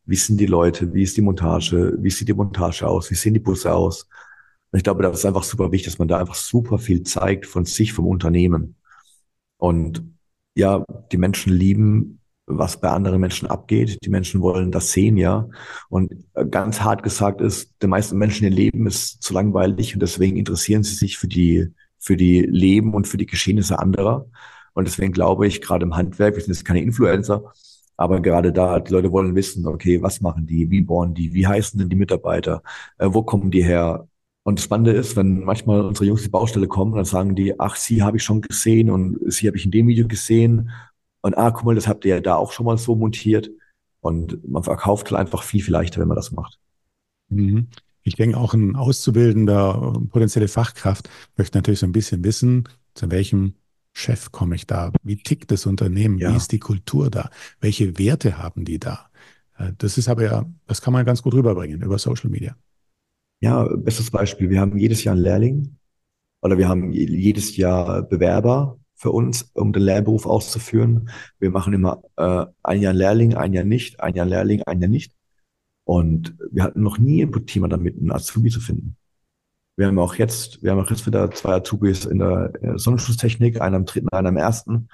wie 0.07 0.17
sind 0.17 0.38
die 0.38 0.47
Leute, 0.47 0.93
wie 0.93 1.03
ist 1.03 1.17
die 1.17 1.23
Montage, 1.23 1.97
wie 1.99 2.11
sieht 2.11 2.29
die 2.29 2.35
Montage 2.35 2.87
aus, 2.87 3.11
wie 3.11 3.14
sehen 3.14 3.35
die 3.35 3.40
Busse 3.40 3.73
aus. 3.73 4.09
Und 4.71 4.79
ich 4.79 4.85
glaube, 4.85 5.03
das 5.03 5.19
ist 5.19 5.25
einfach 5.25 5.45
super 5.45 5.73
wichtig, 5.73 5.93
dass 5.93 5.99
man 5.99 6.09
da 6.09 6.19
einfach 6.19 6.35
super 6.35 6.79
viel 6.79 7.03
zeigt 7.03 7.47
von 7.47 7.64
sich, 7.64 7.93
vom 7.93 8.07
Unternehmen. 8.07 8.77
Und 9.57 10.03
ja, 10.55 10.85
die 11.12 11.17
Menschen 11.17 11.53
lieben, 11.53 12.21
was 12.47 12.81
bei 12.81 12.90
anderen 12.90 13.21
Menschen 13.21 13.49
abgeht. 13.49 13.99
Die 14.05 14.11
Menschen 14.11 14.40
wollen 14.43 14.71
das 14.71 14.93
sehen, 14.93 15.17
ja. 15.17 15.49
Und 15.88 16.12
ganz 16.51 16.81
hart 16.81 17.03
gesagt 17.03 17.40
ist, 17.40 17.75
den 17.83 17.90
meisten 17.90 18.19
Menschen 18.19 18.45
ihr 18.45 18.51
Leben 18.51 18.87
ist 18.87 19.23
zu 19.23 19.33
langweilig 19.33 19.95
und 19.95 20.01
deswegen 20.01 20.37
interessieren 20.37 20.83
sie 20.83 20.95
sich 20.95 21.17
für 21.19 21.29
die, 21.29 21.69
für 21.99 22.17
die 22.17 22.43
Leben 22.43 22.95
und 22.95 23.09
für 23.09 23.17
die 23.17 23.27
Geschehnisse 23.27 23.79
anderer. 23.79 24.27
Und 24.75 24.87
deswegen 24.87 25.12
glaube 25.12 25.47
ich, 25.47 25.62
gerade 25.62 25.85
im 25.85 25.97
Handwerk, 25.97 26.35
wir 26.35 26.43
sind 26.43 26.53
jetzt 26.53 26.64
keine 26.64 26.83
Influencer, 26.83 27.53
aber 27.96 28.20
gerade 28.20 28.52
da, 28.52 28.80
die 28.80 28.92
Leute 28.92 29.12
wollen 29.12 29.35
wissen, 29.35 29.66
okay, 29.66 30.02
was 30.02 30.20
machen 30.20 30.46
die, 30.46 30.70
wie 30.70 30.80
bohren 30.83 31.14
die, 31.14 31.33
wie 31.33 31.46
heißen 31.46 31.78
denn 31.78 31.88
die 31.88 31.96
Mitarbeiter, 31.96 32.62
äh, 32.98 33.09
wo 33.11 33.22
kommen 33.22 33.50
die 33.50 33.64
her, 33.64 34.09
und 34.44 34.59
das 34.59 34.64
Spannende 34.64 34.92
ist, 34.92 35.16
wenn 35.16 35.42
manchmal 35.42 35.80
unsere 35.80 36.04
Jungs 36.04 36.22
die 36.22 36.28
Baustelle 36.28 36.68
kommen, 36.68 36.94
dann 36.94 37.07
sagen 37.07 37.35
die, 37.35 37.59
ach, 37.59 37.76
sie 37.76 38.02
habe 38.02 38.18
ich 38.18 38.22
schon 38.22 38.42
gesehen 38.42 38.90
und 38.90 39.18
sie 39.33 39.46
habe 39.46 39.57
ich 39.57 39.64
in 39.64 39.70
dem 39.70 39.87
Video 39.88 40.07
gesehen. 40.07 40.70
Und 41.22 41.38
ah, 41.38 41.50
guck 41.50 41.64
mal, 41.64 41.74
das 41.74 41.88
habt 41.88 42.04
ihr 42.04 42.16
ja 42.16 42.20
da 42.20 42.37
auch 42.37 42.52
schon 42.52 42.66
mal 42.66 42.76
so 42.76 42.94
montiert. 42.94 43.50
Und 44.00 44.46
man 44.46 44.62
verkauft 44.62 45.11
halt 45.11 45.18
einfach 45.18 45.42
viel, 45.42 45.62
viel 45.62 45.72
leichter, 45.72 45.98
wenn 45.98 46.09
man 46.09 46.16
das 46.16 46.30
macht. 46.30 46.59
Mhm. 47.30 47.68
Ich 48.02 48.16
denke, 48.16 48.37
auch 48.37 48.52
ein 48.52 48.76
auszubildender 48.76 49.98
potenzielle 50.11 50.48
Fachkraft 50.48 51.09
möchte 51.38 51.57
natürlich 51.57 51.80
so 51.80 51.87
ein 51.87 51.92
bisschen 51.92 52.22
wissen, 52.22 52.68
zu 52.92 53.11
welchem 53.11 53.54
Chef 53.94 54.33
komme 54.33 54.57
ich 54.57 54.66
da? 54.66 54.92
Wie 55.02 55.16
tickt 55.16 55.50
das 55.50 55.66
Unternehmen? 55.66 56.18
Ja. 56.18 56.33
Wie 56.33 56.37
ist 56.37 56.52
die 56.52 56.59
Kultur 56.59 57.11
da? 57.11 57.30
Welche 57.61 57.98
Werte 57.98 58.38
haben 58.38 58.64
die 58.64 58.78
da? 58.78 59.09
Äh, 59.57 59.72
das 59.78 59.96
ist 59.96 60.09
aber 60.09 60.24
ja, 60.24 60.44
das 60.66 60.83
kann 60.83 60.92
man 60.92 61.07
ganz 61.07 61.22
gut 61.22 61.35
rüberbringen 61.35 61.80
über 61.80 61.98
Social 61.98 62.28
Media. 62.28 62.57
Ja, 63.40 63.64
bestes 63.76 64.11
Beispiel. 64.11 64.50
Wir 64.50 64.61
haben 64.61 64.76
jedes 64.76 65.04
Jahr 65.04 65.14
einen 65.14 65.22
Lehrling 65.22 65.76
oder 66.42 66.59
wir 66.59 66.68
haben 66.68 66.92
jedes 66.92 67.57
Jahr 67.57 68.02
Bewerber 68.02 68.78
für 68.96 69.11
uns, 69.11 69.51
um 69.55 69.72
den 69.72 69.82
Lehrberuf 69.82 70.26
auszuführen. 70.26 71.11
Wir 71.38 71.51
machen 71.51 71.72
immer 71.72 72.03
äh, 72.16 72.47
ein 72.62 72.80
Jahr 72.80 72.92
Lehrling, 72.92 73.34
ein 73.34 73.53
Jahr 73.53 73.64
nicht, 73.64 74.01
ein 74.01 74.14
Jahr 74.14 74.26
Lehrling, 74.26 74.62
ein 74.62 74.80
Jahr 74.80 74.90
nicht. 74.90 75.14
Und 75.84 76.36
wir 76.51 76.62
hatten 76.62 76.82
noch 76.82 76.99
nie 76.99 77.22
ein 77.22 77.47
Thema 77.47 77.68
damit, 77.68 77.99
einen 77.99 78.12
Azubi 78.12 78.51
zu 78.51 78.61
finden. 78.61 78.97
Wir 79.77 79.89
haben 79.89 79.99
auch 79.99 80.14
jetzt, 80.14 80.62
wir 80.62 80.70
haben 80.70 80.81
auch 80.81 80.91
jetzt 80.91 81.07
wieder 81.07 81.31
zwei 81.33 81.55
Azubis 81.55 82.05
in 82.05 82.18
der 82.20 82.53
Sonnenschutztechnik, 82.77 83.61
einer 83.61 83.77
im 83.77 83.85
dritten, 83.87 84.09
einer 84.11 84.29
im 84.29 84.37
ersten. 84.37 84.89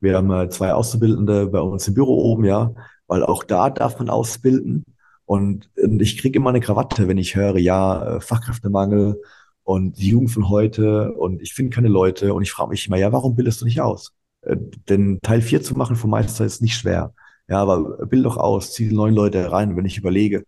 Wir 0.00 0.16
haben 0.16 0.30
äh, 0.30 0.48
zwei 0.50 0.72
Auszubildende 0.72 1.46
bei 1.46 1.60
uns 1.60 1.86
im 1.88 1.94
Büro 1.94 2.24
oben, 2.24 2.44
ja, 2.44 2.74
weil 3.06 3.22
auch 3.24 3.44
da 3.44 3.70
darf 3.70 3.98
man 3.98 4.10
ausbilden. 4.10 4.84
Und 5.26 5.70
ich 5.76 6.18
kriege 6.18 6.38
immer 6.38 6.50
eine 6.50 6.60
Krawatte, 6.60 7.06
wenn 7.06 7.18
ich 7.18 7.36
höre, 7.36 7.58
ja, 7.58 8.16
äh, 8.16 8.20
Fachkräftemangel 8.20 9.20
und 9.62 9.98
die 9.98 10.08
Jugend 10.10 10.30
von 10.32 10.48
heute 10.48 11.12
und 11.14 11.40
ich 11.40 11.54
finde 11.54 11.74
keine 11.74 11.88
Leute 11.88 12.34
und 12.34 12.42
ich 12.42 12.50
frage 12.50 12.70
mich 12.70 12.86
immer, 12.86 12.96
ja, 12.96 13.12
warum 13.12 13.36
bildest 13.36 13.60
du 13.60 13.64
nicht 13.66 13.80
aus? 13.80 14.12
Äh, 14.42 14.56
denn 14.88 15.20
Teil 15.22 15.42
4 15.42 15.62
zu 15.62 15.76
machen 15.76 15.96
vom 15.96 16.10
Meister 16.10 16.44
ist 16.44 16.62
nicht 16.62 16.76
schwer. 16.76 17.14
Ja, 17.48 17.62
aber 17.62 18.06
bild 18.06 18.24
doch 18.24 18.36
aus, 18.36 18.72
zieh 18.72 18.88
die 18.88 18.94
neuen 18.94 19.14
Leute 19.14 19.50
rein. 19.52 19.76
wenn 19.76 19.84
ich 19.86 19.98
überlege, 19.98 20.44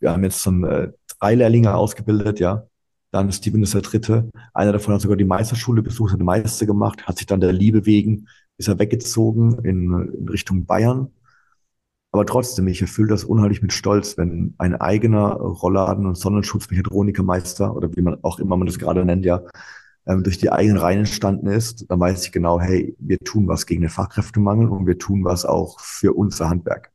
wir 0.00 0.12
haben 0.12 0.24
jetzt 0.24 0.42
schon 0.42 0.62
drei 1.20 1.34
Lehrlinge 1.34 1.74
ausgebildet, 1.74 2.40
ja. 2.40 2.66
Dann 3.12 3.30
Steven 3.30 3.62
ist 3.62 3.74
der 3.74 3.82
dritte. 3.82 4.30
Einer 4.54 4.72
davon 4.72 4.94
hat 4.94 5.02
sogar 5.02 5.16
die 5.16 5.24
Meisterschule 5.24 5.82
besucht, 5.82 6.12
hat 6.12 6.18
eine 6.18 6.24
Meister 6.24 6.66
gemacht, 6.66 7.06
hat 7.06 7.18
sich 7.18 7.26
dann 7.26 7.40
der 7.40 7.52
Liebe 7.52 7.86
wegen, 7.86 8.26
ist 8.58 8.68
er 8.68 8.78
weggezogen 8.78 9.58
in, 9.64 10.14
in 10.18 10.28
Richtung 10.28 10.66
Bayern. 10.66 11.10
Aber 12.10 12.26
trotzdem, 12.26 12.68
ich 12.68 12.82
erfülle 12.82 13.08
das 13.08 13.24
unheimlich 13.24 13.62
mit 13.62 13.72
Stolz, 13.72 14.18
wenn 14.18 14.54
ein 14.58 14.74
eigener 14.74 15.34
Rollladen- 15.36 16.06
und 16.06 16.16
Sonnenschutzmechatronikermeister 16.16 17.74
oder 17.74 17.94
wie 17.96 18.02
man 18.02 18.18
auch 18.22 18.38
immer 18.38 18.56
man 18.56 18.66
das 18.66 18.78
gerade 18.78 19.04
nennt, 19.04 19.24
ja, 19.24 19.42
ähm, 20.06 20.22
durch 20.22 20.38
die 20.38 20.50
eigenen 20.50 20.78
Reihen 20.78 21.00
entstanden 21.00 21.46
ist, 21.46 21.90
dann 21.90 22.00
weiß 22.00 22.26
ich 22.26 22.32
genau, 22.32 22.60
hey, 22.60 22.96
wir 22.98 23.18
tun 23.20 23.46
was 23.48 23.66
gegen 23.66 23.82
den 23.82 23.90
Fachkräftemangel 23.90 24.68
und 24.68 24.86
wir 24.86 24.98
tun 24.98 25.24
was 25.24 25.44
auch 25.44 25.80
für 25.80 26.12
unser 26.14 26.48
Handwerk. 26.50 26.92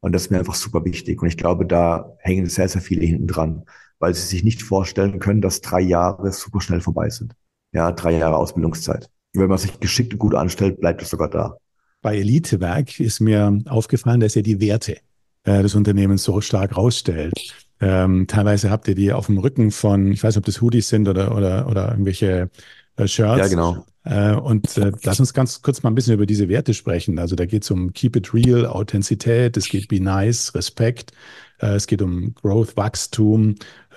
Und 0.00 0.12
das 0.12 0.22
ist 0.22 0.30
mir 0.30 0.38
einfach 0.38 0.54
super 0.54 0.84
wichtig. 0.84 1.20
Und 1.22 1.28
ich 1.28 1.36
glaube, 1.36 1.66
da 1.66 2.14
hängen 2.18 2.46
sehr, 2.46 2.68
sehr 2.68 2.80
viele 2.82 3.04
hinten 3.04 3.26
dran, 3.26 3.64
weil 4.00 4.14
sie 4.14 4.26
sich 4.26 4.42
nicht 4.42 4.62
vorstellen 4.62 5.20
können, 5.20 5.40
dass 5.40 5.60
drei 5.60 5.80
Jahre 5.80 6.32
super 6.32 6.60
schnell 6.60 6.80
vorbei 6.80 7.08
sind. 7.10 7.34
Ja, 7.72 7.92
drei 7.92 8.18
Jahre 8.18 8.36
Ausbildungszeit. 8.36 9.08
wenn 9.32 9.48
man 9.48 9.58
sich 9.58 9.78
geschickt 9.78 10.12
und 10.12 10.18
gut 10.18 10.34
anstellt, 10.34 10.80
bleibt 10.80 11.02
es 11.02 11.10
sogar 11.10 11.30
da. 11.30 11.56
Bei 12.02 12.16
Elitewerk 12.16 12.98
ist 12.98 13.20
mir 13.20 13.60
aufgefallen, 13.66 14.20
dass 14.20 14.34
ihr 14.34 14.42
die 14.42 14.60
Werte 14.60 14.96
äh, 15.44 15.62
des 15.62 15.74
Unternehmens 15.76 16.24
so 16.24 16.40
stark 16.40 16.76
rausstellt. 16.76 17.34
Ähm, 17.80 18.26
teilweise 18.26 18.70
habt 18.70 18.88
ihr 18.88 18.94
die 18.94 19.12
auf 19.12 19.26
dem 19.26 19.38
Rücken 19.38 19.70
von, 19.70 20.10
ich 20.10 20.24
weiß 20.24 20.34
nicht, 20.34 20.42
ob 20.42 20.46
das 20.46 20.60
Hoodies 20.60 20.88
sind 20.88 21.08
oder, 21.08 21.36
oder, 21.36 21.68
oder 21.68 21.90
irgendwelche 21.90 22.50
äh, 22.96 23.06
Shirts. 23.06 23.38
Ja, 23.38 23.48
genau. 23.48 23.84
Äh, 24.04 24.34
und 24.34 24.76
äh, 24.78 24.92
lass 25.02 25.20
uns 25.20 25.34
ganz 25.34 25.62
kurz 25.62 25.82
mal 25.82 25.90
ein 25.90 25.94
bisschen 25.94 26.14
über 26.14 26.26
diese 26.26 26.48
Werte 26.48 26.74
sprechen. 26.74 27.18
Also 27.18 27.36
da 27.36 27.46
geht 27.46 27.64
es 27.64 27.70
um 27.70 27.92
Keep 27.92 28.16
it 28.16 28.34
real, 28.34 28.66
Authentizität, 28.66 29.56
es 29.56 29.68
geht 29.68 29.88
Be 29.88 30.00
nice, 30.00 30.54
Respekt, 30.54 31.12
es 31.60 31.86
geht 31.86 32.02
um 32.02 32.34
Growth, 32.34 32.76
Wachstum, 32.76 33.54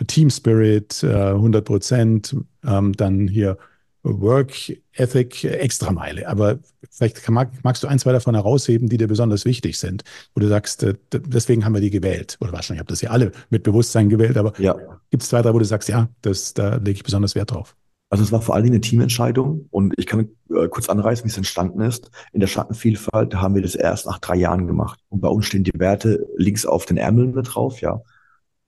Team 0.08 0.30
Spirit, 0.30 1.04
100 1.04 1.64
Prozent, 1.66 2.36
ähm, 2.66 2.94
dann 2.94 3.28
hier 3.28 3.58
Work 4.04 4.54
Ethic 4.94 5.44
Extrameile. 5.46 6.28
Aber 6.28 6.60
vielleicht 6.90 7.28
mag, 7.30 7.52
magst 7.64 7.84
du 7.84 7.88
ein, 7.88 8.00
zwei 8.00 8.12
davon 8.12 8.36
herausheben, 8.36 8.90
die 8.90 8.98
dir 8.98 9.08
besonders 9.08 9.46
wichtig 9.46 9.80
sind, 9.80 10.04
wo 10.36 10.42
du 10.42 10.48
sagst, 10.48 10.86
deswegen 11.12 11.66
haben 11.66 11.74
wir 11.74 11.82
die 11.82 11.90
gewählt. 11.90 12.38
Oder 12.42 12.52
wahrscheinlich 12.52 12.82
habt 12.82 12.92
ihr 12.92 12.96
sie 12.96 13.08
alle 13.08 13.32
mit 13.50 13.64
Bewusstsein 13.64 14.10
gewählt, 14.10 14.38
aber 14.38 14.54
ja. 14.60 14.76
gibt 15.10 15.24
es 15.24 15.30
zwei, 15.30 15.42
drei, 15.42 15.54
wo 15.54 15.60
du 15.60 15.66
sagst, 15.66 15.90
ja, 15.90 16.10
das, 16.22 16.54
da 16.54 16.76
lege 16.76 16.98
ich 16.98 17.04
besonders 17.04 17.36
Wert 17.36 17.52
drauf. 17.52 17.76
Also 18.14 18.24
es 18.24 18.32
war 18.32 18.44
vor 18.44 18.54
allen 18.54 18.66
Dingen 18.66 18.76
eine 18.76 18.82
Teamentscheidung 18.82 19.66
und 19.72 19.96
ich 19.98 20.06
kann 20.06 20.30
äh, 20.52 20.68
kurz 20.68 20.88
anreißen, 20.88 21.26
wie 21.26 21.30
es 21.30 21.38
entstanden 21.38 21.82
ist. 21.82 22.12
In 22.32 22.42
der 22.42 22.48
Schattenvielfalt 22.48 23.34
haben 23.34 23.56
wir 23.56 23.64
das 23.64 23.74
erst 23.74 24.06
nach 24.06 24.20
drei 24.20 24.36
Jahren 24.36 24.68
gemacht. 24.68 25.00
Und 25.10 25.20
bei 25.20 25.30
uns 25.30 25.48
stehen 25.48 25.64
die 25.64 25.72
Werte 25.80 26.24
links 26.38 26.64
auf 26.68 26.86
den 26.86 26.98
Ärmeln 26.98 27.34
mit 27.34 27.56
drauf, 27.56 27.82
ja. 27.82 28.04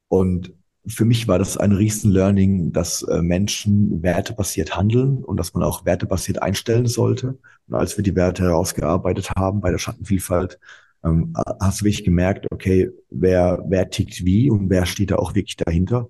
Und 0.07 0.51
für 0.87 1.05
mich 1.05 1.27
war 1.27 1.37
das 1.37 1.57
ein 1.57 1.73
riesen 1.73 2.09
Learning, 2.09 2.71
dass 2.73 3.03
äh, 3.03 3.21
Menschen 3.21 4.01
wertebasiert 4.01 4.75
handeln 4.75 5.23
und 5.23 5.37
dass 5.37 5.53
man 5.53 5.61
auch 5.61 5.85
wertebasiert 5.85 6.41
einstellen 6.41 6.87
sollte. 6.87 7.37
Und 7.67 7.75
als 7.75 7.97
wir 7.97 8.03
die 8.03 8.15
Werte 8.15 8.45
herausgearbeitet 8.45 9.29
haben 9.37 9.61
bei 9.61 9.69
der 9.69 9.77
Schattenvielfalt, 9.77 10.59
ähm, 11.03 11.35
hast 11.59 11.81
du 11.81 11.85
wirklich 11.85 12.03
gemerkt, 12.03 12.47
okay, 12.51 12.89
wer, 13.11 13.63
wer 13.67 13.91
tickt 13.91 14.25
wie 14.25 14.49
und 14.49 14.71
wer 14.71 14.87
steht 14.87 15.11
da 15.11 15.17
auch 15.17 15.35
wirklich 15.35 15.55
dahinter. 15.55 16.09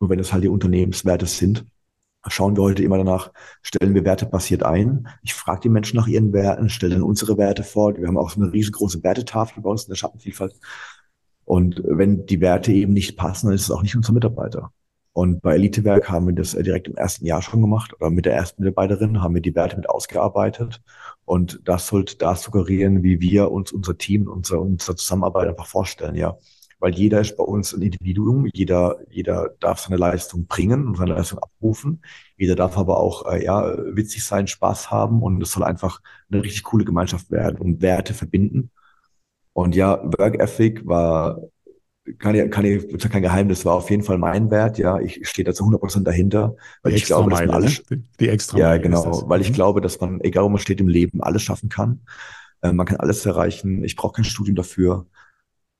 Und 0.00 0.10
wenn 0.10 0.18
es 0.18 0.34
halt 0.34 0.44
die 0.44 0.48
Unternehmenswerte 0.48 1.24
sind, 1.24 1.64
schauen 2.28 2.56
wir 2.56 2.62
heute 2.62 2.82
immer 2.82 2.98
danach, 2.98 3.32
stellen 3.62 3.94
wir 3.94 4.04
Werte 4.04 4.26
basiert 4.26 4.62
ein. 4.62 5.08
Ich 5.22 5.34
frage 5.34 5.60
die 5.62 5.68
Menschen 5.68 5.96
nach 5.96 6.06
ihren 6.06 6.32
Werten, 6.32 6.68
stelle 6.68 6.94
dann 6.94 7.02
unsere 7.02 7.38
Werte 7.38 7.62
vor. 7.62 7.96
Wir 7.96 8.06
haben 8.06 8.18
auch 8.18 8.30
so 8.30 8.40
eine 8.40 8.52
riesengroße 8.52 9.02
Wertetafel 9.02 9.62
bei 9.62 9.70
uns 9.70 9.84
in 9.84 9.90
der 9.90 9.96
Schattenvielfalt. 9.96 10.54
Und 11.44 11.82
wenn 11.84 12.26
die 12.26 12.40
Werte 12.40 12.72
eben 12.72 12.92
nicht 12.92 13.16
passen, 13.16 13.46
dann 13.46 13.54
ist 13.54 13.62
es 13.62 13.70
auch 13.70 13.82
nicht 13.82 13.96
unser 13.96 14.12
Mitarbeiter. 14.12 14.72
Und 15.12 15.42
bei 15.42 15.54
Elitewerk 15.54 16.10
haben 16.10 16.26
wir 16.26 16.34
das 16.34 16.52
direkt 16.52 16.88
im 16.88 16.96
ersten 16.96 17.24
Jahr 17.24 17.40
schon 17.40 17.60
gemacht 17.60 17.94
oder 17.94 18.10
mit 18.10 18.24
der 18.24 18.34
ersten 18.34 18.62
Mitarbeiterin 18.62 19.22
haben 19.22 19.34
wir 19.34 19.42
die 19.42 19.54
Werte 19.54 19.76
mit 19.76 19.88
ausgearbeitet. 19.88 20.82
Und 21.24 21.60
das 21.64 21.86
sollte 21.86 22.16
da 22.16 22.34
suggerieren, 22.34 23.02
wie 23.02 23.20
wir 23.20 23.52
uns 23.52 23.70
unser 23.70 23.96
Team, 23.96 24.28
unsere, 24.28 24.60
unsere 24.60 24.96
Zusammenarbeit 24.96 25.48
einfach 25.48 25.66
vorstellen, 25.66 26.16
ja 26.16 26.36
weil 26.84 26.94
jeder 26.94 27.22
ist 27.22 27.38
bei 27.38 27.44
uns 27.44 27.72
ein 27.72 27.80
Individuum, 27.80 28.46
jeder, 28.52 28.98
jeder 29.08 29.54
darf 29.58 29.80
seine 29.80 29.96
Leistung 29.96 30.44
bringen 30.46 30.86
und 30.86 30.98
seine 30.98 31.14
Leistung 31.14 31.38
abrufen. 31.38 32.02
Jeder 32.36 32.56
darf 32.56 32.76
aber 32.76 33.00
auch 33.00 33.24
äh, 33.24 33.42
ja, 33.42 33.74
witzig 33.96 34.22
sein, 34.22 34.46
Spaß 34.46 34.90
haben 34.90 35.22
und 35.22 35.42
es 35.42 35.52
soll 35.52 35.64
einfach 35.64 36.02
eine 36.30 36.44
richtig 36.44 36.62
coole 36.62 36.84
Gemeinschaft 36.84 37.30
werden 37.30 37.56
und 37.56 37.80
Werte 37.80 38.12
verbinden. 38.12 38.70
Und 39.54 39.74
ja, 39.74 39.98
Work 40.18 40.38
Ethic 40.38 40.86
war 40.86 41.40
kann 42.18 42.50
kann 42.50 42.66
ich, 42.66 42.86
kein 42.98 43.22
Geheimnis, 43.22 43.64
war 43.64 43.76
auf 43.76 43.88
jeden 43.88 44.02
Fall 44.02 44.18
mein 44.18 44.50
Wert. 44.50 44.76
Ja, 44.76 45.00
ich 45.00 45.26
stehe 45.26 45.46
da 45.46 45.54
zu 45.54 45.62
100 45.62 45.80
Prozent 45.80 46.06
dahinter, 46.06 46.54
weil 46.82 46.92
die 46.92 46.98
ich 46.98 47.06
glaube, 47.06 47.30
dass 47.30 47.40
man 47.40 47.48
alles, 47.50 47.82
ne? 47.88 48.02
die 48.20 48.28
extra 48.28 48.58
ja 48.58 48.76
genau, 48.76 49.26
weil 49.26 49.40
ich 49.40 49.48
mhm. 49.48 49.54
glaube, 49.54 49.80
dass 49.80 49.98
man, 50.02 50.20
egal 50.20 50.44
wo 50.44 50.50
man 50.50 50.58
steht 50.58 50.82
im 50.82 50.88
Leben, 50.88 51.22
alles 51.22 51.40
schaffen 51.40 51.70
kann. 51.70 52.02
Äh, 52.60 52.72
man 52.72 52.84
kann 52.84 52.98
alles 52.98 53.24
erreichen. 53.24 53.84
Ich 53.84 53.96
brauche 53.96 54.16
kein 54.16 54.26
Studium 54.26 54.54
dafür. 54.54 55.06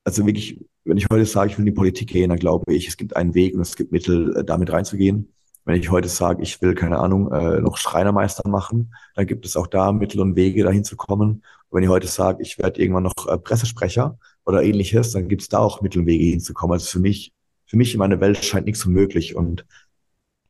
Also 0.05 0.27
wirklich 0.27 0.59
wenn 0.85 0.97
ich 0.99 1.07
heute 1.11 1.25
sage, 1.25 1.51
ich 1.51 1.59
will 1.59 1.63
in 1.63 1.73
die 1.73 1.73
Politik 1.73 2.09
gehen, 2.09 2.29
dann 2.29 2.39
glaube 2.39 2.73
ich, 2.75 2.89
es 2.89 2.97
gibt 2.97 3.17
einen 3.17 3.35
Weg 3.35 3.55
und 3.55 3.61
es 3.61 3.77
gibt 3.77 3.93
Mittel, 3.93 4.37
äh, 4.37 4.45
damit 4.45 4.73
reinzugehen. 4.73 5.33
Wenn 5.65 5.81
ich 5.81 5.91
heute 5.91 6.09
sage, 6.09 6.43
ich 6.43 6.61
will, 6.61 6.75
keine 6.75 6.99
Ahnung, 6.99 7.33
äh, 7.33 7.61
noch 7.61 7.79
Schreinermeister 7.79 8.49
machen, 8.49 8.95
dann 9.15 9.27
gibt 9.27 9.47
es 9.47 9.57
auch 9.57 9.67
da 9.67 9.93
Mittel 9.93 10.21
und 10.21 10.37
Wege, 10.37 10.63
dahin 10.63 10.85
zu 10.85 10.97
kommen. 10.97 11.43
Und 11.71 11.77
wenn 11.77 11.83
ich 11.83 11.89
heute 11.89 12.07
sage, 12.07 12.43
ich 12.43 12.59
werde 12.59 12.81
irgendwann 12.81 13.05
noch 13.05 13.29
äh, 13.29 13.39
Pressesprecher 13.39 14.19
oder 14.45 14.63
ähnliches, 14.63 15.13
dann 15.13 15.29
gibt 15.29 15.43
es 15.43 15.49
da 15.49 15.59
auch 15.59 15.81
Mittel 15.81 16.01
und 16.01 16.07
Wege 16.07 16.25
hinzukommen. 16.25 16.75
Also 16.75 16.87
für 16.87 17.01
mich, 17.01 17.33
für 17.67 17.79
mich 17.79 17.95
in 17.95 17.99
meiner 17.99 18.21
Welt 18.21 18.45
scheint 18.45 18.67
nichts 18.67 18.85
unmöglich. 18.85 19.35
Und 19.35 19.65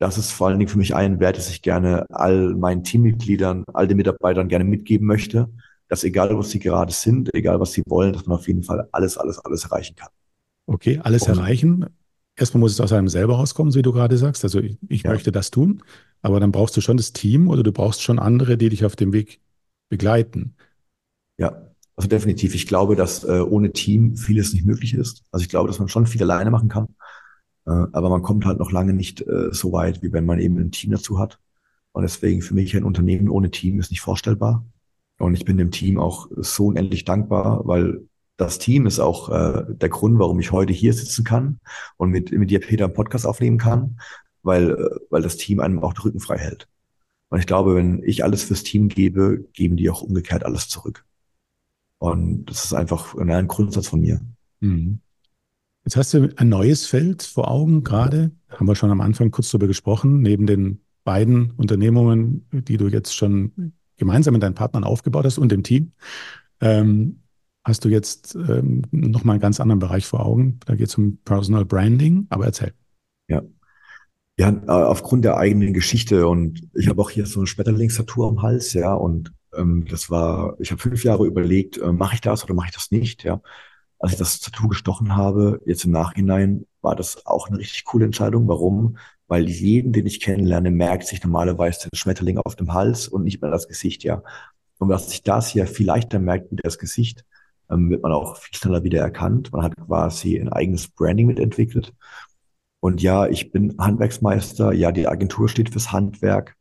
das 0.01 0.19
ist 0.19 0.33
vor 0.33 0.49
allen 0.49 0.59
Dingen 0.59 0.69
für 0.69 0.79
mich 0.79 0.97
ein 0.97 1.21
Wert, 1.21 1.39
das 1.39 1.49
ich 1.49 1.63
gerne 1.63 2.07
all 2.11 2.55
meinen 2.57 2.83
Teammitgliedern, 2.83 3.65
all 3.73 3.87
den 3.87 3.97
Mitarbeitern 3.99 4.49
gerne 4.49 4.65
mitgeben 4.65 5.07
möchte, 5.07 5.49
dass 5.95 6.03
egal, 6.03 6.37
was 6.37 6.51
sie 6.51 6.59
gerade 6.59 6.93
sind, 6.93 7.33
egal, 7.35 7.61
was 7.61 7.73
sie 7.73 7.85
wollen, 7.87 8.13
dass 8.13 8.27
man 8.27 8.37
auf 8.37 8.49
jeden 8.49 8.65
Fall 8.65 8.89
alles, 8.91 9.17
alles, 9.17 9.39
alles 9.39 9.63
erreichen 9.63 9.95
kann. 9.95 10.09
Okay, 10.67 11.01
alles 11.01 11.23
und, 11.23 11.39
erreichen. 11.39 11.87
Erstmal 12.35 12.59
muss 12.59 12.73
es 12.73 12.81
aus 12.81 12.93
einem 12.93 13.07
selber 13.07 13.37
rauskommen, 13.37 13.73
wie 13.77 13.83
du 13.83 13.93
gerade 13.93 14.19
sagst. 14.19 14.43
Also 14.43 14.59
ich, 14.59 14.77
ich 14.89 15.05
ja. 15.05 15.13
möchte 15.13 15.31
das 15.31 15.53
tun, 15.53 15.85
aber 16.21 16.41
dann 16.41 16.51
brauchst 16.51 16.77
du 16.77 16.81
schon 16.81 16.97
das 16.97 17.13
Team 17.13 17.49
oder 17.49 17.63
du 17.63 17.71
brauchst 17.71 18.03
schon 18.03 18.19
andere, 18.19 18.59
die 18.59 18.71
dich 18.71 18.85
auf 18.85 18.97
dem 18.97 19.13
Weg 19.13 19.41
begleiten. 19.89 20.57
Ja, 21.39 21.71
also 21.95 22.09
definitiv. 22.09 22.57
Ich 22.57 22.67
glaube, 22.67 22.97
dass 22.97 23.23
äh, 23.23 23.39
ohne 23.39 23.71
Team 23.71 24.17
vieles 24.17 24.53
nicht 24.53 24.67
möglich 24.67 24.95
ist. 24.95 25.23
Also 25.31 25.45
ich 25.45 25.49
glaube, 25.49 25.69
dass 25.69 25.79
man 25.79 25.87
schon 25.87 26.09
viel 26.09 26.23
alleine 26.23 26.51
machen 26.51 26.69
kann, 26.69 26.89
äh, 27.67 27.71
aber 27.71 28.09
man 28.09 28.23
kommt 28.23 28.47
halt 28.47 28.59
noch 28.59 28.73
lange 28.73 28.95
nicht 28.95 29.21
äh, 29.21 29.53
so 29.53 29.71
weit, 29.71 30.03
wie 30.03 30.13
wenn 30.13 30.27
man 30.27 30.41
eben 30.41 30.59
ein 30.59 30.73
Team 30.73 30.91
dazu 30.91 31.21
hat. 31.21 31.39
Und 31.93 32.03
deswegen 32.03 32.43
für 32.43 32.55
mich 32.55 32.77
ein 32.77 32.83
Unternehmen 32.83 33.29
ohne 33.29 33.53
Team 33.53 33.79
ist 33.79 33.93
nicht 33.93 34.01
vorstellbar. 34.01 34.67
Und 35.19 35.35
ich 35.35 35.45
bin 35.45 35.57
dem 35.57 35.71
Team 35.71 35.99
auch 35.99 36.29
so 36.37 36.67
unendlich 36.67 37.05
dankbar, 37.05 37.67
weil 37.67 38.07
das 38.37 38.59
Team 38.59 38.87
ist 38.87 38.99
auch 38.99 39.29
äh, 39.31 39.65
der 39.69 39.89
Grund, 39.89 40.19
warum 40.19 40.41
ich 40.41 40.51
heute 40.51 40.73
hier 40.73 40.93
sitzen 40.93 41.25
kann 41.25 41.61
und 41.97 42.11
mit, 42.11 42.33
mit 42.33 42.51
dir, 42.51 42.61
Peter, 42.61 42.85
einen 42.87 42.95
Podcast 42.95 43.27
aufnehmen 43.27 43.59
kann, 43.59 44.01
weil, 44.43 44.71
äh, 44.71 44.91
weil 45.11 45.23
das 45.23 45.37
Team 45.37 45.61
einem 45.61 45.79
auch 45.79 45.93
den 45.93 46.03
Rücken 46.03 46.21
frei 46.21 46.39
hält. 46.39 46.69
Und 47.31 47.39
ich 47.39 47.47
glaube, 47.47 47.77
wenn 47.77 48.03
ich 48.05 48.25
alles 48.25 48.45
fürs 48.45 48.65
Team 48.65 48.89
gebe, 48.89 49.45
geben 49.53 49.77
die 49.77 49.89
auch 49.89 50.03
umgekehrt 50.03 50.45
alles 50.45 50.69
zurück. 50.69 51.05
Und 51.99 52.47
das 52.47 52.65
ist 52.65 52.75
einfach 52.75 53.17
ein 53.17 53.49
Grundsatz 53.49 53.89
von 53.89 54.01
mir. 54.01 54.21
Mhm. 54.61 55.01
Jetzt 55.85 55.97
hast 55.97 56.15
du 56.15 56.33
ein 56.37 56.49
neues 56.49 56.87
Feld 56.87 57.23
vor 57.23 57.51
Augen 57.51 57.85
gerade. 57.85 58.33
Haben 58.49 58.67
wir 58.67 58.75
schon 58.75 58.91
am 58.91 59.01
Anfang 59.01 59.31
kurz 59.31 59.51
darüber 59.51 59.67
gesprochen. 59.67 60.23
Neben 60.23 60.47
den 60.47 60.81
beiden 61.05 61.51
Unternehmungen, 61.53 62.47
die 62.53 62.79
du 62.79 62.89
jetzt 62.89 63.15
schon 63.15 63.73
gemeinsam 63.97 64.35
mit 64.35 64.43
deinen 64.43 64.55
Partnern 64.55 64.85
aufgebaut 64.85 65.25
hast 65.25 65.39
und 65.39 65.51
dem 65.51 65.63
Team, 65.63 65.93
ähm, 66.61 67.21
hast 67.65 67.85
du 67.85 67.89
jetzt 67.89 68.35
ähm, 68.35 68.83
nochmal 68.91 69.35
einen 69.35 69.41
ganz 69.41 69.61
anderen 69.61 69.79
Bereich 69.79 70.07
vor 70.07 70.25
Augen. 70.25 70.61
Da 70.67 70.75
geht 70.75 70.89
es 70.89 70.99
um 70.99 71.19
Personal 71.25 71.65
Branding, 71.65 72.27
aber 72.29 72.47
erzähl. 72.47 72.75
Ja. 73.29 73.43
Ja, 74.37 74.51
äh, 74.51 74.67
aufgrund 74.67 75.25
der 75.25 75.37
eigenen 75.37 75.73
Geschichte 75.73 76.27
und 76.27 76.69
ich 76.75 76.89
habe 76.89 77.01
auch 77.01 77.11
hier 77.11 77.25
so 77.25 77.41
eine 77.41 77.47
Schmetterlingstatur 77.47 78.29
am 78.29 78.43
Hals, 78.43 78.73
ja, 78.73 78.93
und 78.93 79.33
ähm, 79.57 79.85
das 79.89 80.11
war, 80.11 80.57
ich 80.59 80.73
habe 80.73 80.83
fünf 80.83 81.05
Jahre 81.05 81.27
überlegt, 81.27 81.79
äh, 81.79 81.93
mache 81.93 82.17
ich 82.17 82.21
das 82.21 82.45
oder 82.45 82.55
mache 82.55 82.69
ich 82.69 82.75
das 82.75 82.91
nicht, 82.91 83.23
ja. 83.23 83.41
Als 83.99 84.13
ich 84.13 84.19
das 84.19 84.41
Tattoo 84.41 84.69
gestochen 84.69 85.17
habe, 85.17 85.61
jetzt 85.65 85.85
im 85.85 85.93
Nachhinein, 85.93 86.67
war 86.85 86.97
das 86.97 87.27
auch 87.27 87.49
eine 87.49 87.59
richtig 87.59 87.85
coole 87.85 88.05
Entscheidung. 88.05 88.47
Warum? 88.49 88.99
Weil 89.27 89.49
jeden, 89.49 89.93
den 89.93 90.07
ich 90.07 90.21
kennenlerne, 90.21 90.71
merkt 90.71 91.07
sich 91.07 91.23
normalerweise 91.23 91.89
der 91.91 91.97
Schmetterling 91.97 92.39
auf 92.39 92.57
dem 92.57 92.75
Hals 92.75 93.09
und 93.09 93.25
nicht 93.25 93.43
mehr 93.43 93.51
das 93.51 93.69
Gesicht, 93.69 94.05
ja. 94.05 94.23
Und 94.79 94.89
was 94.89 95.11
sich 95.11 95.23
das 95.23 95.49
hier 95.49 95.67
viel 95.67 95.87
leichter 95.87 96.19
merkt 96.19 96.53
mit 96.53 96.61
das 96.65 96.79
Gesicht, 96.79 97.25
ähm, 97.71 97.91
wird 97.91 98.03
man 98.03 98.13
auch 98.13 98.37
viel 98.37 98.55
schneller 98.55 98.85
wieder 98.85 99.01
erkannt. 99.01 99.53
Man 99.53 99.63
hat 99.63 99.75
quasi 99.77 100.39
ein 100.39 100.51
eigenes 100.51 100.89
Branding 100.89 101.27
mitentwickelt. 101.27 101.95
Und 102.81 103.03
ja, 103.03 103.27
ich 103.27 103.51
bin 103.51 103.77
Handwerksmeister. 103.79 104.73
Ja, 104.73 104.93
die 104.93 105.09
Agentur 105.09 105.49
steht 105.49 105.71
fürs 105.71 105.93
Handwerk. 105.93 106.57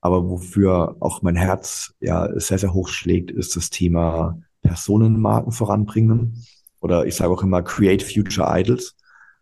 Aber 0.00 0.28
wofür 0.28 0.96
auch 1.00 1.22
mein 1.22 1.36
Herz 1.36 1.94
ja 2.00 2.28
sehr, 2.40 2.58
sehr 2.58 2.74
hoch 2.74 2.88
schlägt, 2.88 3.30
ist 3.30 3.54
das 3.54 3.70
Thema 3.70 4.40
Personenmarken 4.62 5.52
voranbringen. 5.52 6.44
Oder 6.80 7.06
ich 7.06 7.14
sage 7.14 7.32
auch 7.32 7.44
immer 7.44 7.62
Create 7.62 8.02
Future 8.02 8.48
Idols. 8.58 8.96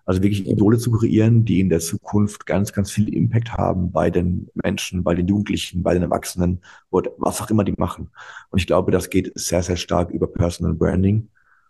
Also 0.05 0.23
wirklich 0.23 0.49
Idole 0.49 0.79
zu 0.79 0.91
kreieren, 0.91 1.45
die 1.45 1.61
in 1.61 1.69
der 1.69 1.81
Zukunft 1.81 2.47
ganz, 2.47 2.73
ganz 2.73 2.91
viel 2.91 3.13
Impact 3.15 3.53
haben 3.53 3.93
bei 3.93 4.11
den 4.11 4.49
Menschen, 4.55 5.05
bei 5.05 5.15
den 5.15 5.29
Jugendlichen, 5.29 5.83
bei 5.83 5.95
den 5.95 6.03
Erwachsenen, 6.03 6.61
was 6.91 7.41
auch 7.41 7.51
immer 7.51 7.65
die 7.65 7.75
machen. 7.77 8.11
Und 8.51 8.59
ich 8.59 8.67
glaube, 8.67 8.91
das 8.91 9.11
geht 9.11 9.33
sehr, 9.35 9.63
sehr 9.63 9.77
stark 9.77 10.11
über 10.11 10.27
Personal 10.27 10.75
Branding. 10.75 11.29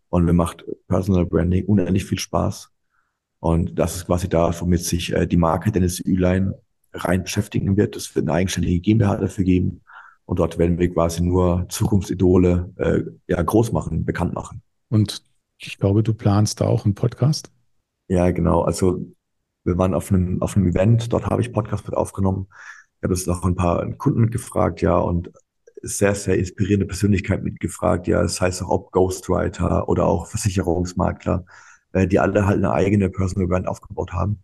Und 0.09 0.25
mir 0.25 0.33
macht 0.33 0.65
Personal 0.89 1.27
Branding 1.27 1.67
unendlich 1.67 2.05
viel 2.05 2.19
Spaß. 2.19 2.71
Und 3.41 3.79
das 3.79 3.97
ist 3.97 4.07
quasi 4.07 4.29
da, 4.29 4.53
womit 4.61 4.83
sich 4.83 5.13
äh, 5.13 5.27
die 5.27 5.37
Marke 5.37 5.73
Dennis 5.73 6.01
Ülein 6.01 6.53
rein 6.93 7.23
beschäftigen 7.23 7.77
wird. 7.77 7.97
Es 7.97 8.15
wird 8.15 8.29
eine 8.29 8.35
eigenständige 8.35 8.81
GmbH 8.81 9.17
dafür 9.17 9.45
geben. 9.45 9.81
Und 10.27 10.39
dort 10.39 10.59
werden 10.59 10.79
wir 10.79 10.93
quasi 10.93 11.23
nur 11.23 11.67
Zukunftsidole 11.69 12.73
äh, 12.77 13.03
ja, 13.27 13.43
groß 13.43 13.73
machen, 13.73 14.05
bekannt 14.05 14.35
machen. 14.35 14.63
Und 14.89 15.23
ich 15.59 15.79
glaube, 15.79 16.03
du 16.03 16.15
planst 16.15 16.61
da 16.61 16.67
auch 16.67 16.85
einen 16.85 16.95
Podcast? 16.95 17.51
Ja, 18.11 18.31
genau. 18.33 18.63
Also 18.63 19.07
wir 19.65 19.79
waren 19.79 19.95
auf 19.95 20.11
einem, 20.11 20.43
auf 20.43 20.57
einem 20.57 20.67
Event, 20.69 21.13
dort 21.13 21.27
habe 21.27 21.43
ich 21.43 21.53
Podcast 21.53 21.87
mit 21.87 21.97
aufgenommen. 21.97 22.49
Ich 22.99 23.05
habe 23.05 23.15
jetzt 23.15 23.27
noch 23.29 23.45
ein 23.45 23.55
paar 23.55 23.89
Kunden 23.93 24.23
mitgefragt, 24.23 24.83
ja, 24.83 24.99
und 24.99 25.31
sehr, 25.83 26.15
sehr 26.17 26.37
inspirierende 26.39 26.87
Persönlichkeit 26.87 27.45
mitgefragt, 27.45 28.09
ja. 28.09 28.23
Das 28.23 28.41
heißt 28.41 28.63
auch 28.63 28.71
ob 28.71 28.93
Ghostwriter 28.93 29.89
oder 29.89 30.07
auch 30.07 30.27
Versicherungsmakler, 30.27 31.45
äh, 31.93 32.09
die 32.09 32.19
alle 32.19 32.47
halt 32.47 32.59
eine 32.59 32.73
eigene 32.73 33.11
Personal 33.11 33.49
Brand 33.49 33.69
aufgebaut 33.69 34.13
haben. 34.13 34.43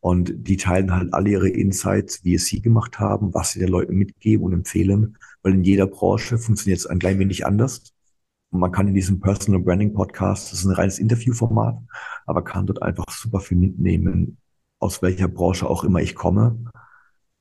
Und 0.00 0.32
die 0.36 0.56
teilen 0.56 0.94
halt 0.94 1.14
alle 1.14 1.30
ihre 1.30 1.48
Insights, 1.50 2.24
wie 2.24 2.34
es 2.36 2.46
sie 2.46 2.62
gemacht 2.62 2.98
haben, 2.98 3.34
was 3.34 3.52
sie 3.52 3.60
den 3.60 3.68
Leuten 3.68 3.94
mitgeben 3.96 4.44
und 4.46 4.54
empfehlen. 4.54 5.18
Weil 5.42 5.54
in 5.54 5.64
jeder 5.64 5.86
Branche 5.86 6.38
funktioniert 6.38 6.80
es 6.80 6.86
ein 6.86 6.98
klein 6.98 7.18
wenig 7.18 7.46
anders. 7.46 7.94
Und 8.52 8.60
man 8.60 8.70
kann 8.70 8.86
in 8.86 8.94
diesem 8.94 9.18
Personal 9.18 9.62
Branding 9.62 9.94
Podcast, 9.94 10.52
das 10.52 10.60
ist 10.60 10.66
ein 10.66 10.74
reines 10.74 10.98
Interviewformat, 10.98 11.78
aber 12.26 12.44
kann 12.44 12.66
dort 12.66 12.82
einfach 12.82 13.06
super 13.10 13.40
viel 13.40 13.56
mitnehmen, 13.56 14.38
aus 14.78 15.00
welcher 15.02 15.28
Branche 15.28 15.68
auch 15.68 15.84
immer 15.84 16.00
ich 16.00 16.14
komme. 16.14 16.62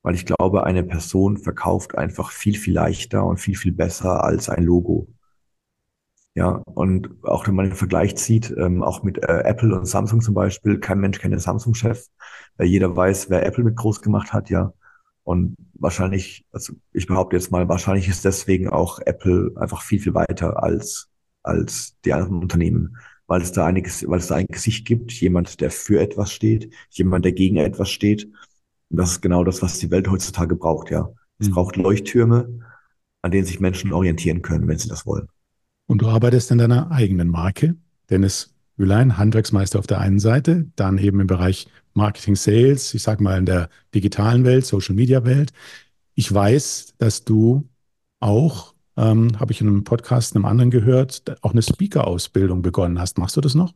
Weil 0.04 0.16
ich 0.16 0.26
glaube, 0.26 0.64
eine 0.64 0.84
Person 0.84 1.38
verkauft 1.38 1.96
einfach 1.98 2.32
viel, 2.32 2.56
viel 2.58 2.74
leichter 2.74 3.26
und 3.26 3.38
viel, 3.38 3.56
viel 3.56 3.74
besser 3.74 4.24
als 4.24 4.50
ein 4.50 4.64
Logo. 4.64 5.08
Ja, 6.34 6.62
und 6.66 7.10
auch 7.24 7.46
wenn 7.46 7.56
man 7.56 7.66
den 7.66 7.76
Vergleich 7.76 8.16
zieht, 8.16 8.56
ähm, 8.58 8.82
auch 8.84 9.04
mit 9.04 9.18
äh, 9.18 9.42
Apple 9.44 9.78
und 9.78 9.86
Samsung 9.86 10.22
zum 10.22 10.34
Beispiel, 10.34 10.80
kein 10.80 11.00
Mensch 11.00 11.20
kennt 11.20 11.34
den 11.34 11.40
Samsung-Chef, 11.42 12.06
weil 12.56 12.68
jeder 12.68 12.96
weiß, 12.96 13.30
wer 13.30 13.46
Apple 13.46 13.66
mit 13.66 13.76
groß 13.76 14.02
gemacht 14.02 14.32
hat, 14.32 14.50
ja. 14.50 14.74
Und 15.24 15.56
wahrscheinlich, 15.74 16.46
also 16.52 16.74
ich 16.94 17.08
behaupte 17.08 17.36
jetzt 17.36 17.52
mal, 17.52 17.68
wahrscheinlich 17.70 18.08
ist 18.08 18.26
deswegen 18.26 18.70
auch 18.70 19.00
Apple 19.00 19.52
einfach 19.56 19.82
viel, 19.82 20.00
viel 20.00 20.14
weiter 20.14 20.62
als, 20.62 21.10
als 21.44 21.96
die 22.06 22.14
anderen 22.14 22.42
Unternehmen, 22.42 22.98
weil 23.28 23.42
es 23.42 23.52
da 23.52 23.66
einiges, 23.66 24.08
weil 24.08 24.20
es 24.20 24.28
da 24.28 24.36
ein 24.36 24.48
Gesicht 24.48 24.86
gibt, 24.86 25.12
jemand, 25.14 25.62
der 25.62 25.72
für 25.72 26.02
etwas 26.02 26.32
steht, 26.32 26.74
jemand, 26.90 27.26
der 27.26 27.34
gegen 27.34 27.58
etwas 27.58 27.90
steht. 27.90 28.26
Und 28.90 28.98
das 28.98 29.12
ist 29.12 29.22
genau 29.22 29.44
das, 29.44 29.62
was 29.62 29.80
die 29.80 29.92
Welt 29.92 30.10
heutzutage 30.10 30.56
braucht, 30.56 30.90
ja. 30.90 31.10
Es 31.40 31.48
mhm. 31.50 31.54
braucht 31.54 31.76
Leuchttürme, 31.76 32.60
an 33.22 33.32
denen 33.32 33.46
sich 33.46 33.60
Menschen 33.60 33.94
orientieren 33.94 34.42
können, 34.42 34.68
wenn 34.68 34.78
sie 34.78 34.90
das 34.90 35.06
wollen. 35.06 35.28
Und 35.88 36.02
du 36.02 36.08
arbeitest 36.08 36.52
in 36.52 36.58
deiner 36.58 36.92
eigenen 36.92 37.28
Marke, 37.28 37.76
Dennis 38.10 38.54
Hülein, 38.78 39.18
Handwerksmeister 39.18 39.80
auf 39.80 39.88
der 39.88 40.00
einen 40.00 40.20
Seite, 40.20 40.68
dann 40.76 40.98
eben 40.98 41.20
im 41.20 41.28
Bereich 41.28 41.68
Marketing, 41.94 42.36
Sales, 42.36 42.94
ich 42.94 43.04
sage 43.04 43.24
mal 43.24 43.38
in 43.38 43.46
der 43.46 43.70
digitalen 43.94 44.46
Welt, 44.46 44.66
Social 44.66 44.96
Media 44.96 45.24
Welt. 45.26 45.52
Ich 46.16 46.34
weiß, 46.34 46.96
dass 46.98 47.24
du 47.24 47.68
auch, 48.20 48.74
ähm, 48.98 49.40
habe 49.40 49.52
ich 49.52 49.62
in 49.62 49.68
einem 49.68 49.84
Podcast 49.84 50.36
einem 50.36 50.46
anderen 50.46 50.72
gehört, 50.72 51.38
auch 51.42 51.52
eine 51.52 51.62
Speaker-Ausbildung 51.62 52.62
begonnen 52.62 53.00
hast. 53.00 53.18
Machst 53.18 53.38
du 53.38 53.42
das 53.42 53.56
noch? 53.56 53.74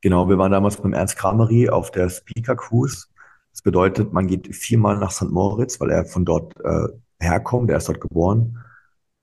Genau, 0.00 0.28
wir 0.28 0.38
waren 0.38 0.52
damals 0.52 0.76
beim 0.76 0.92
Ernst 0.92 1.16
Kramery 1.16 1.68
auf 1.68 1.90
der 1.90 2.08
Speaker-Cruise. 2.08 3.06
Das 3.52 3.62
bedeutet, 3.62 4.12
man 4.12 4.26
geht 4.26 4.54
viermal 4.54 4.98
nach 4.98 5.10
St. 5.10 5.30
Moritz, 5.30 5.80
weil 5.80 5.90
er 5.90 6.04
von 6.04 6.24
dort 6.24 6.54
äh, 6.62 6.88
herkommt, 7.18 7.70
er 7.70 7.78
ist 7.78 7.88
dort 7.88 8.00
geboren. 8.00 8.58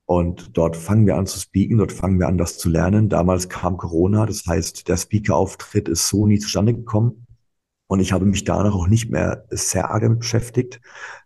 Und 0.06 0.58
dort 0.58 0.76
fangen 0.76 1.06
wir 1.06 1.16
an 1.16 1.28
zu 1.28 1.40
speaken, 1.40 1.78
dort 1.78 1.92
fangen 1.92 2.20
wir 2.20 2.28
an, 2.28 2.38
das 2.38 2.58
zu 2.58 2.70
lernen. 2.70 3.10
Damals 3.10 3.48
kam 3.48 3.78
Corona, 3.78 4.26
das 4.26 4.46
heißt, 4.46 4.88
der 4.88 4.98
Speaker-Auftritt 4.98 5.88
ist 5.88 6.10
so 6.10 6.28
nie 6.28 6.40
zustande 6.40 6.74
gekommen. 6.74 7.23
Und 7.88 8.00
ich 8.00 8.12
habe 8.14 8.26
mich 8.26 8.44
danach 8.44 8.74
auch 8.74 8.88
nicht 8.88 9.12
mehr 9.12 9.46
sehr 9.50 9.92
arg 9.92 10.20
beschäftigt. 10.20 10.82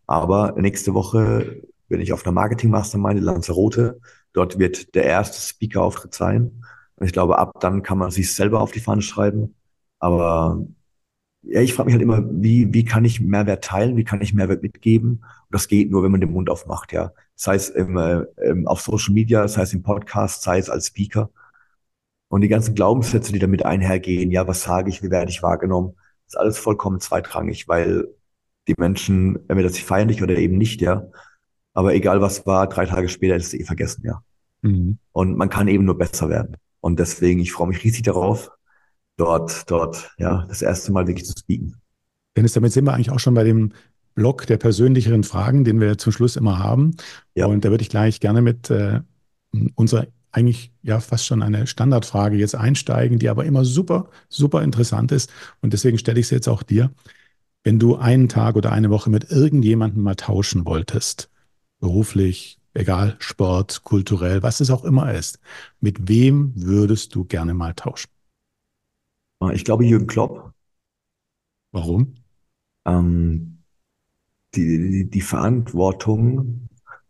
Aber 0.06 0.54
nächste 0.58 0.94
Woche 0.94 1.62
bin 1.88 2.02
ich 2.02 2.14
auf 2.14 2.26
einer 2.26 2.34
Marketing-Mastermind 2.34 3.20
in 3.20 3.26
Lanzarote. 3.26 4.00
Dort 4.34 4.60
wird 4.60 4.96
der 4.96 5.06
erste 5.06 5.40
Speaker-Auftritt 5.40 6.14
sein. 6.14 6.64
Und 6.96 7.06
ich 7.06 7.14
glaube, 7.14 7.38
ab 7.38 7.60
dann 7.60 7.84
kann 7.84 7.98
man 7.98 8.12
sich 8.12 8.34
selber 8.34 8.62
auf 8.62 8.72
die 8.72 8.80
Fahne 8.80 9.02
schreiben. 9.02 9.56
Aber 10.00 10.66
ja, 11.44 11.62
ich 11.62 11.74
frage 11.74 11.88
mich 11.88 11.94
halt 11.94 12.04
immer, 12.04 12.24
wie, 12.30 12.74
wie 12.74 12.84
kann 12.84 13.06
ich 13.06 13.22
Mehrwert 13.22 13.64
teilen, 13.64 13.96
wie 13.96 14.04
kann 14.04 14.22
ich 14.22 14.34
Mehrwert 14.34 14.64
mitgeben? 14.64 15.24
Und 15.24 15.52
das 15.52 15.68
geht 15.68 15.90
nur, 15.92 16.04
wenn 16.04 16.12
man 16.12 16.22
den 16.22 16.32
Mund 16.32 16.50
aufmacht, 16.50 16.92
ja. 16.92 17.12
Sei 17.36 17.56
es 17.56 17.70
im, 17.70 17.98
äh, 17.98 18.26
auf 18.66 18.82
Social 18.82 19.14
Media, 19.14 19.48
sei 19.48 19.62
es 19.62 19.74
im 19.74 19.84
Podcast, 19.84 20.44
sei 20.44 20.58
es 20.58 20.70
als 20.70 20.88
Speaker. 20.88 21.30
Und 22.30 22.42
die 22.42 22.48
ganzen 22.50 22.76
Glaubenssätze, 22.76 23.32
die 23.32 23.40
damit 23.40 23.66
einhergehen, 23.66 24.32
ja, 24.32 24.48
was 24.48 24.64
sage 24.64 24.90
ich, 24.90 25.02
wie 25.04 25.12
werde 25.12 25.32
ich 25.32 25.44
wahrgenommen, 25.44 25.96
ist 26.28 26.38
alles 26.38 26.58
vollkommen 26.58 27.00
zweitrangig, 27.00 27.68
weil 27.68 28.08
die 28.68 28.76
Menschen, 28.78 29.38
entweder 29.48 29.70
sie 29.70 29.82
feiern 29.82 30.10
dich 30.10 30.22
oder 30.22 30.38
eben 30.38 30.58
nicht, 30.58 30.82
ja. 30.82 31.08
Aber 31.74 31.94
egal 31.94 32.22
was 32.22 32.46
war, 32.46 32.68
drei 32.68 32.86
Tage 32.86 33.08
später 33.08 33.36
ist 33.36 33.48
es 33.48 33.54
eh 33.54 33.64
vergessen, 33.64 34.04
ja. 34.06 34.22
Mhm. 34.62 34.98
Und 35.12 35.38
man 35.38 35.50
kann 35.50 35.68
eben 35.68 35.86
nur 35.86 35.98
besser 35.98 36.30
werden. 36.30 36.58
Und 36.82 37.00
deswegen, 37.00 37.40
ich 37.40 37.52
freue 37.52 37.68
mich 37.68 37.84
riesig 37.84 38.04
darauf, 38.04 38.52
dort, 39.16 39.70
dort, 39.70 40.12
ja, 40.18 40.46
das 40.48 40.62
erste 40.62 40.92
Mal 40.92 41.08
wirklich 41.08 41.26
zu 41.26 41.34
speaken. 41.38 41.76
Dennis, 42.36 42.54
damit 42.54 42.72
sind 42.72 42.86
wir 42.86 42.94
eigentlich 42.94 43.12
auch 43.12 43.20
schon 43.20 43.34
bei 43.34 43.44
dem 43.44 43.74
Block 44.14 44.48
der 44.48 44.58
persönlicheren 44.58 45.24
Fragen, 45.24 45.64
den 45.64 45.80
wir 45.80 45.98
zum 45.98 46.12
Schluss 46.12 46.36
immer 46.36 46.60
haben. 46.60 46.96
Ja. 47.36 47.46
Und 47.46 47.64
da 47.64 47.70
würde 47.70 47.84
ich 47.84 47.90
gleich 47.90 48.20
gerne 48.20 48.42
mit 48.42 48.70
äh, 48.70 49.02
unserer 49.76 50.08
eigentlich 50.32 50.72
ja 50.84 51.00
fast 51.00 51.26
schon 51.26 51.42
eine 51.42 51.68
Standardfrage 51.68 52.38
jetzt 52.38 52.56
einsteigen, 52.56 53.20
die 53.20 53.30
aber 53.30 53.46
immer 53.46 53.66
super, 53.66 54.10
super 54.30 54.64
interessant 54.64 55.12
ist. 55.12 55.32
Und 55.62 55.74
deswegen 55.74 55.98
stelle 55.98 56.20
ich 56.20 56.28
sie 56.28 56.36
jetzt 56.36 56.48
auch 56.48 56.64
dir. 56.64 56.92
Wenn 57.64 57.80
du 57.80 57.96
einen 57.96 58.30
Tag 58.30 58.56
oder 58.56 58.72
eine 58.72 58.90
Woche 58.90 59.10
mit 59.10 59.32
irgendjemandem 59.32 60.04
mal 60.04 60.16
tauschen 60.16 60.66
wolltest, 60.66 61.30
beruflich, 61.80 62.60
egal, 62.74 63.16
Sport, 63.20 63.84
kulturell, 63.84 64.44
was 64.44 64.60
es 64.60 64.70
auch 64.70 64.86
immer 64.86 65.14
ist, 65.14 65.40
mit 65.80 66.08
wem 66.08 66.54
würdest 66.56 67.16
du 67.16 67.26
gerne 67.26 67.54
mal 67.54 67.74
tauschen? 67.74 68.10
Ich 69.54 69.66
glaube 69.66 69.86
Jürgen 69.86 70.08
Klopp. 70.08 70.54
Warum? 71.72 72.16
Ähm, 72.86 73.64
die, 74.56 74.90
die, 74.92 75.10
die 75.10 75.22
Verantwortung 75.22 76.67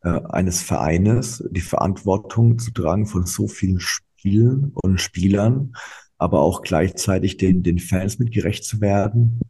eines 0.07 0.61
Vereines, 0.61 1.43
die 1.49 1.61
Verantwortung 1.61 2.59
zu 2.59 2.71
tragen 2.71 3.05
von 3.05 3.25
so 3.25 3.47
vielen 3.47 3.79
Spielen 3.79 4.71
und 4.75 4.99
Spielern, 4.99 5.73
aber 6.17 6.39
auch 6.41 6.61
gleichzeitig 6.61 7.37
den, 7.37 7.63
den 7.63 7.79
Fans 7.79 8.19
mit 8.19 8.31
gerecht 8.31 8.63
zu 8.63 8.81
werden 8.81 9.41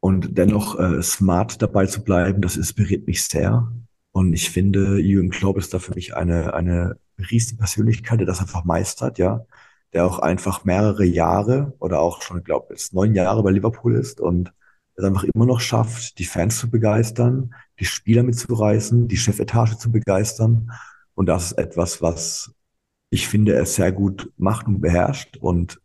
und 0.00 0.36
dennoch 0.36 0.78
äh, 0.78 1.02
smart 1.02 1.62
dabei 1.62 1.86
zu 1.86 2.02
bleiben, 2.02 2.42
das 2.42 2.56
inspiriert 2.56 3.06
mich 3.06 3.24
sehr. 3.24 3.72
Und 4.12 4.32
ich 4.34 4.50
finde, 4.50 4.98
Jürgen 4.98 5.30
Klopp 5.30 5.58
ist 5.58 5.72
da 5.72 5.78
für 5.78 5.94
mich 5.94 6.14
eine, 6.16 6.54
eine 6.54 6.96
riesige 7.30 7.58
Persönlichkeit, 7.58 8.20
der 8.20 8.26
das 8.26 8.40
einfach 8.40 8.64
meistert, 8.64 9.18
ja 9.18 9.46
der 9.92 10.06
auch 10.06 10.18
einfach 10.18 10.64
mehrere 10.64 11.04
Jahre 11.04 11.74
oder 11.78 12.00
auch 12.00 12.22
schon, 12.22 12.42
glaube 12.44 12.68
jetzt 12.70 12.94
neun 12.94 13.14
Jahre 13.14 13.42
bei 13.42 13.50
Liverpool 13.50 13.94
ist 13.94 14.20
und 14.20 14.52
es 14.94 15.04
einfach 15.04 15.24
immer 15.24 15.46
noch 15.46 15.60
schafft, 15.60 16.18
die 16.18 16.24
Fans 16.24 16.58
zu 16.58 16.70
begeistern, 16.70 17.54
die 17.82 17.86
Spieler 17.86 18.22
mitzureißen, 18.22 19.08
die 19.08 19.16
Chefetage 19.16 19.76
zu 19.76 19.90
begeistern. 19.90 20.70
Und 21.14 21.26
das 21.26 21.46
ist 21.46 21.58
etwas, 21.58 22.00
was 22.00 22.54
ich 23.10 23.26
finde, 23.26 23.54
er 23.54 23.66
sehr 23.66 23.90
gut 23.90 24.32
macht 24.36 24.68
und 24.68 24.80
beherrscht. 24.80 25.36
Und 25.38 25.80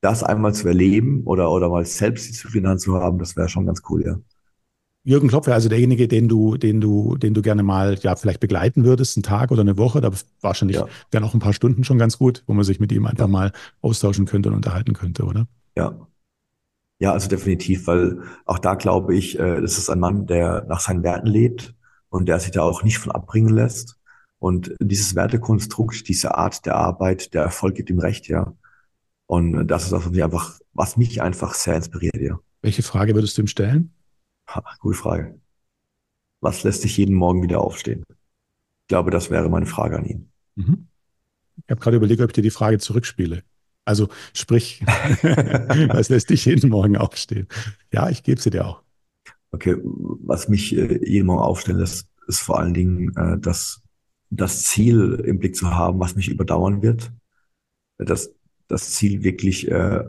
das 0.00 0.22
einmal 0.22 0.54
zu 0.54 0.68
erleben 0.68 1.24
oder, 1.24 1.50
oder 1.50 1.68
mal 1.68 1.84
selbst 1.84 2.26
die 2.26 2.30
Disziplin 2.30 2.78
zu 2.78 2.94
haben, 2.94 3.18
das 3.18 3.34
wäre 3.36 3.48
schon 3.48 3.66
ganz 3.66 3.82
cool, 3.90 4.04
ja. 4.06 4.16
Jürgen 5.06 5.26
Klopp 5.26 5.46
wäre 5.46 5.56
also 5.56 5.68
derjenige, 5.68 6.06
den 6.06 6.28
du, 6.28 6.56
den 6.56 6.80
du, 6.80 7.16
den 7.16 7.34
du 7.34 7.42
gerne 7.42 7.64
mal 7.64 7.98
ja 8.00 8.14
vielleicht 8.14 8.40
begleiten 8.40 8.84
würdest, 8.84 9.16
einen 9.16 9.24
Tag 9.24 9.50
oder 9.50 9.60
eine 9.60 9.76
Woche. 9.76 10.00
Da 10.00 10.10
wahrscheinlich 10.40 10.78
ja. 10.78 10.86
wären 11.10 11.24
auch 11.24 11.34
ein 11.34 11.40
paar 11.40 11.52
Stunden 11.52 11.82
schon 11.82 11.98
ganz 11.98 12.16
gut, 12.16 12.44
wo 12.46 12.54
man 12.54 12.64
sich 12.64 12.80
mit 12.80 12.90
ihm 12.92 13.04
einfach 13.06 13.26
mal 13.26 13.52
austauschen 13.82 14.24
könnte 14.24 14.48
und 14.48 14.54
unterhalten 14.54 14.94
könnte, 14.94 15.24
oder? 15.24 15.46
Ja. 15.76 15.94
Ja, 17.04 17.12
also 17.12 17.28
definitiv, 17.28 17.86
weil 17.86 18.22
auch 18.46 18.58
da 18.58 18.76
glaube 18.76 19.14
ich, 19.14 19.38
äh, 19.38 19.60
das 19.60 19.76
ist 19.76 19.90
ein 19.90 20.00
Mann, 20.00 20.26
der 20.26 20.64
nach 20.70 20.80
seinen 20.80 21.02
Werten 21.02 21.26
lebt 21.26 21.74
und 22.08 22.24
der 22.30 22.40
sich 22.40 22.50
da 22.50 22.62
auch 22.62 22.82
nicht 22.82 22.96
von 22.96 23.12
abbringen 23.12 23.54
lässt. 23.54 24.00
Und 24.38 24.74
dieses 24.80 25.14
Wertekonstrukt, 25.14 26.08
diese 26.08 26.34
Art 26.34 26.64
der 26.64 26.76
Arbeit, 26.76 27.34
der 27.34 27.42
Erfolg 27.42 27.74
gibt 27.74 27.90
ihm 27.90 27.98
recht, 27.98 28.26
ja. 28.28 28.54
Und 29.26 29.66
das 29.66 29.84
ist 29.84 29.92
auch 29.92 30.06
einfach, 30.06 30.58
was 30.72 30.96
mich 30.96 31.20
einfach 31.20 31.52
sehr 31.52 31.76
inspiriert, 31.76 32.16
ja. 32.16 32.38
Welche 32.62 32.82
Frage 32.82 33.14
würdest 33.14 33.36
du 33.36 33.42
ihm 33.42 33.48
stellen? 33.48 33.92
Ha, 34.48 34.64
gute 34.80 34.96
Frage. 34.96 35.38
Was 36.40 36.62
lässt 36.62 36.84
dich 36.84 36.96
jeden 36.96 37.16
Morgen 37.16 37.42
wieder 37.42 37.60
aufstehen? 37.60 38.02
Ich 38.08 38.88
glaube, 38.88 39.10
das 39.10 39.30
wäre 39.30 39.50
meine 39.50 39.66
Frage 39.66 39.98
an 39.98 40.06
ihn. 40.06 40.30
Mhm. 40.54 40.88
Ich 41.66 41.70
habe 41.70 41.82
gerade 41.82 41.98
überlegt, 41.98 42.22
ob 42.22 42.30
ich 42.30 42.34
dir 42.34 42.40
die 42.40 42.48
Frage 42.48 42.78
zurückspiele. 42.78 43.42
Also 43.84 44.08
sprich, 44.32 44.82
was 44.86 46.08
lässt 46.08 46.30
dich 46.30 46.44
jeden 46.46 46.70
Morgen 46.70 46.96
aufstehen? 46.96 47.48
Ja, 47.92 48.08
ich 48.08 48.22
gebe 48.22 48.40
sie 48.40 48.50
dir 48.50 48.66
auch. 48.66 48.82
Okay, 49.50 49.76
was 49.82 50.48
mich 50.48 50.74
äh, 50.76 51.06
jeden 51.06 51.26
Morgen 51.26 51.42
aufstellen 51.42 51.78
lässt, 51.78 52.08
ist 52.26 52.40
vor 52.40 52.58
allen 52.58 52.74
Dingen 52.74 53.14
äh, 53.16 53.38
das, 53.38 53.82
das 54.30 54.64
Ziel 54.64 55.22
im 55.24 55.38
Blick 55.38 55.54
zu 55.54 55.70
haben, 55.70 56.00
was 56.00 56.16
mich 56.16 56.28
überdauern 56.28 56.82
wird. 56.82 57.12
Das, 57.98 58.34
das 58.68 58.90
Ziel 58.90 59.22
wirklich 59.22 59.70
äh, 59.70 60.02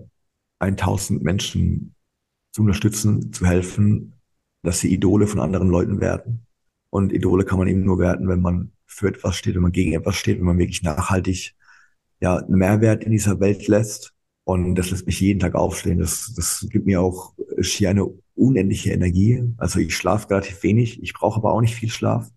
1000 0.59 1.21
Menschen 1.21 1.95
zu 2.51 2.61
unterstützen, 2.61 3.33
zu 3.33 3.45
helfen, 3.45 4.13
dass 4.63 4.79
sie 4.79 4.91
Idole 4.91 5.27
von 5.27 5.39
anderen 5.39 5.69
Leuten 5.69 5.99
werden. 5.99 6.47
Und 6.89 7.11
Idole 7.11 7.43
kann 7.43 7.59
man 7.59 7.67
eben 7.67 7.83
nur 7.83 7.99
werden, 7.99 8.27
wenn 8.29 8.41
man 8.41 8.71
für 8.85 9.09
etwas 9.09 9.35
steht, 9.35 9.55
wenn 9.55 9.61
man 9.61 9.73
gegen 9.73 9.93
etwas 9.93 10.15
steht, 10.15 10.37
wenn 10.37 10.45
man 10.45 10.57
wirklich 10.57 10.81
nachhaltig 10.81 11.55
ja, 12.25 12.37
einen 12.37 12.57
Mehrwert 12.57 13.03
in 13.03 13.11
dieser 13.11 13.39
Welt 13.39 13.67
lässt. 13.67 14.13
Und 14.45 14.75
das 14.75 14.89
lässt 14.91 15.05
mich 15.05 15.19
jeden 15.19 15.39
Tag 15.39 15.53
aufstehen. 15.55 15.99
Das, 15.99 16.33
das 16.35 16.65
gibt 16.69 16.85
mir 16.87 17.01
auch 17.01 17.33
schier 17.59 17.91
eine 17.91 18.07
unendliche 18.35 18.91
Energie. 18.91 19.43
Also 19.57 19.79
ich 19.79 19.95
schlafe 19.95 20.29
relativ 20.31 20.61
wenig, 20.63 21.01
ich 21.01 21.13
brauche 21.13 21.37
aber 21.37 21.53
auch 21.53 21.61
nicht 21.61 21.75
viel 21.75 21.89
Schlaf. 21.89 22.29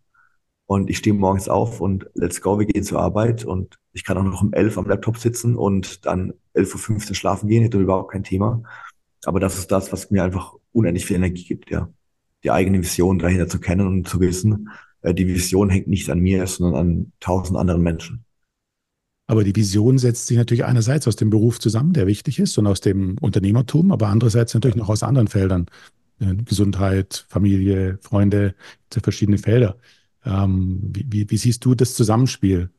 Und 0.67 0.91
ich 0.91 0.99
stehe 0.99 1.15
morgens 1.15 1.49
auf 1.49 1.81
und 1.81 2.07
let's 2.15 2.43
go, 2.43 2.59
wir 2.59 2.67
gehen 2.67 2.85
zur 2.85 3.01
Arbeit 3.01 3.47
und 3.47 3.79
ich 3.95 4.05
kann 4.05 4.19
auch 4.19 4.23
noch 4.23 4.43
um 4.43 4.53
elf 4.53 4.77
am 4.77 4.87
Laptop 4.87 5.17
sitzen 5.17 5.57
und 5.57 6.05
dann 6.05 6.35
elf 6.53 6.75
Uhr 6.75 6.81
fünfzehn 6.81 7.15
schlafen 7.15 7.49
gehen, 7.49 7.63
hätte 7.63 7.81
überhaupt 7.81 8.13
kein 8.13 8.23
Thema. 8.25 8.63
Aber 9.25 9.41
das 9.41 9.59
ist 9.59 9.73
das, 9.73 9.91
was 9.93 10.11
mir 10.11 10.23
einfach 10.23 10.55
unendlich 10.73 11.07
viel 11.07 11.17
Energie 11.17 11.47
gibt, 11.47 11.71
ja. 11.71 11.89
Die 12.45 12.51
eigene 12.51 12.79
Vision 12.79 13.19
dahinter 13.19 13.49
zu 13.49 13.59
kennen 13.59 13.87
und 13.87 14.07
zu 14.07 14.21
wissen, 14.21 14.69
äh, 15.01 15.15
die 15.15 15.27
Vision 15.27 15.71
hängt 15.71 15.89
nicht 15.89 16.09
an 16.11 16.21
mir, 16.21 16.47
sondern 16.47 16.81
an 16.81 17.13
tausend 17.19 17.59
anderen 17.59 17.83
Menschen. 17.83 18.25
Aber 19.29 19.45
die 19.45 19.55
Vision 19.55 19.99
setzt 19.99 20.27
sich 20.27 20.39
natürlich 20.39 20.65
einerseits 20.65 21.07
aus 21.07 21.17
dem 21.17 21.29
Beruf 21.29 21.61
zusammen, 21.61 21.93
der 21.93 22.07
wichtig 22.07 22.39
ist, 22.39 22.57
und 22.57 22.67
aus 22.67 22.81
dem 22.81 23.19
Unternehmertum, 23.21 23.93
aber 23.93 24.09
andererseits 24.09 24.55
natürlich 24.55 24.77
noch 24.77 24.89
aus 24.89 25.03
anderen 25.03 25.29
Feldern. 25.29 25.67
Äh, 26.19 26.35
Gesundheit, 26.37 27.27
Familie, 27.29 27.99
Freunde, 28.01 28.55
verschiedene 28.91 29.37
Felder. 29.37 29.77
Ähm, 30.25 30.81
wie, 30.83 31.07
wie, 31.11 31.31
wie 31.31 31.37
siehst 31.37 31.63
du 31.65 31.75
das 31.75 31.95
Zusammenspiel? 31.95 32.71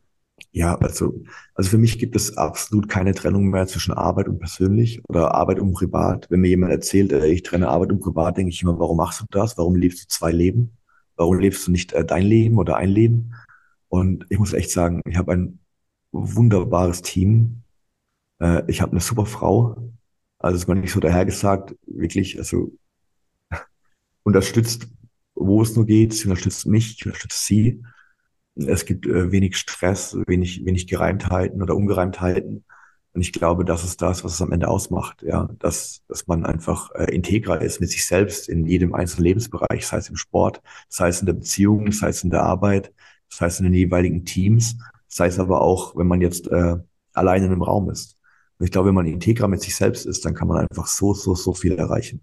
Ja, 0.51 0.75
also, 0.77 1.21
also 1.53 1.69
für 1.69 1.77
mich 1.77 1.99
gibt 1.99 2.15
es 2.15 2.35
absolut 2.35 2.89
keine 2.89 3.13
Trennung 3.13 3.49
mehr 3.49 3.67
zwischen 3.67 3.93
Arbeit 3.93 4.27
und 4.27 4.39
persönlich 4.39 5.01
oder 5.07 5.35
Arbeit 5.35 5.59
und 5.59 5.73
privat. 5.73 6.25
Wenn 6.31 6.41
mir 6.41 6.47
jemand 6.47 6.71
erzählt, 6.71 7.11
äh, 7.11 7.27
ich 7.27 7.43
trenne 7.43 7.69
Arbeit 7.69 7.91
und 7.91 7.99
privat, 7.99 8.37
denke 8.37 8.49
ich 8.49 8.63
immer, 8.63 8.79
warum 8.79 8.97
machst 8.97 9.21
du 9.21 9.25
das? 9.29 9.55
Warum 9.57 9.75
lebst 9.75 10.03
du 10.03 10.07
zwei 10.07 10.31
Leben? 10.31 10.71
Warum 11.15 11.37
lebst 11.37 11.67
du 11.67 11.71
nicht 11.71 11.93
äh, 11.93 12.03
dein 12.03 12.23
Leben 12.23 12.57
oder 12.57 12.77
ein 12.77 12.89
Leben? 12.89 13.35
Und 13.87 14.25
ich 14.29 14.39
muss 14.39 14.53
echt 14.53 14.71
sagen, 14.71 15.01
ich 15.05 15.17
habe 15.17 15.33
ein 15.33 15.59
wunderbares 16.11 17.01
Team. 17.01 17.63
Äh, 18.39 18.63
ich 18.67 18.81
habe 18.81 18.91
eine 18.91 19.01
super 19.01 19.25
Frau. 19.25 19.91
Also 20.37 20.57
ist 20.57 20.67
man 20.67 20.79
nicht 20.79 20.93
so 20.93 20.99
dahergesagt, 20.99 21.75
wirklich, 21.85 22.37
also 22.37 22.71
unterstützt, 24.23 24.87
wo 25.35 25.61
es 25.61 25.75
nur 25.75 25.85
geht. 25.85 26.13
Sie 26.13 26.25
unterstützt 26.25 26.65
mich, 26.65 26.95
ich 26.97 27.05
unterstütze 27.05 27.39
sie. 27.39 27.83
Es 28.55 28.85
gibt 28.85 29.05
äh, 29.05 29.31
wenig 29.31 29.57
Stress, 29.57 30.17
wenig, 30.27 30.65
wenig 30.65 30.87
Gereimtheiten 30.87 31.61
oder 31.61 31.75
Ungereimtheiten. 31.75 32.65
Und 33.13 33.21
ich 33.21 33.33
glaube, 33.33 33.65
das 33.65 33.83
ist 33.83 34.01
das, 34.01 34.23
was 34.23 34.35
es 34.35 34.41
am 34.41 34.51
Ende 34.51 34.67
ausmacht, 34.67 35.23
ja, 35.23 35.49
dass, 35.59 36.03
dass 36.07 36.27
man 36.27 36.45
einfach 36.45 36.91
äh, 36.93 37.13
integrer 37.13 37.61
ist 37.61 37.81
mit 37.81 37.89
sich 37.89 38.05
selbst 38.05 38.47
in 38.47 38.65
jedem 38.65 38.93
einzelnen 38.93 39.25
Lebensbereich, 39.25 39.85
sei 39.87 39.97
es 39.97 40.09
im 40.09 40.15
Sport, 40.15 40.61
sei 40.89 41.09
es 41.09 41.19
in 41.19 41.25
der 41.25 41.33
Beziehung, 41.33 41.91
sei 41.91 42.09
es 42.09 42.23
in 42.23 42.29
der 42.29 42.43
Arbeit, 42.43 42.93
sei 43.27 43.47
es 43.47 43.59
in 43.59 43.65
den 43.65 43.73
jeweiligen 43.73 44.25
Teams 44.25 44.77
sei 45.09 45.27
es 45.27 45.39
aber 45.39 45.61
auch, 45.61 45.95
wenn 45.97 46.07
man 46.07 46.21
jetzt 46.21 46.47
äh, 46.47 46.77
alleine 47.13 47.47
in 47.47 47.51
einem 47.51 47.63
Raum 47.63 47.89
ist. 47.89 48.17
Und 48.57 48.65
ich 48.65 48.71
glaube, 48.71 48.89
wenn 48.89 48.95
man 48.95 49.07
integer 49.07 49.47
mit 49.47 49.61
sich 49.61 49.75
selbst 49.75 50.05
ist, 50.05 50.23
dann 50.25 50.35
kann 50.35 50.47
man 50.47 50.57
einfach 50.57 50.87
so, 50.87 51.13
so, 51.13 51.35
so 51.35 51.53
viel 51.53 51.73
erreichen. 51.73 52.21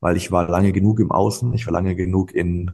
Weil 0.00 0.16
ich 0.16 0.32
war 0.32 0.48
lange 0.48 0.72
genug 0.72 1.00
im 1.00 1.12
Außen, 1.12 1.52
ich 1.54 1.66
war 1.66 1.72
lange 1.72 1.94
genug 1.96 2.32
in, 2.32 2.72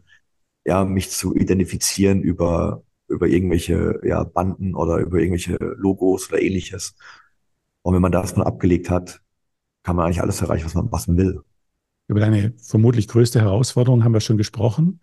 ja, 0.64 0.84
mich 0.84 1.10
zu 1.10 1.34
identifizieren 1.34 2.22
über, 2.22 2.82
über 3.08 3.26
irgendwelche 3.26 4.00
ja, 4.04 4.24
Banden 4.24 4.74
oder 4.74 4.98
über 4.98 5.18
irgendwelche 5.18 5.56
Logos 5.76 6.30
oder 6.30 6.40
ähnliches. 6.40 6.94
Und 7.82 7.94
wenn 7.94 8.02
man 8.02 8.12
das 8.12 8.36
mal 8.36 8.44
abgelegt 8.44 8.90
hat, 8.90 9.20
kann 9.82 9.96
man 9.96 10.06
eigentlich 10.06 10.20
alles 10.20 10.40
erreichen, 10.42 10.66
was 10.66 10.74
man, 10.74 10.92
was 10.92 11.08
man 11.08 11.16
will. 11.16 11.42
Über 12.08 12.20
deine 12.20 12.52
vermutlich 12.58 13.08
größte 13.08 13.40
Herausforderung 13.40 14.04
haben 14.04 14.12
wir 14.12 14.20
schon 14.20 14.36
gesprochen. 14.36 15.00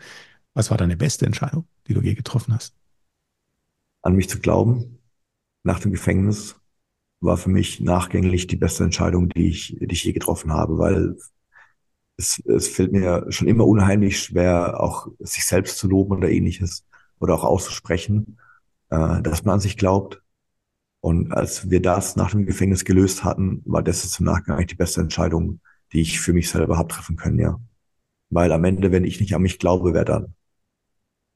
Was 0.53 0.69
war 0.69 0.77
deine 0.77 0.97
beste 0.97 1.25
Entscheidung, 1.25 1.65
die 1.87 1.93
du 1.93 2.01
je 2.01 2.13
getroffen 2.13 2.53
hast? 2.53 2.75
An 4.07 4.15
mich 4.15 4.29
zu 4.29 4.39
glauben 4.39 4.97
nach 5.67 5.79
dem 5.79 5.91
Gefängnis 5.91 6.55
war 7.19 7.35
für 7.35 7.49
mich 7.49 7.81
nachgänglich 7.81 8.47
die 8.47 8.55
beste 8.55 8.85
Entscheidung, 8.85 9.27
die 9.27 9.49
ich, 9.49 9.75
die 9.79 9.91
ich 9.91 10.03
je 10.05 10.13
getroffen 10.13 10.53
habe, 10.53 10.77
weil 10.77 11.17
es, 12.15 12.41
es 12.45 12.69
fällt 12.69 12.93
mir 12.93 13.25
schon 13.29 13.47
immer 13.47 13.67
unheimlich 13.67 14.19
schwer, 14.19 14.79
auch 14.79 15.09
sich 15.19 15.45
selbst 15.45 15.77
zu 15.77 15.89
loben 15.89 16.13
oder 16.13 16.29
ähnliches 16.29 16.85
oder 17.19 17.33
auch 17.35 17.43
auszusprechen, 17.43 18.37
äh, 18.89 19.21
dass 19.21 19.43
man 19.43 19.55
an 19.55 19.59
sich 19.59 19.77
glaubt. 19.77 20.21
Und 21.01 21.33
als 21.33 21.69
wir 21.69 21.81
das 21.81 22.15
nach 22.15 22.31
dem 22.31 22.45
Gefängnis 22.45 22.85
gelöst 22.85 23.23
hatten, 23.23 23.61
war 23.65 23.83
das 23.83 24.03
jetzt 24.03 24.19
im 24.19 24.25
Nachgang 24.25 24.55
eigentlich 24.55 24.67
die 24.67 24.75
beste 24.75 25.01
Entscheidung, 25.01 25.59
die 25.91 26.01
ich 26.01 26.19
für 26.19 26.33
mich 26.33 26.49
selber 26.49 26.77
habe 26.77 26.87
treffen 26.87 27.17
können, 27.17 27.39
ja. 27.39 27.59
Weil 28.29 28.51
am 28.51 28.63
Ende, 28.63 28.91
wenn 28.91 29.03
ich 29.03 29.19
nicht 29.19 29.35
an 29.35 29.41
mich 29.41 29.59
glaube, 29.59 29.93
wer 29.93 30.05
dann? 30.05 30.33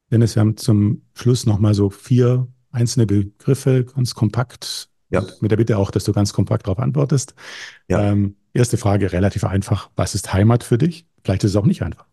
Dennis, 0.09 0.35
wir 0.35 0.41
haben 0.41 0.57
zum 0.57 1.03
Schluss 1.13 1.45
nochmal 1.45 1.73
so 1.73 1.89
vier 1.89 2.47
einzelne 2.71 3.05
Begriffe 3.05 3.85
ganz 3.85 4.15
kompakt. 4.15 4.89
Ja. 5.09 5.25
Mit 5.41 5.51
der 5.51 5.57
Bitte 5.57 5.77
auch, 5.77 5.91
dass 5.91 6.05
du 6.05 6.13
ganz 6.13 6.33
kompakt 6.33 6.67
darauf 6.67 6.79
antwortest. 6.79 7.35
Ja. 7.89 8.11
Ähm, 8.11 8.35
erste 8.53 8.77
Frage, 8.77 9.11
relativ 9.11 9.43
einfach. 9.43 9.91
Was 9.95 10.15
ist 10.15 10.33
Heimat 10.33 10.63
für 10.63 10.77
dich? 10.77 11.05
Vielleicht 11.23 11.43
ist 11.43 11.51
es 11.51 11.57
auch 11.57 11.65
nicht 11.65 11.81
einfach. 11.83 12.07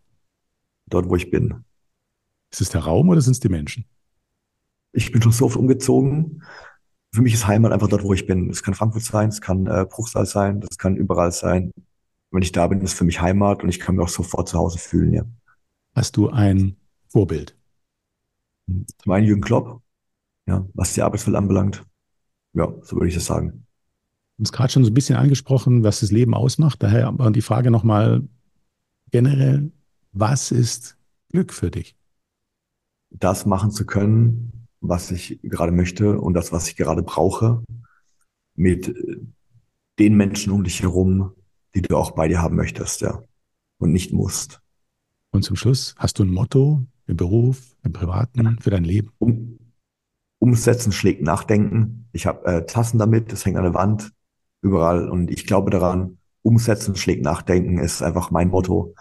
Dort, 0.87 1.07
wo 1.07 1.15
ich 1.15 1.31
bin. 1.31 1.63
Ist 2.51 2.61
es 2.61 2.69
der 2.69 2.81
Raum 2.81 3.09
oder 3.09 3.21
sind 3.21 3.33
es 3.33 3.39
die 3.39 3.49
Menschen? 3.49 3.85
Ich 4.91 5.11
bin 5.11 5.21
schon 5.21 5.31
so 5.31 5.45
oft 5.45 5.55
umgezogen. 5.55 6.43
Für 7.13 7.21
mich 7.21 7.33
ist 7.33 7.47
Heimat 7.47 7.71
einfach 7.71 7.87
dort, 7.87 8.03
wo 8.03 8.13
ich 8.13 8.25
bin. 8.25 8.49
Es 8.49 8.63
kann 8.63 8.73
Frankfurt 8.73 9.03
sein, 9.03 9.29
es 9.29 9.41
kann 9.41 9.65
äh, 9.67 9.85
Bruchsal 9.89 10.25
sein, 10.25 10.61
das 10.61 10.77
kann 10.77 10.95
überall 10.95 11.31
sein. 11.31 11.71
Wenn 12.31 12.43
ich 12.43 12.51
da 12.51 12.67
bin, 12.67 12.81
ist 12.81 12.91
es 12.91 12.97
für 12.97 13.05
mich 13.05 13.21
Heimat 13.21 13.63
und 13.63 13.69
ich 13.69 13.79
kann 13.79 13.95
mich 13.95 14.03
auch 14.03 14.09
sofort 14.09 14.49
zu 14.49 14.57
Hause 14.57 14.77
fühlen, 14.77 15.13
ja. 15.13 15.23
Hast 15.95 16.17
du 16.17 16.29
ein 16.29 16.75
Vorbild? 17.07 17.55
Zum 18.67 19.11
einen 19.11 19.25
Jürgen 19.25 19.41
Klopp, 19.41 19.81
ja, 20.49 20.67
was 20.73 20.93
die 20.93 21.01
Arbeitswelt 21.01 21.37
anbelangt. 21.37 21.85
Ja, 22.53 22.73
so 22.81 22.95
würde 22.95 23.07
ich 23.07 23.13
das 23.13 23.25
sagen. 23.25 23.65
Du 24.37 24.43
hast 24.43 24.51
gerade 24.51 24.71
schon 24.71 24.83
so 24.83 24.89
ein 24.89 24.93
bisschen 24.93 25.17
angesprochen, 25.17 25.83
was 25.83 25.99
das 25.99 26.11
Leben 26.11 26.33
ausmacht. 26.33 26.81
Daher 26.81 27.07
aber 27.07 27.29
die 27.31 27.41
Frage 27.41 27.71
nochmal 27.71 28.27
generell, 29.11 29.71
was 30.11 30.51
ist 30.51 30.97
Glück 31.29 31.53
für 31.53 31.69
dich? 31.69 31.95
Das 33.11 33.45
machen 33.45 33.71
zu 33.71 33.85
können, 33.85 34.67
was 34.81 35.11
ich 35.11 35.39
gerade 35.43 35.71
möchte 35.71 36.19
und 36.19 36.33
das, 36.33 36.51
was 36.51 36.67
ich 36.67 36.75
gerade 36.75 37.03
brauche, 37.03 37.63
mit 38.55 38.93
den 39.99 40.15
Menschen 40.15 40.51
um 40.51 40.63
dich 40.63 40.81
herum, 40.81 41.33
die 41.75 41.81
du 41.81 41.97
auch 41.97 42.11
bei 42.11 42.27
dir 42.27 42.41
haben 42.41 42.55
möchtest, 42.55 43.01
ja, 43.01 43.21
und 43.77 43.91
nicht 43.91 44.13
musst. 44.13 44.61
Und 45.31 45.43
zum 45.43 45.55
Schluss, 45.55 45.95
hast 45.97 46.17
du 46.17 46.23
ein 46.23 46.31
Motto 46.31 46.85
im 47.07 47.17
Beruf, 47.17 47.75
im 47.83 47.93
Privaten, 47.93 48.57
für 48.61 48.69
dein 48.69 48.83
Leben? 48.83 49.11
Um, 49.19 49.58
Umsetzen 50.39 50.91
schlägt 50.91 51.21
Nachdenken. 51.21 52.07
Ich 52.13 52.25
habe 52.25 52.45
äh, 52.45 52.65
Tassen 52.65 52.97
damit, 52.97 53.31
das 53.31 53.45
hängt 53.45 53.57
an 53.57 53.63
der 53.63 53.73
Wand, 53.73 54.11
überall. 54.61 55.09
Und 55.09 55.29
ich 55.29 55.45
glaube 55.45 55.69
daran, 55.69 56.17
Umsetzen 56.41 56.95
schlägt 56.95 57.23
Nachdenken 57.23 57.77
ist 57.77 58.01
einfach 58.01 58.31
mein 58.31 58.49
Motto. 58.49 58.95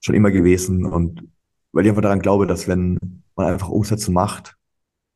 Schon 0.00 0.14
immer 0.14 0.30
gewesen. 0.30 0.86
Und 0.86 1.28
weil 1.72 1.84
ich 1.84 1.90
einfach 1.90 2.02
daran 2.02 2.20
glaube, 2.20 2.46
dass 2.46 2.68
wenn 2.68 2.98
man 3.36 3.46
einfach 3.46 3.68
Umsetzen 3.68 4.14
macht 4.14 4.56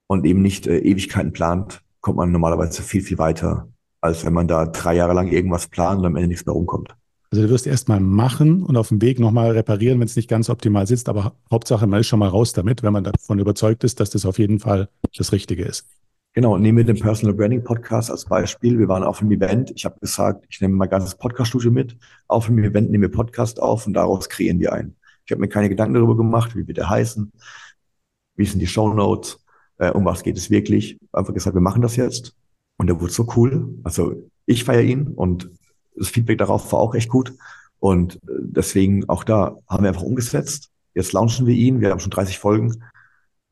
und 0.08 0.26
eben 0.26 0.42
nicht 0.42 0.66
äh, 0.66 0.78
Ewigkeiten 0.78 1.32
plant, 1.32 1.82
kommt 2.00 2.16
man 2.16 2.32
normalerweise 2.32 2.82
viel, 2.82 3.00
viel 3.00 3.18
weiter, 3.18 3.68
als 4.00 4.26
wenn 4.26 4.34
man 4.34 4.48
da 4.48 4.66
drei 4.66 4.94
Jahre 4.94 5.14
lang 5.14 5.28
irgendwas 5.28 5.68
plant 5.68 6.00
und 6.00 6.06
am 6.06 6.16
Ende 6.16 6.28
nichts 6.28 6.44
mehr 6.44 6.52
rumkommt. 6.52 6.96
Also 7.34 7.48
du 7.48 7.52
wirst 7.52 7.66
erstmal 7.66 7.98
machen 7.98 8.62
und 8.62 8.76
auf 8.76 8.90
dem 8.90 9.02
Weg 9.02 9.18
nochmal 9.18 9.50
reparieren, 9.50 9.98
wenn 9.98 10.06
es 10.06 10.14
nicht 10.14 10.30
ganz 10.30 10.48
optimal 10.48 10.86
sitzt. 10.86 11.08
Aber 11.08 11.34
Hauptsache, 11.50 11.84
man 11.88 11.98
ist 11.98 12.06
schon 12.06 12.20
mal 12.20 12.28
raus 12.28 12.52
damit, 12.52 12.84
wenn 12.84 12.92
man 12.92 13.02
davon 13.02 13.40
überzeugt 13.40 13.82
ist, 13.82 13.98
dass 13.98 14.10
das 14.10 14.24
auf 14.24 14.38
jeden 14.38 14.60
Fall 14.60 14.88
das 15.16 15.32
Richtige 15.32 15.64
ist. 15.64 15.84
Genau, 16.34 16.56
nehmen 16.58 16.78
wir 16.78 16.84
den 16.84 17.00
Personal 17.00 17.34
Branding 17.34 17.64
Podcast 17.64 18.08
als 18.08 18.26
Beispiel. 18.26 18.78
Wir 18.78 18.86
waren 18.86 19.02
auf 19.02 19.20
einem 19.20 19.32
Event. 19.32 19.72
Ich 19.74 19.84
habe 19.84 19.98
gesagt, 19.98 20.46
ich 20.48 20.60
nehme 20.60 20.76
mein 20.76 20.88
ganzes 20.88 21.16
Podcast-Studio 21.16 21.72
mit. 21.72 21.96
Auf 22.28 22.48
einem 22.48 22.62
Event 22.62 22.92
nehmen 22.92 23.02
wir 23.02 23.10
Podcast 23.10 23.60
auf 23.60 23.84
und 23.88 23.94
daraus 23.94 24.28
kreieren 24.28 24.60
wir 24.60 24.72
einen. 24.72 24.94
Ich 25.26 25.32
habe 25.32 25.40
mir 25.40 25.48
keine 25.48 25.68
Gedanken 25.68 25.94
darüber 25.94 26.16
gemacht, 26.16 26.54
wie 26.54 26.68
wird 26.68 26.76
der 26.76 26.88
heißen, 26.88 27.32
wie 28.36 28.44
sind 28.44 28.60
die 28.60 28.68
Show 28.68 28.94
Notes, 28.94 29.40
äh, 29.78 29.90
um 29.90 30.04
was 30.04 30.22
geht 30.22 30.36
es 30.36 30.50
wirklich. 30.50 30.98
Einfach 31.12 31.34
gesagt, 31.34 31.56
wir 31.56 31.60
machen 31.60 31.82
das 31.82 31.96
jetzt. 31.96 32.36
Und 32.76 32.86
der 32.86 33.00
wurde 33.00 33.12
so 33.12 33.26
cool. 33.34 33.74
Also 33.82 34.30
ich 34.46 34.62
feiere 34.62 34.82
ihn 34.82 35.08
und 35.08 35.50
das 35.94 36.08
Feedback 36.08 36.38
darauf 36.38 36.72
war 36.72 36.80
auch 36.80 36.94
echt 36.94 37.08
gut. 37.08 37.34
Und 37.78 38.16
äh, 38.16 38.32
deswegen 38.40 39.08
auch 39.08 39.24
da 39.24 39.56
haben 39.68 39.84
wir 39.84 39.88
einfach 39.88 40.02
umgesetzt. 40.02 40.70
Jetzt 40.94 41.12
launchen 41.12 41.46
wir 41.46 41.54
ihn. 41.54 41.80
Wir 41.80 41.90
haben 41.90 42.00
schon 42.00 42.10
30 42.10 42.38
Folgen. 42.38 42.82